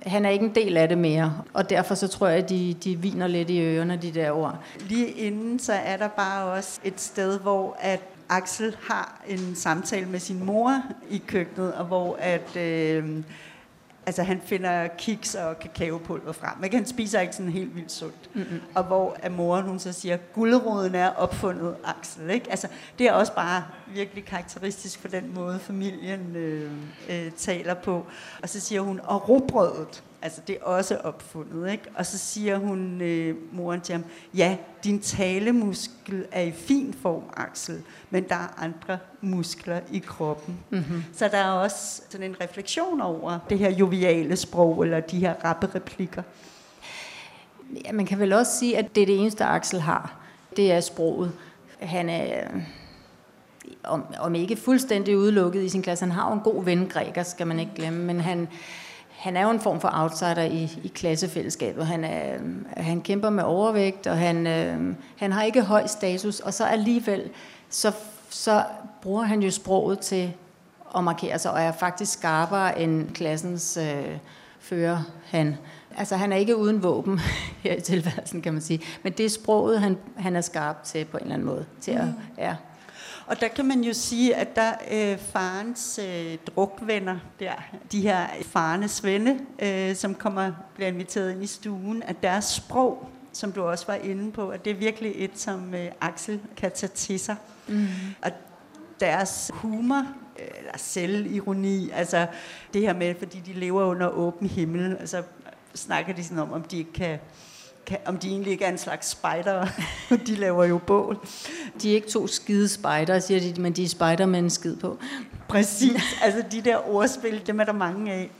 han 0.06 0.24
er 0.24 0.30
ikke 0.30 0.44
en 0.44 0.54
del 0.54 0.76
af 0.76 0.88
det 0.88 0.98
mere, 0.98 1.42
og 1.52 1.70
derfor 1.70 1.94
så 1.94 2.08
tror 2.08 2.28
jeg, 2.28 2.38
at 2.38 2.48
de, 2.48 2.74
de 2.84 2.98
viner 2.98 3.26
lidt 3.26 3.50
i 3.50 3.60
ørerne, 3.60 3.98
de 4.02 4.10
der 4.10 4.30
ord. 4.30 4.58
Lige 4.80 5.06
inden, 5.06 5.58
så 5.58 5.72
er 5.72 5.96
der 5.96 6.08
bare 6.08 6.44
også 6.44 6.80
et 6.84 7.00
sted, 7.00 7.40
hvor 7.40 7.76
at 7.80 8.00
Axel 8.28 8.76
har 8.82 9.22
en 9.26 9.54
samtale 9.54 10.06
med 10.06 10.20
sin 10.20 10.44
mor 10.44 10.82
i 11.10 11.22
køkkenet, 11.26 11.74
og 11.74 11.84
hvor 11.84 12.16
at, 12.20 12.56
øh, 12.56 13.22
altså 14.06 14.22
han 14.22 14.40
finder 14.44 14.88
kiks 14.98 15.34
og 15.34 15.58
kakaopulver 15.58 16.32
frem. 16.32 16.58
Men 16.60 16.72
han 16.72 16.86
spiser 16.86 17.20
ikke 17.20 17.36
sådan 17.36 17.52
helt 17.52 17.74
vildt 17.76 17.92
sundt. 17.92 18.30
Mm-hmm. 18.34 18.60
Og 18.74 18.84
hvor 18.84 19.16
at 19.22 19.32
moren 19.32 19.64
hun 19.64 19.78
så 19.78 19.92
siger, 19.92 20.16
guldroden 20.16 20.94
er 20.94 21.08
opfundet 21.10 21.76
Axel. 21.84 22.30
Ikke? 22.30 22.50
Altså, 22.50 22.68
det 22.98 23.08
er 23.08 23.12
også 23.12 23.34
bare 23.34 23.64
virkelig 23.86 24.24
karakteristisk 24.24 25.00
for 25.00 25.08
den 25.08 25.34
måde, 25.34 25.58
familien 25.58 26.36
øh, 26.36 26.70
øh, 27.10 27.32
taler 27.32 27.74
på. 27.74 28.06
Og 28.42 28.48
så 28.48 28.60
siger 28.60 28.80
hun, 28.80 29.00
og 29.04 29.28
robrødet. 29.28 30.02
Altså, 30.24 30.40
det 30.46 30.56
er 30.60 30.64
også 30.64 30.96
opfundet, 30.96 31.72
ikke? 31.72 31.84
Og 31.94 32.06
så 32.06 32.18
siger 32.18 32.58
hun, 32.58 33.00
øh, 33.00 33.36
moren 33.52 33.80
til 33.80 33.92
ham, 33.92 34.04
ja, 34.34 34.56
din 34.84 35.00
talemuskel 35.00 36.26
er 36.32 36.40
i 36.40 36.52
fin 36.52 36.94
form, 37.02 37.22
Axel, 37.36 37.82
men 38.10 38.28
der 38.28 38.34
er 38.34 38.62
andre 38.62 38.98
muskler 39.20 39.80
i 39.92 39.98
kroppen. 39.98 40.58
Mm-hmm. 40.70 41.04
Så 41.12 41.28
der 41.28 41.38
er 41.38 41.50
også 41.50 42.02
sådan 42.10 42.30
en 42.30 42.36
refleksion 42.40 43.00
over 43.00 43.38
det 43.50 43.58
her 43.58 43.70
joviale 43.70 44.36
sprog, 44.36 44.82
eller 44.82 45.00
de 45.00 45.18
her 45.18 45.34
rappe 45.44 45.68
replikker. 45.74 46.22
Ja, 47.84 47.92
man 47.92 48.06
kan 48.06 48.18
vel 48.18 48.32
også 48.32 48.58
sige, 48.58 48.78
at 48.78 48.94
det 48.94 49.02
er 49.02 49.06
det 49.06 49.20
eneste, 49.20 49.44
Axel 49.44 49.80
har. 49.80 50.16
Det 50.56 50.72
er 50.72 50.80
sproget. 50.80 51.32
Han 51.78 52.08
er, 52.08 52.48
om, 53.84 54.04
om 54.18 54.34
ikke 54.34 54.56
fuldstændig 54.56 55.18
udelukket 55.18 55.62
i 55.62 55.68
sin 55.68 55.82
klasse, 55.82 56.04
han 56.04 56.12
har 56.12 56.28
jo 56.28 56.34
en 56.34 56.40
god 56.40 56.64
ven, 56.64 56.86
Græker, 56.86 57.22
skal 57.22 57.46
man 57.46 57.60
ikke 57.60 57.72
glemme, 57.74 58.04
men 58.04 58.20
han, 58.20 58.48
han 59.24 59.36
er 59.36 59.42
jo 59.42 59.50
en 59.50 59.60
form 59.60 59.80
for 59.80 59.90
outsider 59.92 60.42
i, 60.42 60.78
i 60.82 60.88
klassefællesskabet. 60.88 61.86
Han, 61.86 62.04
er, 62.04 62.38
han 62.76 63.00
kæmper 63.00 63.30
med 63.30 63.44
overvægt, 63.44 64.06
og 64.06 64.18
han, 64.18 64.46
øh, 64.46 64.94
han 65.16 65.32
har 65.32 65.42
ikke 65.42 65.62
høj 65.62 65.86
status, 65.86 66.40
og 66.40 66.54
så 66.54 66.64
alligevel, 66.64 67.30
så, 67.70 67.92
så 68.30 68.64
bruger 69.02 69.22
han 69.22 69.42
jo 69.42 69.50
sproget 69.50 69.98
til 69.98 70.32
at 70.96 71.04
markere 71.04 71.38
sig, 71.38 71.50
og 71.50 71.60
er 71.60 71.72
faktisk 71.72 72.12
skarpere 72.12 72.80
end 72.80 73.10
klassens 73.10 73.76
øh, 73.76 74.16
fører 74.60 74.98
han. 75.26 75.56
Altså 75.96 76.16
han 76.16 76.32
er 76.32 76.36
ikke 76.36 76.56
uden 76.56 76.82
våben 76.82 77.20
her 77.64 77.74
i 77.74 77.80
tilværelsen, 77.80 78.42
kan 78.42 78.52
man 78.52 78.62
sige. 78.62 78.80
Men 79.02 79.12
det 79.12 79.26
er 79.26 79.30
sproget, 79.30 79.80
han, 79.80 79.98
han 80.16 80.36
er 80.36 80.40
skarp 80.40 80.84
til 80.84 81.04
på 81.04 81.16
en 81.16 81.22
eller 81.22 81.34
anden 81.34 81.46
måde. 81.46 81.64
Til 81.80 81.90
at, 81.90 82.04
mm. 82.04 82.12
ja. 82.38 82.56
Og 83.26 83.40
der 83.40 83.48
kan 83.48 83.64
man 83.64 83.80
jo 83.80 83.92
sige, 83.92 84.36
at 84.36 84.56
der 84.56 84.72
øh, 84.90 85.18
farens 85.18 86.00
øh, 86.02 86.38
drukvenner, 86.46 87.18
der, 87.40 87.52
de 87.92 88.00
her 88.00 88.26
farens 88.42 89.04
venne, 89.04 89.40
øh, 89.58 89.96
som 89.96 90.14
kommer 90.14 90.52
bliver 90.74 90.88
inviteret 90.88 91.30
ind 91.30 91.42
i 91.42 91.46
stuen, 91.46 92.02
at 92.02 92.16
deres 92.22 92.44
sprog, 92.44 93.08
som 93.32 93.52
du 93.52 93.62
også 93.62 93.86
var 93.86 93.94
inde 93.94 94.32
på, 94.32 94.48
at 94.48 94.64
det 94.64 94.70
er 94.70 94.74
virkelig 94.74 95.12
et, 95.16 95.30
som 95.34 95.74
øh, 95.74 95.86
Axel 96.00 96.40
kan 96.56 96.72
tage 96.74 96.90
til 96.90 97.20
sig. 97.20 97.36
Mm. 97.68 97.86
Og 98.22 98.30
deres 99.00 99.50
humor, 99.54 100.06
eller 100.58 100.72
selvironi, 100.76 101.90
altså 101.90 102.26
det 102.74 102.82
her 102.82 102.92
med, 102.92 103.14
fordi 103.18 103.40
de 103.46 103.52
lever 103.52 103.84
under 103.84 104.08
åben 104.08 104.48
himmel, 104.48 104.96
altså 104.96 105.22
snakker 105.74 106.12
de 106.12 106.24
sådan 106.24 106.38
om, 106.38 106.52
om 106.52 106.62
de 106.62 106.78
ikke 106.78 106.92
kan 106.92 107.18
kan, 107.86 107.98
om 108.06 108.18
de 108.18 108.28
egentlig 108.28 108.52
ikke 108.52 108.64
er 108.64 108.72
en 108.72 108.78
slags 108.78 109.08
spejder. 109.08 109.66
de 110.26 110.34
laver 110.34 110.64
jo 110.64 110.78
bål. 110.78 111.18
De 111.82 111.90
er 111.90 111.94
ikke 111.94 112.08
to 112.08 112.26
skide 112.26 112.68
spejder, 112.68 113.18
siger 113.18 113.40
de, 113.40 113.62
men 113.62 113.72
de 113.72 113.84
er 113.84 113.88
spejder 113.88 114.26
med 114.26 114.38
en 114.38 114.50
skid 114.50 114.76
på. 114.76 114.98
Præcis. 115.48 116.02
Altså 116.22 116.44
de 116.52 116.60
der 116.60 116.88
ordspil, 116.88 117.46
dem 117.46 117.60
er 117.60 117.64
der 117.64 117.72
mange 117.72 118.12
af. 118.12 118.30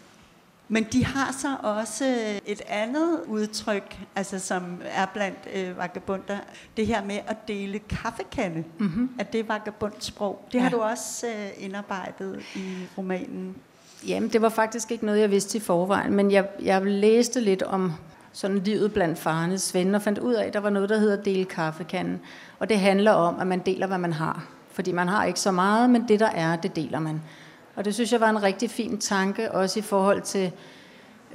Men 0.68 0.86
de 0.92 1.04
har 1.04 1.32
så 1.40 1.56
også 1.62 2.04
et 2.46 2.62
andet 2.66 3.20
udtryk, 3.26 3.98
altså 4.16 4.38
som 4.38 4.62
er 4.84 5.06
blandt 5.06 5.38
øh, 5.54 5.78
vagabunder. 5.78 6.38
Det 6.76 6.86
her 6.86 7.04
med 7.04 7.18
at 7.26 7.48
dele 7.48 7.78
kaffekande, 7.78 8.64
mm-hmm. 8.78 9.10
at 9.18 9.32
det 9.32 9.40
er 9.40 9.44
vagabundsprog. 9.44 10.44
Det 10.52 10.58
ja. 10.58 10.62
har 10.62 10.70
du 10.70 10.80
også 10.80 11.26
øh, 11.26 11.64
indarbejdet 11.64 12.42
i 12.54 12.74
romanen. 12.98 13.56
Jamen, 14.08 14.28
det 14.28 14.42
var 14.42 14.48
faktisk 14.48 14.90
ikke 14.90 15.06
noget, 15.06 15.20
jeg 15.20 15.30
vidste 15.30 15.58
i 15.58 15.60
forvejen, 15.60 16.14
men 16.14 16.30
jeg, 16.30 16.48
jeg 16.62 16.82
læste 16.82 17.40
lidt 17.40 17.62
om 17.62 17.92
sådan 18.34 18.58
livet 18.58 18.92
blandt 18.92 19.18
farnes 19.18 19.74
venner, 19.74 19.98
og 19.98 20.02
fandt 20.02 20.18
ud 20.18 20.34
af, 20.34 20.46
at 20.46 20.52
der 20.54 20.60
var 20.60 20.70
noget, 20.70 20.88
der 20.88 20.98
hedder 20.98 21.22
dele 21.22 21.44
kaffekanden. 21.44 22.20
Og 22.58 22.68
det 22.68 22.78
handler 22.78 23.10
om, 23.10 23.40
at 23.40 23.46
man 23.46 23.58
deler, 23.58 23.86
hvad 23.86 23.98
man 23.98 24.12
har. 24.12 24.46
Fordi 24.72 24.92
man 24.92 25.08
har 25.08 25.24
ikke 25.24 25.40
så 25.40 25.50
meget, 25.50 25.90
men 25.90 26.08
det, 26.08 26.20
der 26.20 26.30
er, 26.30 26.56
det 26.56 26.76
deler 26.76 26.98
man. 26.98 27.22
Og 27.76 27.84
det 27.84 27.94
synes 27.94 28.12
jeg 28.12 28.20
var 28.20 28.30
en 28.30 28.42
rigtig 28.42 28.70
fin 28.70 28.98
tanke, 28.98 29.52
også 29.52 29.78
i 29.78 29.82
forhold 29.82 30.22
til 30.22 30.52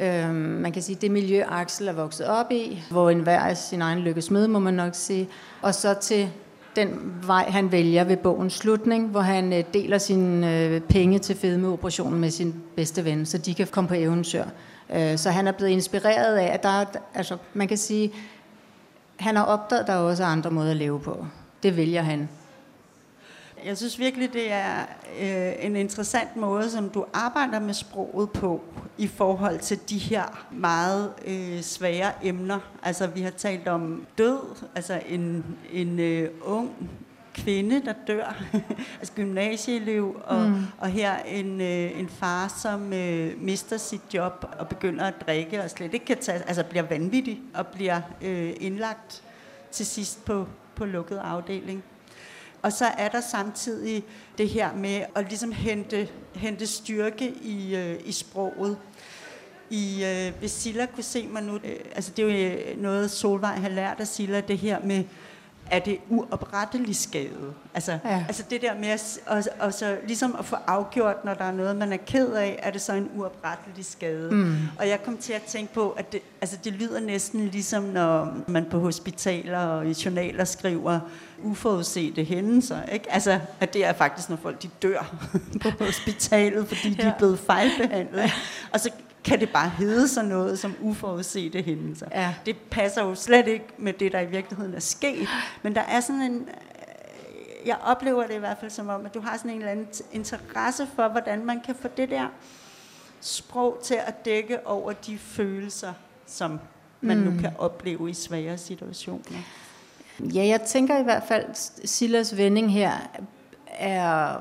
Øh, 0.01 0.35
man 0.35 0.71
kan 0.71 0.81
sige, 0.81 0.97
det 1.01 1.11
miljø 1.11 1.43
Axel 1.47 1.87
er 1.87 1.93
vokset 1.93 2.25
op 2.25 2.51
i, 2.51 2.83
hvor 2.91 3.09
enhver 3.09 3.39
er 3.39 3.53
sin 3.53 3.81
egen 3.81 3.99
lykkes 3.99 4.31
med, 4.31 4.47
må 4.47 4.59
man 4.59 4.73
nok 4.73 4.95
sige. 4.95 5.29
Og 5.61 5.75
så 5.75 5.93
til 5.93 6.29
den 6.75 7.13
vej, 7.25 7.45
han 7.49 7.71
vælger 7.71 8.03
ved 8.03 8.17
bogens 8.17 8.53
slutning, 8.53 9.07
hvor 9.07 9.21
han 9.21 9.53
øh, 9.53 9.63
deler 9.73 9.97
sine 9.97 10.57
øh, 10.57 10.81
penge 10.81 11.19
til 11.19 11.35
fedmeoperationen 11.35 12.19
med 12.19 12.31
sin 12.31 12.55
bedste 12.75 13.05
ven, 13.05 13.25
så 13.25 13.37
de 13.37 13.53
kan 13.53 13.67
komme 13.67 13.87
på 13.87 13.93
eventyr. 13.93 14.43
Øh, 14.93 15.17
så 15.17 15.29
han 15.29 15.47
er 15.47 15.51
blevet 15.51 15.71
inspireret 15.71 16.37
af, 16.37 16.53
at 16.53 16.63
der 16.63 16.69
er, 16.69 16.85
altså 17.13 17.37
man 17.53 17.67
kan 17.67 17.77
sige, 17.77 18.13
han 19.19 19.35
har 19.35 19.43
opdaget, 19.43 19.81
at 19.81 19.87
der 19.87 19.93
er 19.93 19.97
også 19.97 20.23
andre 20.23 20.51
måder 20.51 20.71
at 20.71 20.77
leve 20.77 20.99
på. 20.99 21.25
Det 21.63 21.77
vælger 21.77 22.01
han. 22.01 22.29
Jeg 23.65 23.77
synes 23.77 23.99
virkelig, 23.99 24.33
det 24.33 24.51
er 24.51 24.79
øh, 25.21 25.65
en 25.65 25.75
interessant 25.75 26.35
måde, 26.35 26.71
som 26.71 26.89
du 26.89 27.05
arbejder 27.13 27.59
med 27.59 27.73
sproget 27.73 28.29
på 28.29 28.61
i 28.97 29.07
forhold 29.07 29.59
til 29.59 29.79
de 29.89 29.97
her 29.97 30.45
meget 30.51 31.13
øh, 31.25 31.61
svære 31.61 32.11
emner. 32.23 32.59
Altså, 32.83 33.07
vi 33.07 33.21
har 33.21 33.29
talt 33.29 33.67
om 33.67 34.05
død, 34.17 34.39
altså 34.75 35.01
en, 35.07 35.45
en 35.71 35.99
øh, 35.99 36.29
ung 36.41 36.71
kvinde, 37.43 37.85
der 37.85 37.93
dør, 38.07 38.43
altså 38.99 39.13
gymnasieelev, 39.15 40.21
og, 40.25 40.49
mm. 40.49 40.63
og 40.77 40.87
her 40.87 41.17
en, 41.19 41.61
øh, 41.61 41.99
en 41.99 42.09
far, 42.09 42.53
som 42.61 42.93
øh, 42.93 43.41
mister 43.41 43.77
sit 43.77 44.01
job 44.13 44.45
og 44.59 44.67
begynder 44.67 45.05
at 45.05 45.13
drikke 45.25 45.63
og 45.63 45.69
slet 45.69 45.93
ikke 45.93 46.05
kan 46.05 46.17
tage, 46.17 46.39
altså 46.47 46.63
bliver 46.63 46.83
vanvittig 46.83 47.39
og 47.53 47.67
bliver 47.67 48.01
øh, 48.21 48.53
indlagt 48.59 49.23
til 49.71 49.85
sidst 49.85 50.25
på, 50.25 50.47
på 50.75 50.85
lukket 50.85 51.17
afdeling. 51.17 51.83
Og 52.61 52.73
så 52.73 52.85
er 52.85 53.07
der 53.09 53.21
samtidig 53.21 54.03
det 54.37 54.49
her 54.49 54.75
med 54.75 55.03
at 55.15 55.25
ligesom 55.29 55.51
hente, 55.51 56.07
hente 56.35 56.67
styrke 56.67 57.33
i, 57.41 57.75
øh, 57.75 57.99
i 58.05 58.11
sproget. 58.11 58.77
I, 59.69 60.03
øh, 60.05 60.39
hvis 60.39 60.51
Silla 60.51 60.85
kunne 60.85 61.03
se 61.03 61.27
mig 61.27 61.43
nu, 61.43 61.55
øh, 61.55 61.75
altså 61.95 62.11
det 62.17 62.25
er 62.25 62.49
jo 62.49 62.55
øh, 62.55 62.81
noget 62.81 63.11
Solvej 63.11 63.55
har 63.55 63.69
lært 63.69 63.99
af 63.99 64.07
Silla, 64.07 64.41
det 64.41 64.57
her 64.57 64.79
med, 64.83 65.03
er 65.71 65.79
det 65.79 65.97
uoprettelig 66.09 66.95
skade. 66.95 67.53
Altså, 67.73 67.99
ja. 68.05 68.25
altså 68.27 68.43
det 68.49 68.61
der 68.61 68.75
med 68.75 68.87
at, 68.87 69.19
og, 69.25 69.43
og 69.59 69.73
så 69.73 69.97
ligesom 70.07 70.35
at 70.39 70.45
få 70.45 70.55
afgjort, 70.67 71.25
når 71.25 71.33
der 71.33 71.43
er 71.43 71.51
noget, 71.51 71.75
man 71.75 71.93
er 71.93 71.97
ked 71.97 72.33
af, 72.33 72.59
er 72.63 72.71
det 72.71 72.81
så 72.81 72.93
en 72.93 73.09
uoprettelig 73.15 73.85
skade. 73.85 74.31
Mm. 74.31 74.55
Og 74.79 74.87
jeg 74.87 75.03
kom 75.03 75.17
til 75.17 75.33
at 75.33 75.41
tænke 75.41 75.73
på, 75.73 75.89
at 75.89 76.11
det, 76.11 76.21
altså 76.41 76.57
det 76.63 76.73
lyder 76.73 76.99
næsten 76.99 77.47
ligesom, 77.47 77.83
når 77.83 78.37
man 78.47 78.65
på 78.71 78.79
hospitaler 78.79 79.59
og 79.59 79.87
i 79.87 79.95
journaler 80.05 80.43
skriver 80.43 80.99
uforudsete 81.43 82.23
hændelser. 82.23 82.83
Ikke? 82.83 83.13
Altså, 83.13 83.39
at 83.59 83.73
det 83.73 83.85
er 83.85 83.93
faktisk, 83.93 84.29
når 84.29 84.37
folk 84.37 84.63
de 84.63 84.69
dør 84.81 85.15
på 85.61 85.69
hospitalet, 85.79 86.67
fordi 86.67 86.89
ja. 86.89 87.03
de 87.03 87.07
er 87.07 87.17
blevet 87.17 87.39
fejlbehandlet. 87.39 88.31
Og 88.73 88.79
så 88.79 88.89
kan 89.23 89.39
det 89.39 89.49
bare 89.49 89.69
hedde 89.69 90.07
sådan 90.07 90.29
noget 90.29 90.59
som 90.59 90.75
uforudsete 90.81 91.61
hændelser. 91.61 92.07
Ja. 92.11 92.35
Det 92.45 92.57
passer 92.71 93.03
jo 93.03 93.15
slet 93.15 93.47
ikke 93.47 93.65
med 93.77 93.93
det, 93.93 94.11
der 94.11 94.19
i 94.19 94.25
virkeligheden 94.25 94.73
er 94.75 94.79
sket. 94.79 95.27
Men 95.63 95.75
der 95.75 95.81
er 95.81 95.99
sådan 95.99 96.21
en... 96.21 96.49
Jeg 97.65 97.77
oplever 97.83 98.27
det 98.27 98.35
i 98.35 98.37
hvert 98.37 98.57
fald 98.59 98.71
som 98.71 98.89
om, 98.89 99.05
at 99.05 99.13
du 99.13 99.19
har 99.19 99.37
sådan 99.37 99.51
en 99.51 99.57
eller 99.57 99.71
anden 99.71 99.87
interesse 100.11 100.87
for, 100.95 101.07
hvordan 101.07 101.45
man 101.45 101.61
kan 101.61 101.75
få 101.75 101.87
det 101.97 102.09
der 102.09 102.27
sprog 103.21 103.79
til 103.83 103.97
at 104.05 104.25
dække 104.25 104.67
over 104.67 104.93
de 104.93 105.17
følelser, 105.17 105.93
som 106.25 106.59
man 107.01 107.17
mm. 107.17 107.23
nu 107.23 107.41
kan 107.41 107.51
opleve 107.57 108.09
i 108.09 108.13
svære 108.13 108.57
situationer. 108.57 109.39
Ja, 110.19 110.45
jeg 110.45 110.61
tænker 110.61 110.99
i 110.99 111.03
hvert 111.03 111.23
fald, 111.27 111.45
Silas 111.85 112.37
vending 112.37 112.73
her 112.73 112.93
er, 113.79 114.35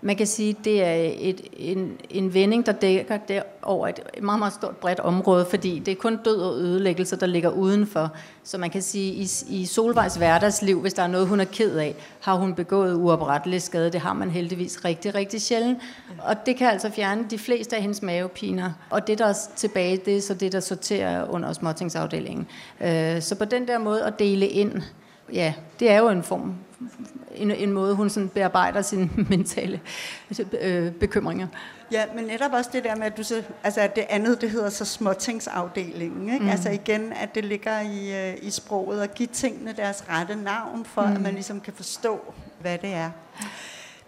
man 0.00 0.16
kan 0.16 0.26
sige, 0.26 0.56
det 0.64 0.84
er 0.84 1.12
et, 1.18 1.40
en, 1.56 1.92
en 2.10 2.34
vending, 2.34 2.66
der 2.66 2.72
dækker 2.72 3.16
det 3.16 3.42
over 3.62 3.88
et 3.88 4.00
meget, 4.22 4.38
meget 4.38 4.54
stort 4.54 4.76
bredt 4.76 5.00
område, 5.00 5.46
fordi 5.50 5.78
det 5.78 5.92
er 5.92 5.96
kun 5.96 6.16
død 6.24 6.36
og 6.36 6.54
ødelæggelse, 6.54 7.16
der 7.16 7.26
ligger 7.26 7.50
udenfor. 7.50 8.10
Så 8.44 8.58
man 8.58 8.70
kan 8.70 8.82
sige, 8.82 9.12
i, 9.12 9.28
i 9.48 9.66
Solvejs 9.66 10.16
hverdagsliv, 10.16 10.80
hvis 10.80 10.94
der 10.94 11.02
er 11.02 11.06
noget, 11.06 11.28
hun 11.28 11.40
er 11.40 11.44
ked 11.44 11.76
af, 11.76 11.94
har 12.20 12.34
hun 12.34 12.54
begået 12.54 12.94
uoprettelig 12.94 13.62
skade. 13.62 13.92
Det 13.92 14.00
har 14.00 14.12
man 14.12 14.30
heldigvis 14.30 14.84
rigtig, 14.84 15.14
rigtig 15.14 15.42
sjældent. 15.42 15.78
Og 16.18 16.46
det 16.46 16.56
kan 16.56 16.68
altså 16.70 16.90
fjerne 16.90 17.26
de 17.30 17.38
fleste 17.38 17.76
af 17.76 17.82
hendes 17.82 18.02
mavepiner. 18.02 18.70
Og 18.90 19.06
det, 19.06 19.18
der 19.18 19.26
er 19.26 19.34
tilbage, 19.56 19.96
det 19.96 20.16
er 20.16 20.20
så 20.20 20.34
det, 20.34 20.52
der 20.52 20.60
sorterer 20.60 21.30
under 21.30 21.52
småtingsafdelingen. 21.52 22.46
Øh, 22.80 23.22
så 23.22 23.34
på 23.34 23.44
den 23.44 23.68
der 23.68 23.78
måde 23.78 24.04
at 24.04 24.18
dele 24.18 24.46
ind, 24.46 24.82
ja, 25.32 25.54
det 25.80 25.90
er 25.90 25.98
jo 25.98 26.08
en 26.08 26.22
form 26.22 26.54
en, 27.34 27.50
en 27.50 27.72
måde, 27.72 27.94
hun 27.94 28.10
sådan 28.10 28.28
bearbejder 28.28 28.82
sine 28.82 29.10
mentale 29.30 29.80
øh, 30.60 30.92
bekymringer. 30.92 31.46
Ja, 31.92 32.04
men 32.14 32.24
netop 32.24 32.52
også 32.52 32.70
det 32.72 32.84
der 32.84 32.96
med, 32.96 33.06
at, 33.06 33.16
du 33.16 33.22
så, 33.22 33.42
altså, 33.64 33.80
at 33.80 33.96
det 33.96 34.04
andet, 34.08 34.40
det 34.40 34.50
hedder 34.50 34.70
så 34.70 34.84
småtingsafdelingen. 34.84 36.32
Ikke? 36.32 36.44
Mm. 36.44 36.50
Altså 36.50 36.70
igen, 36.70 37.12
at 37.12 37.34
det 37.34 37.44
ligger 37.44 37.80
i, 37.80 38.30
øh, 38.30 38.36
i 38.42 38.50
sproget 38.50 39.00
og 39.00 39.08
give 39.14 39.28
tingene 39.32 39.72
deres 39.72 40.04
rette 40.08 40.36
navn, 40.36 40.84
for 40.84 41.02
mm. 41.02 41.12
at 41.12 41.20
man 41.20 41.34
ligesom 41.34 41.60
kan 41.60 41.72
forstå, 41.72 42.34
hvad 42.60 42.78
det 42.78 42.94
er. 42.94 43.10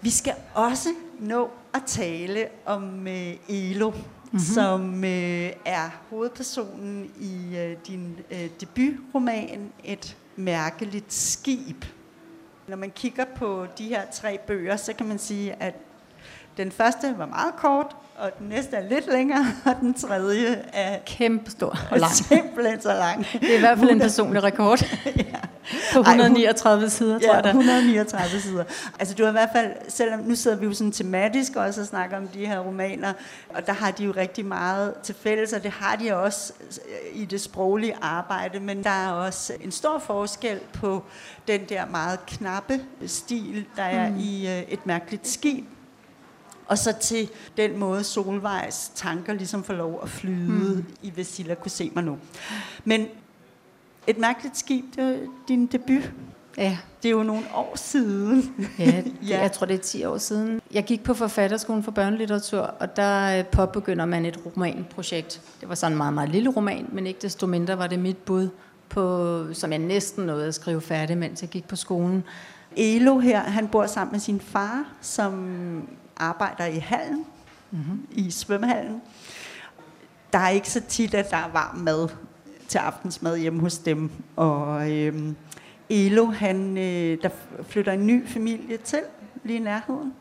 Vi 0.00 0.10
skal 0.10 0.34
også 0.54 0.88
nå 1.20 1.50
at 1.74 1.82
tale 1.86 2.46
om 2.66 3.08
øh, 3.08 3.34
Elo, 3.48 3.90
mm-hmm. 3.90 4.38
som 4.38 5.04
øh, 5.04 5.50
er 5.64 6.00
hovedpersonen 6.10 7.10
i 7.20 7.56
øh, 7.56 7.76
din 7.86 8.18
øh, 8.30 8.48
debutroman 8.60 9.72
Et 9.84 10.16
mærkeligt 10.36 11.12
skib. 11.12 11.84
Når 12.68 12.76
man 12.76 12.90
kigger 12.90 13.24
på 13.36 13.66
de 13.78 13.88
her 13.88 14.02
tre 14.12 14.38
bøger, 14.46 14.76
så 14.76 14.92
kan 14.92 15.06
man 15.06 15.18
sige, 15.18 15.62
at 15.62 15.74
den 16.56 16.72
første 16.72 17.14
var 17.18 17.26
meget 17.26 17.56
kort, 17.56 17.96
og 18.18 18.30
den 18.38 18.48
næste 18.48 18.76
er 18.76 18.88
lidt 18.88 19.12
længere, 19.12 19.46
og 19.64 19.74
den 19.80 19.94
tredje 19.94 20.62
er 20.72 20.98
kæmpestor 21.06 21.78
og 21.90 21.98
lang. 21.98 22.12
Simpelthen 22.28 22.80
så 22.80 22.88
lang. 22.88 23.26
Det 23.32 23.50
er 23.52 23.56
i 23.56 23.60
hvert 23.60 23.78
fald 23.78 23.90
en 23.90 24.00
personlig 24.00 24.42
rekord. 24.42 24.82
ja. 25.16 25.40
På 25.92 25.98
139 25.98 26.82
Ej, 26.82 26.88
sider, 26.88 27.18
tror 27.18 27.34
jeg. 27.34 27.44
Ja, 27.44 27.48
139 27.48 28.40
sider. 28.40 28.64
Altså 28.98 29.14
du 29.14 29.22
har 29.22 29.30
i 29.30 29.32
hvert 29.32 29.48
fald, 29.52 29.72
selvom 29.88 30.20
nu 30.20 30.34
sidder 30.34 30.56
vi 30.56 30.66
jo 30.66 30.72
sådan 30.72 30.92
tematisk 30.92 31.56
også 31.56 31.80
og 31.80 31.86
snakker 31.86 32.16
om 32.16 32.28
de 32.28 32.46
her 32.46 32.58
romaner, 32.58 33.12
og 33.48 33.66
der 33.66 33.72
har 33.72 33.90
de 33.90 34.04
jo 34.04 34.12
rigtig 34.16 34.46
meget 34.46 34.94
til 35.02 35.14
fælles, 35.14 35.52
og 35.52 35.62
det 35.62 35.70
har 35.70 35.96
de 35.96 36.16
også 36.16 36.52
i 37.12 37.24
det 37.24 37.40
sproglige 37.40 37.94
arbejde, 38.02 38.60
men 38.60 38.84
der 38.84 38.90
er 38.90 39.10
også 39.10 39.52
en 39.60 39.72
stor 39.72 39.98
forskel 39.98 40.60
på 40.72 41.04
den 41.48 41.60
der 41.68 41.86
meget 41.86 42.26
knappe 42.26 42.80
stil, 43.06 43.64
der 43.76 43.82
er 43.82 44.10
mm. 44.10 44.18
i 44.18 44.48
øh, 44.48 44.62
et 44.62 44.86
mærkeligt 44.86 45.28
skib, 45.28 45.64
og 46.68 46.78
så 46.78 46.92
til 47.00 47.28
den 47.56 47.78
måde 47.78 48.04
Solvejs 48.04 48.92
tanker 48.94 49.32
ligesom 49.32 49.64
får 49.64 49.74
lov 49.74 50.00
at 50.02 50.08
flyde 50.08 50.76
mm. 50.76 50.84
i 51.02 51.12
Vesilla 51.16 51.54
kunne 51.54 51.70
se 51.70 51.92
mig 51.94 52.04
nu. 52.04 52.18
Men 52.84 53.06
et 54.06 54.18
mærkeligt 54.18 54.58
skib, 54.58 54.84
det 54.96 55.04
er 55.04 55.18
din 55.48 55.66
debut. 55.66 56.12
Ja. 56.56 56.78
Det 57.02 57.08
er 57.08 57.12
jo 57.12 57.22
nogle 57.22 57.44
år 57.54 57.72
siden. 57.76 58.54
ja, 58.78 59.02
ja, 59.28 59.40
jeg 59.40 59.52
tror 59.52 59.66
det 59.66 59.74
er 59.74 59.78
10 59.78 60.04
år 60.04 60.18
siden. 60.18 60.60
Jeg 60.72 60.84
gik 60.84 61.04
på 61.04 61.14
forfatterskolen 61.14 61.82
for 61.82 61.90
børnelitteratur, 61.90 62.60
og 62.60 62.96
der 62.96 63.38
øh, 63.38 63.44
påbegynder 63.44 64.04
man 64.04 64.26
et 64.26 64.38
romanprojekt. 64.46 65.40
Det 65.60 65.68
var 65.68 65.74
sådan 65.74 65.92
en 65.92 65.96
meget, 65.96 66.14
meget 66.14 66.30
lille 66.30 66.50
roman, 66.50 66.88
men 66.92 67.06
ikke 67.06 67.20
desto 67.22 67.46
mindre 67.46 67.78
var 67.78 67.86
det 67.86 67.98
mit 67.98 68.16
bud, 68.16 68.48
på, 68.88 69.44
som 69.52 69.70
jeg 69.70 69.78
næsten 69.78 70.26
nåede 70.26 70.46
at 70.46 70.54
skrive 70.54 70.80
færdig, 70.80 71.18
mens 71.18 71.42
jeg 71.42 71.50
gik 71.50 71.68
på 71.68 71.76
skolen. 71.76 72.24
Elo 72.76 73.18
her, 73.18 73.40
han 73.40 73.68
bor 73.68 73.86
sammen 73.86 74.12
med 74.12 74.20
sin 74.20 74.40
far, 74.40 74.84
som 75.00 75.88
arbejder 76.16 76.64
i 76.66 76.78
hallen, 76.78 77.26
mm-hmm. 77.70 78.06
i 78.10 78.30
svømmehallen. 78.30 79.02
Der 80.32 80.38
er 80.38 80.48
ikke 80.48 80.70
så 80.70 80.80
tit, 80.88 81.14
at 81.14 81.30
der 81.30 81.36
er 81.36 81.48
varm 81.48 81.76
mad 81.76 82.08
til 82.68 82.78
aftensmad 82.78 83.38
hjemme 83.38 83.60
hos 83.60 83.78
dem. 83.78 84.10
Og 84.36 84.92
øhm, 84.92 85.36
Elo, 85.90 86.26
han, 86.26 86.78
øh, 86.78 87.18
der 87.22 87.28
flytter 87.68 87.92
en 87.92 88.06
ny 88.06 88.28
familie 88.28 88.76
til 88.76 89.00
lige 89.44 89.56
i 89.56 89.62
nærheden. 89.62 90.14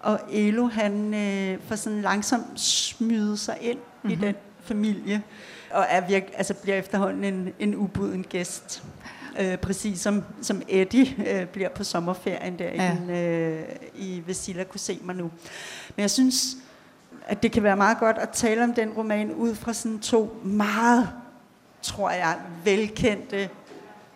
Og 0.00 0.20
Elo, 0.32 0.66
han 0.66 1.14
øh, 1.14 1.58
får 1.68 1.76
sådan 1.76 2.02
langsomt 2.02 2.60
smydet 2.60 3.38
sig 3.38 3.58
ind 3.60 3.78
mm-hmm. 3.78 4.10
i 4.10 4.14
mhm. 4.14 4.24
den 4.24 4.34
familie, 4.60 5.22
og 5.70 5.86
er 5.88 6.06
virke, 6.06 6.26
altså 6.34 6.54
bliver 6.54 6.76
efterhånden 6.76 7.24
en, 7.24 7.52
en 7.58 7.74
ubuden 7.74 8.24
gæst. 8.24 8.84
Øh, 9.40 9.56
præcis 9.56 10.00
som, 10.00 10.24
som 10.42 10.62
Eddie 10.68 11.06
øh, 11.26 11.46
bliver 11.46 11.68
på 11.68 11.84
sommerferien 11.84 12.58
der 12.58 12.64
ja. 12.64 12.92
i, 12.92 12.96
den, 12.96 13.10
øh, 13.10 13.62
i 13.94 14.22
Vesilla 14.26 14.64
kunne 14.64 14.80
se 14.80 14.98
mig 15.02 15.14
nu. 15.14 15.30
Men 15.96 16.00
jeg 16.00 16.10
synes, 16.10 16.56
at 17.26 17.42
det 17.42 17.52
kan 17.52 17.62
være 17.62 17.76
meget 17.76 17.98
godt 17.98 18.18
at 18.18 18.28
tale 18.28 18.64
om 18.64 18.74
den 18.74 18.90
roman 18.90 19.32
ud 19.32 19.54
fra 19.54 19.72
sådan 19.72 19.98
to 19.98 20.40
meget, 20.44 21.08
tror 21.82 22.10
jeg, 22.10 22.36
velkendte 22.64 23.48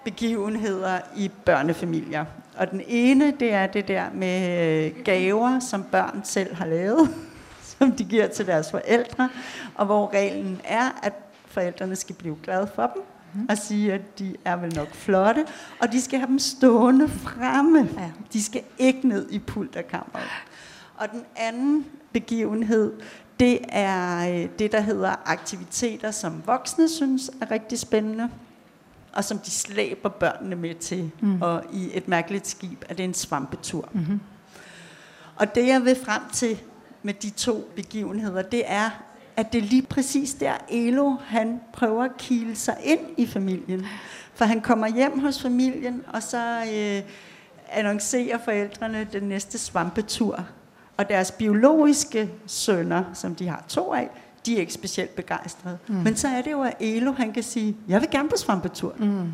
begivenheder 0.04 1.00
i 1.16 1.30
børnefamilier. 1.44 2.24
Og 2.56 2.70
den 2.70 2.82
ene, 2.86 3.32
det 3.40 3.52
er 3.52 3.66
det 3.66 3.88
der 3.88 4.04
med 4.14 4.58
øh, 4.86 5.04
gaver, 5.04 5.60
som 5.60 5.84
børn 5.84 6.20
selv 6.24 6.54
har 6.54 6.66
lavet, 6.66 7.08
som 7.78 7.92
de 7.92 8.04
giver 8.04 8.26
til 8.26 8.46
deres 8.46 8.70
forældre, 8.70 9.28
og 9.74 9.86
hvor 9.86 10.12
reglen 10.14 10.60
er, 10.64 11.00
at 11.02 11.12
forældrene 11.46 11.96
skal 11.96 12.14
blive 12.14 12.36
glade 12.42 12.70
for 12.74 12.92
dem, 12.94 13.02
mm. 13.34 13.46
og 13.48 13.58
sige, 13.58 13.92
at 13.92 14.18
de 14.18 14.36
er 14.44 14.56
vel 14.56 14.74
nok 14.74 14.94
flotte, 14.94 15.46
og 15.80 15.92
de 15.92 16.00
skal 16.00 16.18
have 16.18 16.28
dem 16.28 16.38
stående 16.38 17.08
fremme. 17.08 17.88
Ja. 17.98 18.10
De 18.32 18.42
skal 18.42 18.62
ikke 18.78 19.08
ned 19.08 19.30
i 19.30 19.38
pulterkammeret. 19.38 20.28
Og 20.96 21.08
den 21.12 21.24
anden 21.36 21.86
begivenhed, 22.12 22.92
det 23.40 23.58
er 23.68 24.30
øh, 24.30 24.48
det, 24.58 24.72
der 24.72 24.80
hedder 24.80 25.14
aktiviteter, 25.24 26.10
som 26.10 26.42
voksne 26.46 26.88
synes 26.88 27.30
er 27.40 27.50
rigtig 27.50 27.78
spændende, 27.78 28.28
og 29.12 29.24
som 29.24 29.38
de 29.38 29.50
slæber 29.50 30.08
børnene 30.08 30.56
med 30.56 30.74
til. 30.74 31.10
Mm. 31.20 31.42
Og 31.42 31.64
i 31.72 31.90
et 31.94 32.08
mærkeligt 32.08 32.46
skib 32.46 32.84
er 32.88 32.94
det 32.94 33.04
en 33.04 33.14
svampetur. 33.14 33.88
Mm-hmm. 33.92 34.20
Og 35.36 35.54
det, 35.54 35.66
jeg 35.66 35.84
vil 35.84 35.96
frem 36.04 36.22
til 36.32 36.58
med 37.02 37.14
de 37.14 37.30
to 37.30 37.70
begivenheder, 37.76 38.42
det 38.42 38.62
er, 38.66 38.90
at 39.40 39.52
det 39.52 39.58
er 39.58 39.62
lige 39.62 39.82
præcis 39.82 40.34
der, 40.34 40.52
Elo, 40.68 41.16
han 41.26 41.60
prøver 41.72 42.04
at 42.04 42.16
kile 42.18 42.56
sig 42.56 42.76
ind 42.84 43.00
i 43.16 43.26
familien. 43.26 43.86
For 44.34 44.44
han 44.44 44.60
kommer 44.60 44.88
hjem 44.88 45.18
hos 45.20 45.42
familien, 45.42 46.02
og 46.12 46.22
så 46.22 46.62
øh, 46.74 47.02
annoncerer 47.70 48.38
forældrene 48.44 49.08
den 49.12 49.22
næste 49.22 49.58
svampetur. 49.58 50.44
Og 50.96 51.08
deres 51.08 51.30
biologiske 51.30 52.30
sønner, 52.46 53.04
som 53.14 53.34
de 53.34 53.48
har 53.48 53.64
to 53.68 53.92
af, 53.94 54.10
de 54.46 54.56
er 54.56 54.60
ikke 54.60 54.72
specielt 54.72 55.16
begejstrede. 55.16 55.78
Mm. 55.86 55.94
Men 55.94 56.16
så 56.16 56.28
er 56.28 56.42
det 56.42 56.50
jo, 56.50 56.62
at 56.62 56.74
Elo 56.80 57.12
han 57.12 57.32
kan 57.32 57.42
sige, 57.42 57.76
jeg 57.88 58.00
vil 58.00 58.10
gerne 58.10 58.28
på 58.28 58.36
svampetur. 58.36 58.94
Mm. 58.98 59.32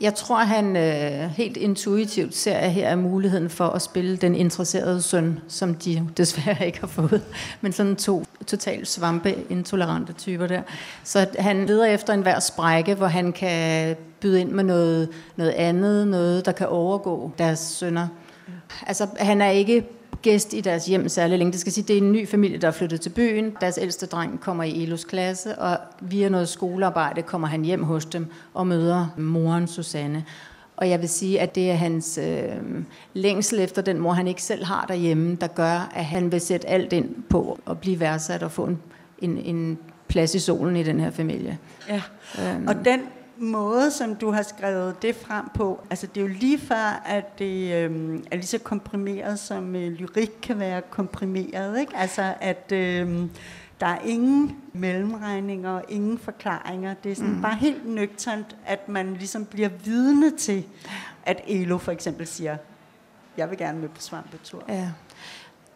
Jeg 0.00 0.14
tror, 0.14 0.36
han 0.36 0.76
øh, 0.76 1.30
helt 1.30 1.56
intuitivt 1.56 2.34
ser 2.34 2.68
her 2.68 2.88
er 2.88 2.96
muligheden 2.96 3.50
for 3.50 3.68
at 3.68 3.82
spille 3.82 4.16
den 4.16 4.34
interesserede 4.34 5.02
søn, 5.02 5.40
som 5.48 5.74
de 5.74 6.08
desværre 6.16 6.66
ikke 6.66 6.80
har 6.80 6.86
fået. 6.86 7.22
Men 7.60 7.72
sådan 7.72 7.96
to 7.96 8.24
totalt 8.46 8.88
svampeintolerante 8.88 10.12
typer 10.12 10.46
der. 10.46 10.62
Så 11.04 11.26
han 11.38 11.66
leder 11.66 11.84
efter 11.84 12.12
enhver 12.12 12.40
sprække, 12.40 12.94
hvor 12.94 13.06
han 13.06 13.32
kan 13.32 13.96
byde 14.20 14.40
ind 14.40 14.50
med 14.50 14.64
noget, 14.64 15.08
noget 15.36 15.50
andet, 15.50 16.08
noget, 16.08 16.46
der 16.46 16.52
kan 16.52 16.66
overgå 16.66 17.32
deres 17.38 17.58
sønner. 17.58 18.08
Altså, 18.86 19.06
han 19.18 19.40
er 19.40 19.50
ikke 19.50 19.84
gæst 20.22 20.54
i 20.54 20.60
deres 20.60 20.86
hjem 20.86 21.08
særlig 21.08 21.38
længe. 21.38 21.52
Det 21.52 21.60
skal 21.60 21.72
sige, 21.72 21.84
det 21.88 21.98
er 21.98 22.00
en 22.00 22.12
ny 22.12 22.28
familie, 22.28 22.58
der 22.58 22.68
er 22.68 22.72
flyttet 22.72 23.00
til 23.00 23.10
byen. 23.10 23.56
Deres 23.60 23.78
ældste 23.82 24.06
dreng 24.06 24.40
kommer 24.40 24.64
i 24.64 24.82
Elos 24.82 25.04
klasse, 25.04 25.58
og 25.58 25.78
via 26.00 26.28
noget 26.28 26.48
skolearbejde 26.48 27.22
kommer 27.22 27.48
han 27.48 27.64
hjem 27.64 27.82
hos 27.82 28.04
dem 28.04 28.26
og 28.54 28.66
møder 28.66 29.06
moren 29.16 29.68
Susanne. 29.68 30.24
Og 30.76 30.90
jeg 30.90 31.00
vil 31.00 31.08
sige, 31.08 31.40
at 31.40 31.54
det 31.54 31.70
er 31.70 31.74
hans 31.74 32.18
øh, 32.18 32.44
længsel 33.14 33.60
efter 33.60 33.82
den 33.82 33.98
mor, 33.98 34.12
han 34.12 34.28
ikke 34.28 34.42
selv 34.42 34.64
har 34.64 34.84
derhjemme, 34.88 35.34
der 35.40 35.46
gør, 35.46 35.90
at 35.94 36.04
han 36.04 36.32
vil 36.32 36.40
sætte 36.40 36.68
alt 36.68 36.92
ind 36.92 37.14
på 37.30 37.58
at 37.66 37.78
blive 37.78 38.00
værdsat 38.00 38.42
og 38.42 38.50
få 38.50 38.64
en, 38.64 38.78
en, 39.18 39.38
en 39.38 39.78
plads 40.08 40.34
i 40.34 40.38
solen 40.38 40.76
i 40.76 40.82
den 40.82 41.00
her 41.00 41.10
familie. 41.10 41.58
Ja, 41.88 42.02
øhm. 42.38 42.68
og 42.68 42.74
den 42.84 43.00
måde, 43.36 43.90
som 43.90 44.16
du 44.16 44.30
har 44.30 44.42
skrevet 44.42 45.02
det 45.02 45.16
frem 45.16 45.48
på, 45.54 45.80
altså 45.90 46.06
det 46.06 46.16
er 46.16 46.20
jo 46.24 46.34
lige 46.40 46.58
før, 46.58 47.02
at 47.06 47.38
det 47.38 47.74
øh, 47.74 48.20
er 48.30 48.36
lige 48.36 48.46
så 48.46 48.58
komprimeret, 48.58 49.38
som 49.38 49.76
øh, 49.76 49.92
lyrik 49.92 50.30
kan 50.42 50.58
være 50.58 50.82
komprimeret. 50.82 51.80
Ikke? 51.80 51.96
Altså 51.96 52.34
at 52.40 52.72
øh, 52.72 53.28
der 53.80 53.86
er 53.86 53.98
ingen 54.04 54.56
mellemregninger 54.72 55.70
og 55.70 55.84
ingen 55.88 56.18
forklaringer. 56.18 56.94
Det 56.94 57.12
er 57.12 57.16
sådan 57.16 57.32
mm. 57.32 57.42
bare 57.42 57.54
helt 57.54 57.88
nøgternt, 57.88 58.56
at 58.66 58.88
man 58.88 59.14
ligesom 59.14 59.44
bliver 59.44 59.68
vidne 59.68 60.36
til, 60.36 60.66
at 61.26 61.40
Elo 61.46 61.78
for 61.78 61.92
eksempel 61.92 62.26
siger, 62.26 62.56
jeg 63.36 63.50
vil 63.50 63.58
gerne 63.58 63.78
med 63.80 63.88
på 63.88 64.00
svampetur. 64.00 64.64
Ja. 64.68 64.90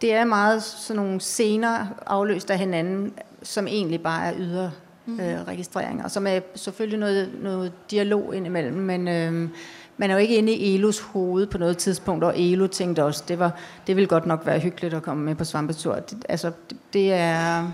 Det 0.01 0.15
er 0.15 0.25
meget 0.25 0.63
sådan 0.63 1.03
nogle 1.03 1.21
scener 1.21 1.87
afløst 2.07 2.51
af 2.51 2.59
hinanden, 2.59 3.15
som 3.43 3.67
egentlig 3.67 4.03
bare 4.03 4.27
er 4.27 4.35
ydre 4.39 4.73
mm. 5.07 5.21
øh, 5.21 5.49
registreringer, 5.49 6.09
som 6.09 6.27
er 6.27 6.41
selvfølgelig 6.55 6.99
noget, 6.99 7.31
noget 7.43 7.73
dialog 7.91 8.37
indimellem, 8.37 8.77
men 8.77 9.09
øh, 9.09 9.49
man 9.97 10.11
er 10.11 10.15
jo 10.15 10.21
ikke 10.21 10.37
inde 10.37 10.53
i 10.53 10.75
Elos 10.75 11.01
hoved 11.01 11.47
på 11.47 11.59
noget 11.59 11.79
tidspunkt, 11.79 12.25
og 12.25 12.41
Elo 12.41 12.67
tænkte 12.67 13.05
også, 13.05 13.25
det, 13.29 13.39
var, 13.39 13.53
det 13.87 13.97
ville 13.97 14.09
godt 14.09 14.27
nok 14.27 14.47
være 14.47 14.59
hyggeligt 14.59 14.95
at 14.95 15.03
komme 15.03 15.25
med 15.25 15.35
på 15.35 15.45
svampetur. 15.45 15.95
Det, 15.95 16.25
altså, 16.29 16.53
det, 16.71 16.79
det 16.93 17.13
er 17.13 17.73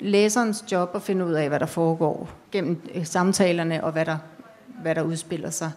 læserens 0.00 0.64
job 0.72 0.90
at 0.94 1.02
finde 1.02 1.26
ud 1.26 1.32
af, 1.32 1.48
hvad 1.48 1.60
der 1.60 1.66
foregår 1.66 2.28
gennem 2.52 2.82
øh, 2.94 3.06
samtalerne, 3.06 3.84
og 3.84 3.92
hvad 3.92 4.04
der, 4.04 4.16
hvad 4.82 4.94
der 4.94 5.02
udspiller 5.02 5.50
sig. 5.50 5.70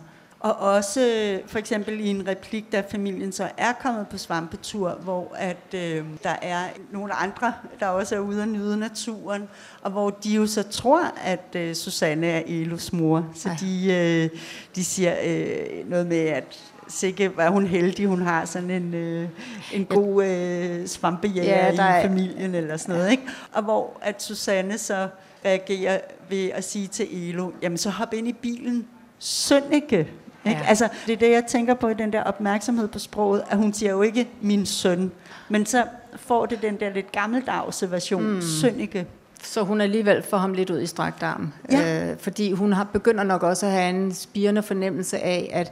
Og 0.43 0.55
også 0.59 1.39
for 1.47 1.59
eksempel 1.59 1.99
i 1.99 2.07
en 2.07 2.27
replik, 2.27 2.71
da 2.71 2.83
familien 2.89 3.31
så 3.31 3.49
er 3.57 3.73
kommet 3.73 4.07
på 4.07 4.17
svampetur, 4.17 4.91
hvor 4.91 5.35
at 5.35 5.73
øh, 5.73 6.05
der 6.23 6.35
er 6.41 6.63
nogle 6.91 7.13
andre, 7.13 7.53
der 7.79 7.87
også 7.87 8.15
er 8.15 8.19
ude 8.19 8.41
og 8.41 8.47
nyde 8.47 8.77
naturen, 8.77 9.49
og 9.81 9.91
hvor 9.91 10.09
de 10.09 10.29
jo 10.29 10.47
så 10.47 10.63
tror, 10.63 11.13
at 11.23 11.55
øh, 11.55 11.75
Susanne 11.75 12.27
er 12.27 12.41
Elos 12.47 12.93
mor. 12.93 13.25
Så 13.35 13.49
de, 13.59 13.93
øh, 13.93 14.39
de 14.75 14.85
siger 14.85 15.15
øh, 15.25 15.89
noget 15.89 16.07
med, 16.07 16.17
at 16.17 16.59
sikke 16.87 17.37
var 17.37 17.49
hun 17.49 17.67
heldig, 17.67 18.07
hun 18.07 18.21
har 18.21 18.45
sådan 18.45 18.71
en, 18.71 18.93
øh, 18.93 19.27
en 19.73 19.85
god 19.85 20.25
øh, 20.25 20.87
svampejæger 20.87 21.43
ja, 21.43 21.75
er... 21.77 21.99
i 21.99 22.07
familien 22.07 22.55
eller 22.55 22.77
sådan 22.77 22.95
noget. 22.95 23.11
Ikke? 23.11 23.23
Og 23.53 23.63
hvor 23.63 23.97
at 24.01 24.23
Susanne 24.23 24.77
så 24.77 25.07
reagerer 25.45 25.99
ved 26.29 26.49
at 26.49 26.63
sige 26.63 26.87
til 26.87 27.29
Elo, 27.29 27.51
jamen 27.61 27.77
så 27.77 27.89
hop 27.89 28.13
ind 28.13 28.27
i 28.27 28.33
bilen, 28.33 28.87
Sønneke. 29.19 30.09
Ikke? 30.45 30.59
Ja. 30.59 30.65
Altså, 30.67 30.89
det 31.07 31.13
er 31.13 31.17
det, 31.17 31.31
jeg 31.31 31.43
tænker 31.45 31.73
på 31.73 31.87
i 31.87 31.93
den 31.93 32.13
der 32.13 32.23
opmærksomhed 32.23 32.87
på 32.87 32.99
sproget, 32.99 33.43
at 33.49 33.57
hun 33.57 33.73
siger 33.73 33.91
jo 33.91 34.01
ikke 34.01 34.27
min 34.41 34.65
søn, 34.65 35.11
men 35.49 35.65
så 35.65 35.83
får 36.15 36.45
det 36.45 36.61
den 36.61 36.79
der 36.79 36.89
lidt 36.89 37.11
gammeldagse 37.11 37.91
version, 37.91 38.33
mm. 38.33 38.41
sønneke. 38.41 39.07
Så 39.43 39.63
hun 39.63 39.81
alligevel 39.81 40.23
får 40.23 40.37
ham 40.37 40.53
lidt 40.53 40.69
ud 40.69 40.81
i 40.81 40.85
strakt 40.85 41.23
arm. 41.23 41.53
Ja. 41.71 42.11
Øh, 42.11 42.17
fordi 42.17 42.51
hun 42.51 42.73
har 42.73 42.83
begynder 42.83 43.23
nok 43.23 43.43
også 43.43 43.65
at 43.65 43.71
have 43.71 43.89
en 43.89 44.13
spirende 44.13 44.63
fornemmelse 44.63 45.19
af, 45.19 45.49
at 45.53 45.71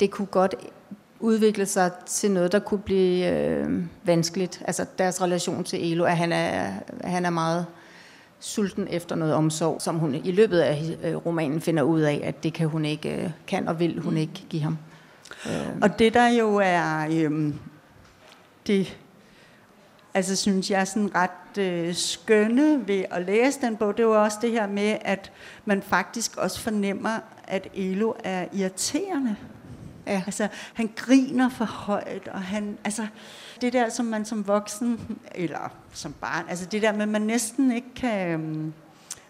det 0.00 0.10
kunne 0.10 0.26
godt 0.26 0.54
udvikle 1.20 1.66
sig 1.66 1.90
til 2.06 2.30
noget, 2.30 2.52
der 2.52 2.58
kunne 2.58 2.80
blive 2.80 3.32
øh, 3.32 3.82
vanskeligt. 4.04 4.62
Altså 4.64 4.86
deres 4.98 5.22
relation 5.22 5.64
til 5.64 5.92
Elo, 5.92 6.04
at 6.04 6.16
han 6.16 6.32
er, 6.32 6.70
han 7.04 7.26
er 7.26 7.30
meget 7.30 7.66
sulten 8.40 8.88
efter 8.90 9.16
noget 9.16 9.34
omsorg, 9.34 9.82
som 9.82 9.98
hun 9.98 10.14
i 10.14 10.32
løbet 10.32 10.58
af 10.58 10.96
øh, 11.02 11.16
romanen 11.16 11.60
finder 11.60 11.82
ud 11.82 12.00
af, 12.00 12.20
at 12.24 12.42
det 12.42 12.52
kan 12.52 12.68
hun 12.68 12.84
ikke, 12.84 13.22
øh, 13.22 13.30
kan 13.46 13.68
og 13.68 13.80
vil 13.80 13.98
hun 14.00 14.16
ikke 14.16 14.44
give 14.48 14.62
ham. 14.62 14.78
Øh. 15.46 15.76
Og 15.82 15.98
det 15.98 16.14
der 16.14 16.28
jo 16.28 16.60
er, 16.64 17.08
øh, 17.10 17.54
det 18.66 18.96
altså 20.14 20.36
synes 20.36 20.70
jeg 20.70 20.80
er 20.80 20.84
sådan 20.84 21.10
ret 21.14 21.58
øh, 21.58 21.94
skønne 21.94 22.88
ved 22.88 23.04
at 23.10 23.22
læse 23.22 23.60
den 23.60 23.76
bog, 23.76 23.96
det 23.96 24.02
er 24.02 24.06
jo 24.06 24.22
også 24.22 24.38
det 24.42 24.50
her 24.50 24.66
med, 24.66 24.96
at 25.00 25.32
man 25.64 25.82
faktisk 25.82 26.36
også 26.36 26.60
fornemmer, 26.60 27.18
at 27.44 27.68
Elo 27.74 28.12
er 28.24 28.46
irriterende. 28.52 29.36
Ja. 30.06 30.22
Altså, 30.26 30.48
han 30.74 30.90
griner 30.96 31.48
for 31.48 31.64
højt, 31.64 32.28
og 32.28 32.42
han, 32.42 32.78
altså, 32.84 33.06
det 33.60 33.72
der, 33.72 33.88
som 33.88 34.06
man 34.06 34.24
som 34.24 34.46
voksen, 34.46 35.18
eller 35.34 35.72
som 35.92 36.12
barn, 36.12 36.44
altså 36.48 36.66
det 36.66 36.82
der 36.82 36.92
med, 36.92 37.02
at 37.02 37.08
man 37.08 37.22
næsten 37.22 37.72
ikke 37.72 37.94
kan 37.96 38.34
um, 38.34 38.72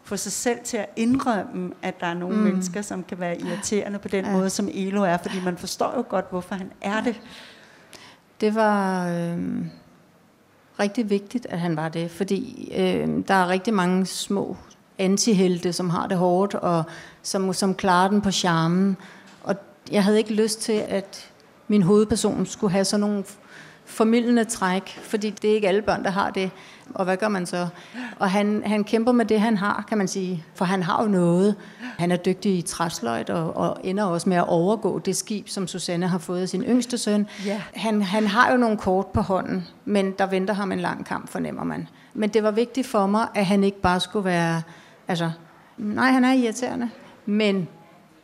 få 0.02 0.16
sig 0.16 0.32
selv 0.32 0.58
til 0.64 0.76
at 0.76 0.86
indrømme, 0.96 1.72
at 1.82 2.00
der 2.00 2.06
er 2.06 2.14
nogle 2.14 2.36
mm. 2.36 2.42
mennesker, 2.42 2.82
som 2.82 3.04
kan 3.04 3.20
være 3.20 3.40
irriterende 3.40 3.98
på 3.98 4.08
den 4.08 4.24
ja. 4.24 4.32
måde, 4.32 4.50
som 4.50 4.68
Elo 4.72 5.02
er, 5.02 5.16
fordi 5.16 5.44
man 5.44 5.56
forstår 5.56 5.94
jo 5.96 6.04
godt, 6.08 6.30
hvorfor 6.30 6.54
han 6.54 6.70
er 6.80 7.00
det. 7.00 7.20
Det 8.40 8.54
var 8.54 9.08
øh, 9.08 9.38
rigtig 10.80 11.10
vigtigt, 11.10 11.46
at 11.50 11.60
han 11.60 11.76
var 11.76 11.88
det, 11.88 12.10
fordi 12.10 12.72
øh, 12.76 13.08
der 13.28 13.34
er 13.34 13.48
rigtig 13.48 13.74
mange 13.74 14.06
små 14.06 14.56
antihelte, 14.98 15.72
som 15.72 15.90
har 15.90 16.06
det 16.06 16.18
hårdt, 16.18 16.54
og 16.54 16.84
som, 17.22 17.52
som 17.52 17.74
klarer 17.74 18.08
den 18.08 18.20
på 18.20 18.30
charmen. 18.30 18.96
Og 19.42 19.56
jeg 19.90 20.04
havde 20.04 20.18
ikke 20.18 20.34
lyst 20.34 20.60
til, 20.60 20.84
at 20.88 21.30
min 21.68 21.82
hovedperson 21.82 22.46
skulle 22.46 22.72
have 22.72 22.84
sådan 22.84 23.00
nogle 23.00 23.24
formidlende 23.89 24.45
træk, 24.45 24.99
fordi 25.03 25.30
det 25.30 25.51
er 25.51 25.55
ikke 25.55 25.68
alle 25.68 25.82
børn, 25.82 26.05
der 26.05 26.11
har 26.11 26.30
det. 26.30 26.51
Og 26.95 27.05
hvad 27.05 27.16
gør 27.16 27.28
man 27.28 27.47
så? 27.47 27.68
Og 28.18 28.30
han, 28.30 28.62
han 28.66 28.84
kæmper 28.84 29.12
med 29.12 29.24
det, 29.24 29.41
han 29.41 29.57
har, 29.57 29.84
kan 29.89 29.99
man 29.99 30.09
sige. 30.09 30.45
For 30.55 30.64
han 30.64 30.82
har 30.82 31.03
jo 31.03 31.09
noget. 31.09 31.55
Han 31.99 32.11
er 32.11 32.16
dygtig 32.16 32.59
i 32.59 32.62
træsløjt 32.62 33.30
og, 33.30 33.57
og 33.57 33.80
ender 33.84 34.05
også 34.05 34.28
med 34.28 34.36
at 34.36 34.49
overgå 34.49 34.99
det 34.99 35.16
skib, 35.16 35.49
som 35.49 35.66
Susanne 35.66 36.09
har 36.09 36.18
fået 36.18 36.41
af 36.41 36.49
sin 36.49 36.62
yngste 36.62 36.99
søn. 36.99 37.26
Yeah. 37.47 37.61
Han, 37.74 38.03
han 38.03 38.26
har 38.26 38.51
jo 38.51 38.57
nogle 38.57 38.76
kort 38.76 39.07
på 39.07 39.20
hånden, 39.20 39.66
men 39.84 40.12
der 40.18 40.26
venter 40.26 40.55
ham 40.55 40.72
en 40.72 40.80
lang 40.80 41.07
kamp, 41.07 41.28
fornemmer 41.28 41.64
man. 41.64 41.89
Men 42.14 42.30
det 42.30 42.43
var 42.43 42.51
vigtigt 42.51 42.86
for 42.86 43.07
mig, 43.07 43.28
at 43.34 43.47
han 43.47 43.64
ikke 43.64 43.80
bare 43.80 44.01
skulle 44.01 44.24
være... 44.24 44.62
Altså, 45.09 45.30
nej, 45.76 46.11
han 46.11 46.24
er 46.24 46.32
irriterende, 46.32 46.91
men 47.26 47.68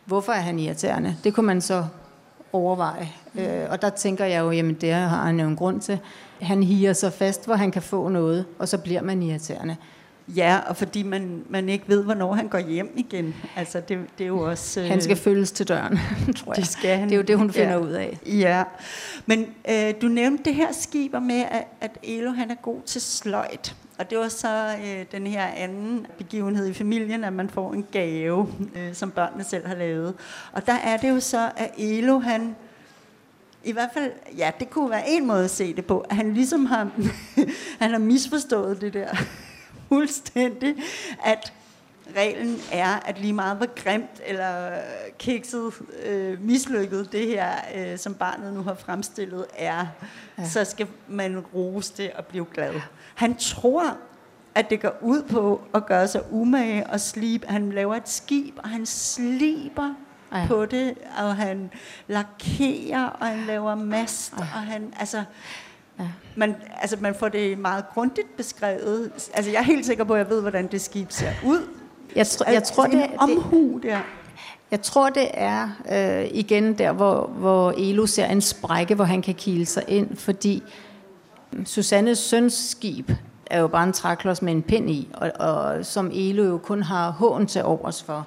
hvorfor 0.04 0.32
er 0.32 0.40
han 0.40 0.58
irriterende? 0.58 1.16
Det 1.24 1.34
kunne 1.34 1.46
man 1.46 1.60
så 1.60 1.84
overveje. 2.52 3.08
Øh, 3.38 3.66
og 3.70 3.82
der 3.82 3.90
tænker 3.90 4.24
jeg 4.24 4.40
jo, 4.40 4.50
jamen 4.50 4.74
det 4.74 4.92
har 4.92 5.24
han 5.24 5.40
jo 5.40 5.46
en 5.46 5.56
grund 5.56 5.80
til. 5.80 5.98
Han 6.40 6.62
higer 6.62 6.92
sig 6.92 7.12
fast, 7.12 7.46
hvor 7.46 7.54
han 7.54 7.70
kan 7.70 7.82
få 7.82 8.08
noget, 8.08 8.44
og 8.58 8.68
så 8.68 8.78
bliver 8.78 9.02
man 9.02 9.22
irriterende. 9.22 9.76
Ja, 10.28 10.58
og 10.66 10.76
fordi 10.76 11.02
man, 11.02 11.44
man 11.48 11.68
ikke 11.68 11.84
ved, 11.88 12.04
hvornår 12.04 12.32
han 12.32 12.48
går 12.48 12.58
hjem 12.58 12.92
igen. 12.96 13.34
Altså, 13.56 13.80
det, 13.80 13.98
det 14.18 14.24
er 14.24 14.28
jo 14.28 14.38
også... 14.38 14.80
Øh, 14.80 14.86
han 14.86 15.00
skal 15.00 15.16
følges 15.16 15.52
til 15.52 15.68
døren, 15.68 15.98
tror 16.36 16.52
jeg. 16.52 16.56
Det, 16.56 16.66
skal 16.66 16.98
han. 16.98 17.08
det 17.08 17.14
er 17.14 17.16
jo 17.16 17.22
det, 17.22 17.38
hun 17.38 17.50
finder 17.50 17.72
ja. 17.72 17.78
ud 17.78 17.90
af. 17.90 18.18
Ja, 18.26 18.64
men 19.26 19.46
øh, 19.70 19.94
du 20.02 20.08
nævnte 20.08 20.44
det 20.44 20.54
her 20.54 20.72
skib 20.72 21.12
med, 21.12 21.44
at, 21.50 21.64
at 21.80 21.98
Elo 22.02 22.30
han 22.30 22.50
er 22.50 22.54
god 22.54 22.80
til 22.86 23.00
sløjt. 23.00 23.76
Og 23.98 24.10
det 24.10 24.18
var 24.18 24.28
så 24.28 24.74
øh, 24.84 25.04
den 25.12 25.26
her 25.26 25.46
anden 25.46 26.06
begivenhed 26.18 26.66
i 26.66 26.72
familien, 26.72 27.24
at 27.24 27.32
man 27.32 27.50
får 27.50 27.72
en 27.72 27.86
gave, 27.92 28.48
øh, 28.76 28.94
som 28.94 29.10
børnene 29.10 29.44
selv 29.44 29.66
har 29.66 29.74
lavet. 29.74 30.14
Og 30.52 30.66
der 30.66 30.72
er 30.72 30.96
det 30.96 31.10
jo 31.10 31.20
så, 31.20 31.50
at 31.56 31.70
Elo 31.78 32.18
han 32.18 32.56
i 33.64 33.72
hvert 33.72 33.90
fald, 33.94 34.12
ja, 34.36 34.50
det 34.60 34.70
kunne 34.70 34.90
være 34.90 35.08
en 35.08 35.26
måde 35.26 35.44
at 35.44 35.50
se 35.50 35.76
det 35.76 35.86
på. 35.86 36.00
At 36.00 36.16
han 36.16 36.34
ligesom 36.34 36.66
har, 36.66 36.90
han 37.80 37.90
har 37.90 37.98
misforstået 37.98 38.80
det 38.80 38.94
der 38.94 39.08
fuldstændig, 39.88 40.74
at 41.24 41.52
reglen 42.16 42.60
er, 42.72 42.88
at 43.06 43.20
lige 43.20 43.32
meget 43.32 43.56
hvor 43.56 43.74
grimt 43.74 44.20
eller 44.26 44.70
kikset, 45.18 45.72
øh, 46.04 46.42
mislykket 46.42 47.12
det 47.12 47.26
her, 47.26 47.50
øh, 47.74 47.98
som 47.98 48.14
barnet 48.14 48.54
nu 48.54 48.62
har 48.62 48.74
fremstillet, 48.74 49.46
er, 49.56 49.86
ja. 50.38 50.48
så 50.48 50.64
skal 50.64 50.86
man 51.08 51.38
rose 51.38 51.92
det 51.96 52.10
og 52.12 52.26
blive 52.26 52.46
glad. 52.54 52.74
Han 53.14 53.36
tror, 53.36 53.96
at 54.54 54.70
det 54.70 54.80
går 54.80 54.98
ud 55.02 55.22
på 55.22 55.60
at 55.74 55.86
gøre 55.86 56.08
sig 56.08 56.22
umage 56.30 56.86
og 56.86 57.00
slibe. 57.00 57.46
Han 57.46 57.72
laver 57.72 57.94
et 57.94 58.08
skib, 58.08 58.58
og 58.58 58.68
han 58.68 58.86
sliber 58.86 59.94
ja. 60.34 60.46
på 60.46 60.66
det, 60.66 60.94
og 61.18 61.36
han 61.36 61.70
lakerer, 62.08 63.06
og 63.06 63.26
han 63.26 63.46
laver 63.46 63.74
mast, 63.74 64.32
ja. 64.32 64.42
og 64.42 64.60
han, 64.60 64.94
altså, 65.00 65.24
ja. 65.98 66.04
man, 66.36 66.56
altså, 66.80 66.96
man 67.00 67.14
får 67.14 67.28
det 67.28 67.58
meget 67.58 67.84
grundigt 67.94 68.36
beskrevet. 68.36 69.10
Altså, 69.34 69.50
jeg 69.50 69.58
er 69.58 69.64
helt 69.64 69.86
sikker 69.86 70.04
på, 70.04 70.12
at 70.12 70.18
jeg 70.18 70.28
ved, 70.28 70.40
hvordan 70.40 70.66
det 70.66 70.80
skib 70.80 71.10
ser 71.10 71.32
ud. 71.44 71.68
Jeg, 72.16 72.26
tr- 72.26 72.52
jeg 72.52 72.62
tror, 72.62 72.84
altså, 72.84 72.98
det, 72.98 73.10
omhu 73.18 73.80
der. 73.82 73.98
Jeg 74.70 74.82
tror, 74.82 75.10
det 75.10 75.28
er 75.34 75.68
øh, 75.92 76.30
igen 76.32 76.78
der, 76.78 76.92
hvor, 76.92 77.26
hvor 77.26 77.74
Elo 77.76 78.06
ser 78.06 78.26
en 78.26 78.40
sprække, 78.40 78.94
hvor 78.94 79.04
han 79.04 79.22
kan 79.22 79.34
kile 79.34 79.66
sig 79.66 79.84
ind, 79.88 80.16
fordi 80.16 80.62
Susannes 81.64 82.18
søns 82.18 82.54
skib 82.54 83.10
er 83.46 83.60
jo 83.60 83.66
bare 83.66 83.84
en 83.84 83.92
træklods 83.92 84.42
med 84.42 84.52
en 84.52 84.62
pind 84.62 84.90
i, 84.90 85.08
og, 85.14 85.32
og 85.38 85.86
som 85.86 86.10
Elo 86.14 86.42
jo 86.42 86.58
kun 86.58 86.82
har 86.82 87.10
hån 87.10 87.46
til 87.46 87.64
overs 87.64 88.02
for. 88.02 88.26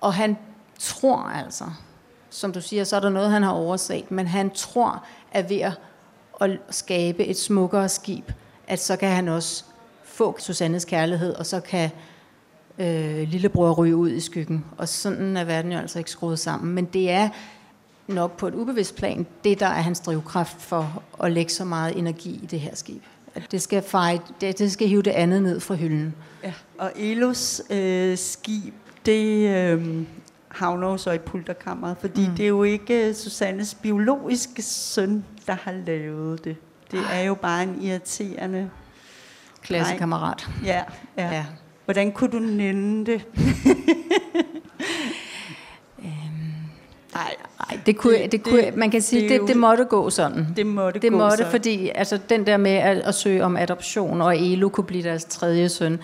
Og 0.00 0.14
han 0.14 0.36
tror 0.82 1.18
altså, 1.18 1.64
som 2.30 2.52
du 2.52 2.60
siger, 2.60 2.84
så 2.84 2.96
er 2.96 3.00
der 3.00 3.10
noget, 3.10 3.30
han 3.30 3.42
har 3.42 3.50
overset, 3.50 4.10
men 4.10 4.26
han 4.26 4.50
tror, 4.50 5.04
at 5.32 5.50
ved 5.50 5.60
at 6.40 6.58
skabe 6.70 7.24
et 7.24 7.38
smukkere 7.38 7.88
skib, 7.88 8.30
at 8.66 8.80
så 8.80 8.96
kan 8.96 9.08
han 9.08 9.28
også 9.28 9.64
få 10.04 10.36
Susannes 10.38 10.84
kærlighed, 10.84 11.34
og 11.34 11.46
så 11.46 11.60
kan 11.60 11.90
øh, 12.78 13.28
lillebror 13.28 13.72
ryge 13.72 13.96
ud 13.96 14.10
i 14.10 14.20
skyggen. 14.20 14.64
Og 14.78 14.88
sådan 14.88 15.36
er 15.36 15.44
verden 15.44 15.72
jo 15.72 15.78
altså 15.78 15.98
ikke 15.98 16.10
skruet 16.10 16.38
sammen. 16.38 16.74
Men 16.74 16.84
det 16.84 17.10
er 17.10 17.28
nok 18.06 18.36
på 18.36 18.48
et 18.48 18.54
ubevidst 18.54 18.96
plan, 18.96 19.26
det 19.44 19.60
der 19.60 19.66
er 19.66 19.80
hans 19.80 20.00
drivkraft 20.00 20.62
for 20.62 21.02
at 21.22 21.32
lægge 21.32 21.52
så 21.52 21.64
meget 21.64 21.98
energi 21.98 22.40
i 22.42 22.46
det 22.46 22.60
her 22.60 22.74
skib. 22.74 23.02
At 23.34 23.42
det 23.50 23.62
skal, 23.62 23.82
fight, 23.82 24.22
det, 24.40 24.58
det 24.58 24.72
skal 24.72 24.88
hive 24.88 25.02
det 25.02 25.10
andet 25.10 25.42
ned 25.42 25.60
fra 25.60 25.74
hylden. 25.74 26.14
Ja, 26.44 26.52
og 26.78 26.92
Elos 26.96 27.62
øh, 27.70 28.18
skib, 28.18 28.74
det 29.06 29.48
øh, 29.48 30.02
havner 30.54 30.88
jo 30.88 30.96
så 30.96 31.10
i 31.10 31.18
pulterkammeret, 31.18 31.96
fordi 32.00 32.28
mm. 32.28 32.34
det 32.36 32.44
er 32.44 32.48
jo 32.48 32.62
ikke 32.62 33.14
Susannes 33.14 33.74
biologiske 33.74 34.62
søn, 34.62 35.24
der 35.46 35.56
har 35.62 35.72
lavet 35.86 36.44
det. 36.44 36.56
Det 36.90 37.00
er 37.12 37.20
jo 37.20 37.34
bare 37.34 37.62
en 37.62 37.82
irriterende 37.82 38.70
klassekammerat. 39.62 40.48
Ja, 40.64 40.82
ja. 41.16 41.34
ja. 41.34 41.44
Hvordan 41.84 42.12
kunne 42.12 42.30
du 42.30 42.38
nænde 42.38 43.12
det? 43.12 43.24
Nej, 47.14 47.34
nej, 47.58 47.80
det 47.86 47.96
kunne, 47.96 48.18
det, 48.18 48.32
det 48.32 48.42
kunne, 48.42 48.70
man 48.76 48.90
kan 48.90 49.02
sige, 49.02 49.28
det, 49.28 49.40
det, 49.40 49.48
det 49.48 49.56
måtte 49.56 49.84
gå 49.84 50.10
sådan. 50.10 50.46
Det 50.56 50.66
måtte 50.66 51.00
det 51.00 51.10
gå 51.10 51.18
måtte, 51.18 51.36
sådan. 51.36 51.50
fordi 51.50 51.90
altså, 51.94 52.18
den 52.28 52.46
der 52.46 52.56
med 52.56 52.70
at, 52.70 52.98
at 52.98 53.14
søge 53.14 53.44
om 53.44 53.56
adoption, 53.56 54.20
og 54.20 54.38
Elo 54.38 54.68
kunne 54.68 54.84
blive 54.84 55.02
deres 55.02 55.24
tredje 55.24 55.68
søn, 55.68 56.00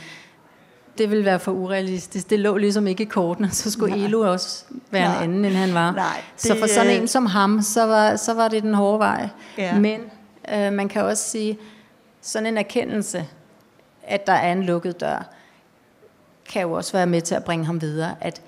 det 0.98 1.10
ville 1.10 1.24
være 1.24 1.40
for 1.40 1.52
urealistisk. 1.52 2.30
Det 2.30 2.38
lå 2.38 2.56
ligesom 2.56 2.86
ikke 2.86 3.02
i 3.02 3.06
kortene, 3.06 3.50
så 3.50 3.70
skulle 3.70 3.96
Nej. 3.96 4.04
Elo 4.06 4.32
også 4.32 4.64
være 4.90 5.08
Nej. 5.08 5.24
en 5.24 5.30
anden, 5.30 5.44
end 5.44 5.54
han 5.54 5.74
var. 5.74 5.92
Nej, 5.92 6.22
det, 6.34 6.42
så 6.42 6.56
for 6.58 6.66
sådan 6.66 7.00
en 7.00 7.08
som 7.08 7.26
ham, 7.26 7.62
så 7.62 7.86
var, 7.86 8.16
så 8.16 8.34
var 8.34 8.48
det 8.48 8.62
den 8.62 8.74
hårde 8.74 8.98
vej. 8.98 9.28
Ja. 9.58 9.78
Men 9.78 10.00
øh, 10.54 10.72
man 10.72 10.88
kan 10.88 11.04
også 11.04 11.30
sige, 11.30 11.58
sådan 12.22 12.46
en 12.46 12.58
erkendelse, 12.58 13.26
at 14.02 14.26
der 14.26 14.32
er 14.32 14.52
en 14.52 14.62
lukket 14.62 15.00
dør, 15.00 15.34
kan 16.48 16.62
jo 16.62 16.72
også 16.72 16.92
være 16.92 17.06
med 17.06 17.20
til 17.20 17.34
at 17.34 17.44
bringe 17.44 17.64
ham 17.64 17.80
videre, 17.80 18.14
at 18.20 18.42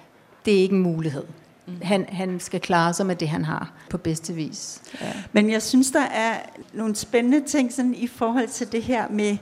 det 0.45 0.55
er 0.55 0.59
ikke 0.59 0.75
en 0.75 0.83
mulighed. 0.83 1.25
Mm. 1.67 1.81
Han, 1.83 2.07
han 2.09 2.41
skal 2.41 2.61
klare 2.61 2.95
sig 2.95 3.07
med 3.07 3.17
det, 3.17 3.29
han 3.29 3.45
har 3.45 3.73
på 3.91 3.99
bedste 3.99 4.35
vis. 4.35 4.83
Ja. 5.01 5.13
Men 5.33 5.51
jeg 5.51 5.63
synes, 5.63 5.91
der 5.91 6.01
er 6.01 6.35
nogle 6.73 6.97
spændende 6.97 7.49
ting 7.49 7.73
sådan, 7.73 7.95
i 7.95 8.07
forhold 8.07 8.49
til 8.49 8.73
det 8.73 8.83
her 8.83 9.09
med 9.11 9.37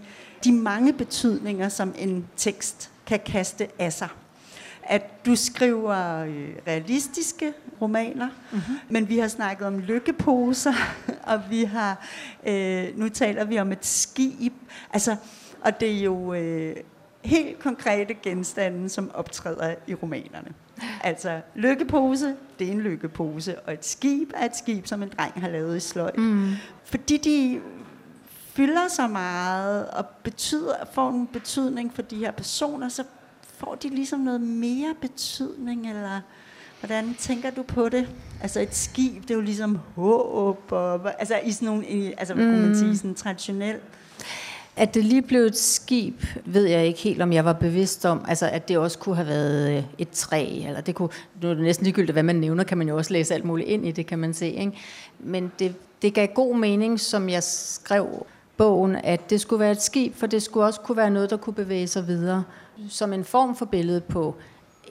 de 0.44 0.52
mange 0.52 0.92
betydninger, 0.92 1.68
som 1.68 1.94
en 1.98 2.26
tekst 2.36 2.90
kan 3.09 3.20
kaste 3.26 3.68
af 3.78 3.92
sig. 3.92 4.09
At 4.82 5.26
du 5.26 5.36
skriver 5.36 6.24
øh, 6.24 6.48
realistiske 6.66 7.52
romaner, 7.80 8.28
mm-hmm. 8.52 8.74
men 8.88 9.09
vi 9.09 9.18
har 9.18 9.28
snakket 9.28 9.66
om 9.66 9.78
lykkeposer, 9.78 10.74
og 11.32 11.40
vi 11.50 11.64
har 11.64 12.06
øh, 12.46 12.98
nu 12.98 13.09
taler 13.09 13.44
vi 13.44 13.59
om 13.59 13.72
et 13.72 13.86
skib. 13.86 14.52
Altså, 14.92 15.16
og 15.61 15.80
det 15.80 15.98
er 15.98 16.00
jo 16.00 16.34
øh, 16.34 16.76
helt 17.24 17.59
konkrete 17.59 18.14
genstande, 18.14 18.88
som 18.88 19.11
optræder 19.14 19.74
i 19.86 19.94
romanerne. 19.94 20.48
Altså, 21.00 21.40
lykkepose, 21.54 22.36
det 22.59 22.66
er 22.66 22.72
en 22.72 22.80
lykkepose, 22.80 23.59
og 23.59 23.72
et 23.72 23.84
skib 23.84 24.32
er 24.34 24.44
et 24.44 24.56
skib, 24.56 24.86
som 24.86 25.02
en 25.02 25.12
dreng 25.18 25.40
har 25.40 25.48
lavet 25.48 25.76
i 25.76 25.80
sløjt. 25.80 26.18
Mm. 26.18 26.52
Fordi 26.84 27.16
de 27.16 27.61
fylder 28.59 28.88
så 28.88 29.06
meget, 29.06 29.88
og 29.88 30.04
betyder, 30.22 30.74
får 30.92 31.11
en 31.11 31.26
betydning 31.26 31.94
for 31.94 32.02
de 32.02 32.16
her 32.16 32.30
personer, 32.30 32.88
så 32.88 33.04
får 33.42 33.74
de 33.82 33.88
ligesom 33.88 34.20
noget 34.20 34.40
mere 34.40 34.94
betydning, 35.00 35.88
eller 35.88 36.20
hvordan 36.80 37.14
tænker 37.14 37.50
du 37.50 37.62
på 37.62 37.88
det? 37.88 38.09
Altså 38.42 38.61
et 38.61 38.74
skib, 38.74 39.22
det 39.22 39.30
er 39.30 39.34
jo 39.34 39.40
ligesom 39.40 39.78
håb, 39.94 40.72
og, 40.72 41.20
altså 41.20 41.40
i 41.44 41.52
sådan 41.52 41.66
nogle, 41.66 41.84
altså 42.18 42.34
mm. 42.34 42.40
kunne 42.40 42.61
man 42.61 42.78
sige, 42.78 42.96
sådan 42.96 43.14
traditionelt 43.14 43.82
at 44.76 44.94
det 44.94 45.04
lige 45.04 45.22
blev 45.22 45.40
et 45.40 45.56
skib, 45.56 46.22
ved 46.44 46.64
jeg 46.64 46.86
ikke 46.86 47.00
helt, 47.00 47.22
om 47.22 47.32
jeg 47.32 47.44
var 47.44 47.52
bevidst 47.52 48.06
om. 48.06 48.24
Altså, 48.28 48.48
at 48.48 48.68
det 48.68 48.78
også 48.78 48.98
kunne 48.98 49.16
have 49.16 49.28
været 49.28 49.76
øh, 49.76 49.84
et 49.98 50.11
træ, 50.11 50.62
eller 50.66 50.80
det 50.80 50.94
kunne, 50.94 51.09
nu 51.42 51.50
er 51.50 51.54
det 51.54 51.62
næsten 51.62 51.84
ligegyldigt, 51.84 52.14
hvad 52.14 52.22
man 52.22 52.36
nævner, 52.36 52.64
kan 52.64 52.78
man 52.78 52.88
jo 52.88 52.96
også 52.96 53.12
læse 53.12 53.34
alt 53.34 53.44
muligt 53.44 53.68
ind 53.68 53.86
i 53.86 53.92
det, 53.92 54.06
kan 54.06 54.18
man 54.18 54.34
se. 54.34 54.48
Ikke? 54.48 54.72
Men 55.18 55.52
det, 55.59 55.74
det 56.02 56.14
gav 56.14 56.26
god 56.26 56.56
mening, 56.56 57.00
som 57.00 57.28
jeg 57.28 57.42
skrev 57.42 58.26
bogen, 58.59 58.96
at 58.96 59.30
det 59.30 59.40
skulle 59.40 59.61
være 59.61 59.72
et 59.72 59.82
skib, 59.82 60.16
for 60.16 60.26
det 60.26 60.42
skulle 60.42 60.66
også 60.66 60.80
kunne 60.80 60.96
være 60.96 61.11
noget, 61.11 61.30
der 61.30 61.36
kunne 61.36 61.54
bevæge 61.54 61.86
sig 61.86 62.06
videre. 62.06 62.44
Som 62.88 63.12
en 63.12 63.24
form 63.24 63.56
for 63.56 63.64
billede 63.64 64.00
på 64.00 64.34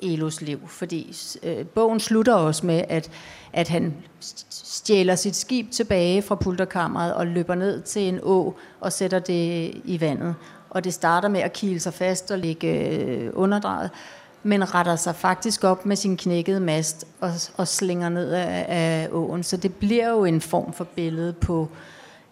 Elos 0.02 0.42
liv, 0.42 0.60
fordi 0.68 1.16
øh, 1.44 1.66
bogen 1.66 2.00
slutter 2.00 2.34
også 2.34 2.66
med, 2.66 2.84
at, 2.90 3.12
at 3.54 3.68
han 3.68 3.94
stjæler 4.50 5.16
sit 5.16 5.36
skib 5.36 5.72
tilbage 5.72 6.22
fra 6.22 6.36
pulterkammeret 6.36 7.14
og 7.14 7.28
løber 7.28 7.56
ned 7.56 7.82
til 7.82 8.02
en 8.02 8.20
å 8.24 8.56
og 8.82 8.94
sætter 8.94 9.20
det 9.20 9.72
i 9.86 10.02
vandet. 10.02 10.36
Og 10.70 10.84
det 10.84 10.94
starter 10.94 11.30
med 11.30 11.40
at 11.40 11.54
kile 11.54 11.80
sig 11.80 11.94
fast 11.94 12.32
og 12.32 12.38
ligge 12.38 12.90
øh, 12.90 13.30
underdrejet, 13.34 13.90
men 14.44 14.74
retter 14.76 14.96
sig 14.96 15.16
faktisk 15.16 15.64
op 15.64 15.86
med 15.86 15.96
sin 15.96 16.18
knækkede 16.18 16.60
mast 16.60 17.08
og, 17.22 17.32
og 17.58 17.68
slinger 17.68 18.10
ned 18.10 18.32
af, 18.32 18.66
af 18.70 19.08
åen. 19.12 19.44
Så 19.44 19.58
det 19.58 19.76
bliver 19.76 20.10
jo 20.10 20.26
en 20.26 20.42
form 20.42 20.74
for 20.74 20.84
billede 20.84 21.34
på 21.34 21.70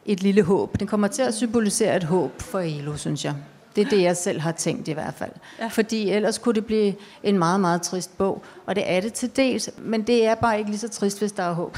et 0.06 0.24
lille 0.24 0.44
håb. 0.44 0.80
Det 0.80 0.88
kommer 0.88 1.08
til 1.08 1.22
at 1.22 1.34
symbolisere 1.34 1.96
et 1.96 2.04
håb 2.04 2.42
for 2.42 2.60
Elo, 2.60 2.98
synes 2.98 3.26
jeg. 3.26 3.36
Det 3.76 3.86
er 3.86 3.90
det, 3.90 4.02
jeg 4.02 4.18
selv 4.18 4.40
har 4.40 4.52
tænkt 4.52 4.88
i 4.88 4.92
hvert 4.92 5.14
fald. 5.14 5.32
Ja. 5.60 5.68
Fordi 5.68 6.10
ellers 6.10 6.38
kunne 6.38 6.56
det 6.56 6.66
blive 6.66 6.94
en 7.24 7.38
meget, 7.38 7.60
meget 7.60 7.82
trist 7.82 8.18
bog. 8.18 8.44
Og 8.66 8.76
det 8.76 8.84
er 8.88 9.02
det 9.02 9.14
til 9.14 9.36
dels, 9.36 9.70
men 9.78 10.02
det 10.02 10.26
er 10.26 10.36
bare 10.36 10.58
ikke 10.58 10.70
lige 10.70 10.80
så 10.80 10.90
trist, 10.90 11.20
hvis 11.20 11.32
der 11.32 11.44
er 11.44 11.54
håb. 11.54 11.78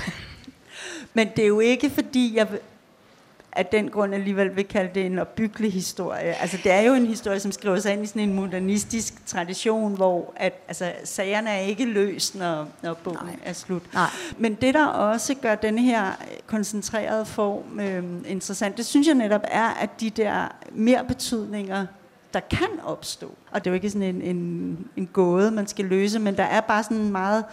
Men 1.13 1.27
det 1.35 1.43
er 1.43 1.47
jo 1.47 1.59
ikke 1.59 1.89
fordi, 1.89 2.35
jeg 2.35 2.47
af 3.57 3.65
den 3.65 3.89
grund 3.89 4.13
alligevel 4.13 4.55
vil 4.55 4.67
kalde 4.67 4.89
det 4.95 5.05
en 5.05 5.19
opbyggelig 5.19 5.73
historie. 5.73 6.41
Altså 6.41 6.57
det 6.63 6.71
er 6.71 6.81
jo 6.81 6.93
en 6.93 7.05
historie, 7.05 7.39
som 7.39 7.51
skriver 7.51 7.79
sig 7.79 7.93
ind 7.93 8.03
i 8.03 8.05
sådan 8.05 8.21
en 8.21 8.33
modernistisk 8.33 9.25
tradition, 9.25 9.95
hvor 9.95 10.33
at, 10.35 10.53
altså, 10.67 10.91
sagerne 11.03 11.49
er 11.49 11.59
ikke 11.59 11.85
løst, 11.85 12.35
når, 12.35 12.67
når 12.83 12.93
bogen 12.93 13.19
Nej. 13.23 13.35
er 13.43 13.53
slut. 13.53 13.93
Nej. 13.93 14.09
Men 14.37 14.53
det, 14.53 14.73
der 14.73 14.85
også 14.85 15.35
gør 15.35 15.55
den 15.55 15.77
her 15.77 16.11
koncentrerede 16.45 17.25
form 17.25 17.79
øh, 17.79 18.03
interessant, 18.27 18.77
det 18.77 18.85
synes 18.85 19.07
jeg 19.07 19.15
netop 19.15 19.43
er, 19.43 19.67
at 19.67 19.89
de 19.99 20.09
der 20.09 20.55
mere 20.71 21.05
betydninger, 21.07 21.85
der 22.33 22.39
kan 22.39 22.79
opstå, 22.83 23.31
og 23.51 23.65
det 23.65 23.67
er 23.67 23.71
jo 23.71 23.75
ikke 23.75 23.89
sådan 23.89 24.15
en, 24.15 24.21
en, 24.21 24.87
en 24.95 25.07
gåde, 25.13 25.51
man 25.51 25.67
skal 25.67 25.85
løse, 25.85 26.19
men 26.19 26.37
der 26.37 26.43
er 26.43 26.61
bare 26.61 26.83
sådan 26.83 26.97
en 26.97 27.11
meget 27.11 27.45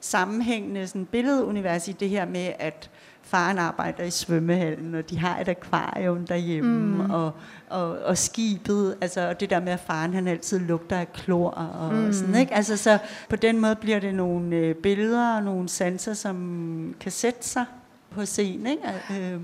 sammenhængende 0.00 0.86
sådan 0.86 1.06
billedunivers 1.06 1.88
i 1.88 1.92
det 1.92 2.08
her 2.08 2.26
med, 2.26 2.52
at 2.58 2.90
faren 3.24 3.58
arbejder 3.58 4.04
i 4.04 4.10
svømmehallen, 4.10 4.94
og 4.94 5.10
de 5.10 5.18
har 5.18 5.40
et 5.40 5.48
akvarium 5.48 6.26
derhjemme, 6.26 7.04
mm. 7.04 7.10
og, 7.10 7.32
og, 7.70 7.98
og 7.98 8.18
skibet, 8.18 8.96
altså 9.00 9.28
og 9.28 9.40
det 9.40 9.50
der 9.50 9.60
med, 9.60 9.72
at 9.72 9.80
faren 9.80 10.14
han 10.14 10.28
altid 10.28 10.58
lugter 10.58 10.98
af 10.98 11.12
klor 11.12 11.50
og 11.50 11.94
mm. 11.94 12.12
sådan, 12.12 12.34
ikke? 12.34 12.54
Altså 12.54 12.76
så 12.76 12.98
på 13.28 13.36
den 13.36 13.60
måde 13.60 13.76
bliver 13.76 13.98
det 13.98 14.14
nogle 14.14 14.56
øh, 14.56 14.74
billeder 14.74 15.36
og 15.36 15.42
nogle 15.42 15.68
sanser, 15.68 16.14
som 16.14 16.94
kan 17.00 17.12
sætte 17.12 17.48
sig 17.48 17.64
på 18.10 18.26
scenen, 18.26 18.66
ikke? 18.66 18.82
Øh, 19.10 19.40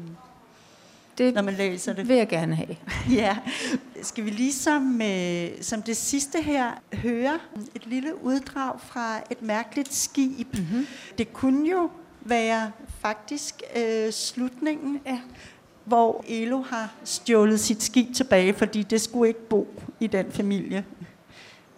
det 1.19 1.35
når 1.35 1.43
man 1.43 1.55
læser 1.55 1.93
det. 1.93 2.09
vil 2.09 2.17
jeg 2.17 2.29
gerne 2.29 2.55
have. 2.55 2.77
ja. 3.21 3.37
Skal 4.03 4.25
vi 4.25 4.31
lige 4.31 4.53
som, 4.53 5.03
øh, 5.03 5.49
som 5.61 5.83
det 5.83 5.97
sidste 5.97 6.43
her 6.43 6.71
høre 6.95 7.39
et 7.75 7.87
lille 7.87 8.25
uddrag 8.25 8.81
fra 8.81 9.21
et 9.31 9.43
mærkeligt 9.43 9.95
skib. 9.95 10.55
Mm-hmm. 10.55 10.87
Det 11.19 11.33
kunne 11.33 11.71
jo 11.71 11.91
være 12.21 12.71
faktisk 13.01 13.63
øh, 13.77 14.13
slutningen, 14.13 15.01
ja. 15.07 15.19
hvor 15.85 16.25
Elo 16.29 16.63
har 16.63 16.93
stjålet 17.05 17.61
sit 17.61 17.83
skib 17.83 18.15
tilbage, 18.15 18.55
fordi 18.55 18.83
det 18.83 19.01
skulle 19.01 19.29
ikke 19.29 19.49
bo 19.49 19.69
i 20.01 20.07
den 20.07 20.27
familie. 20.31 20.85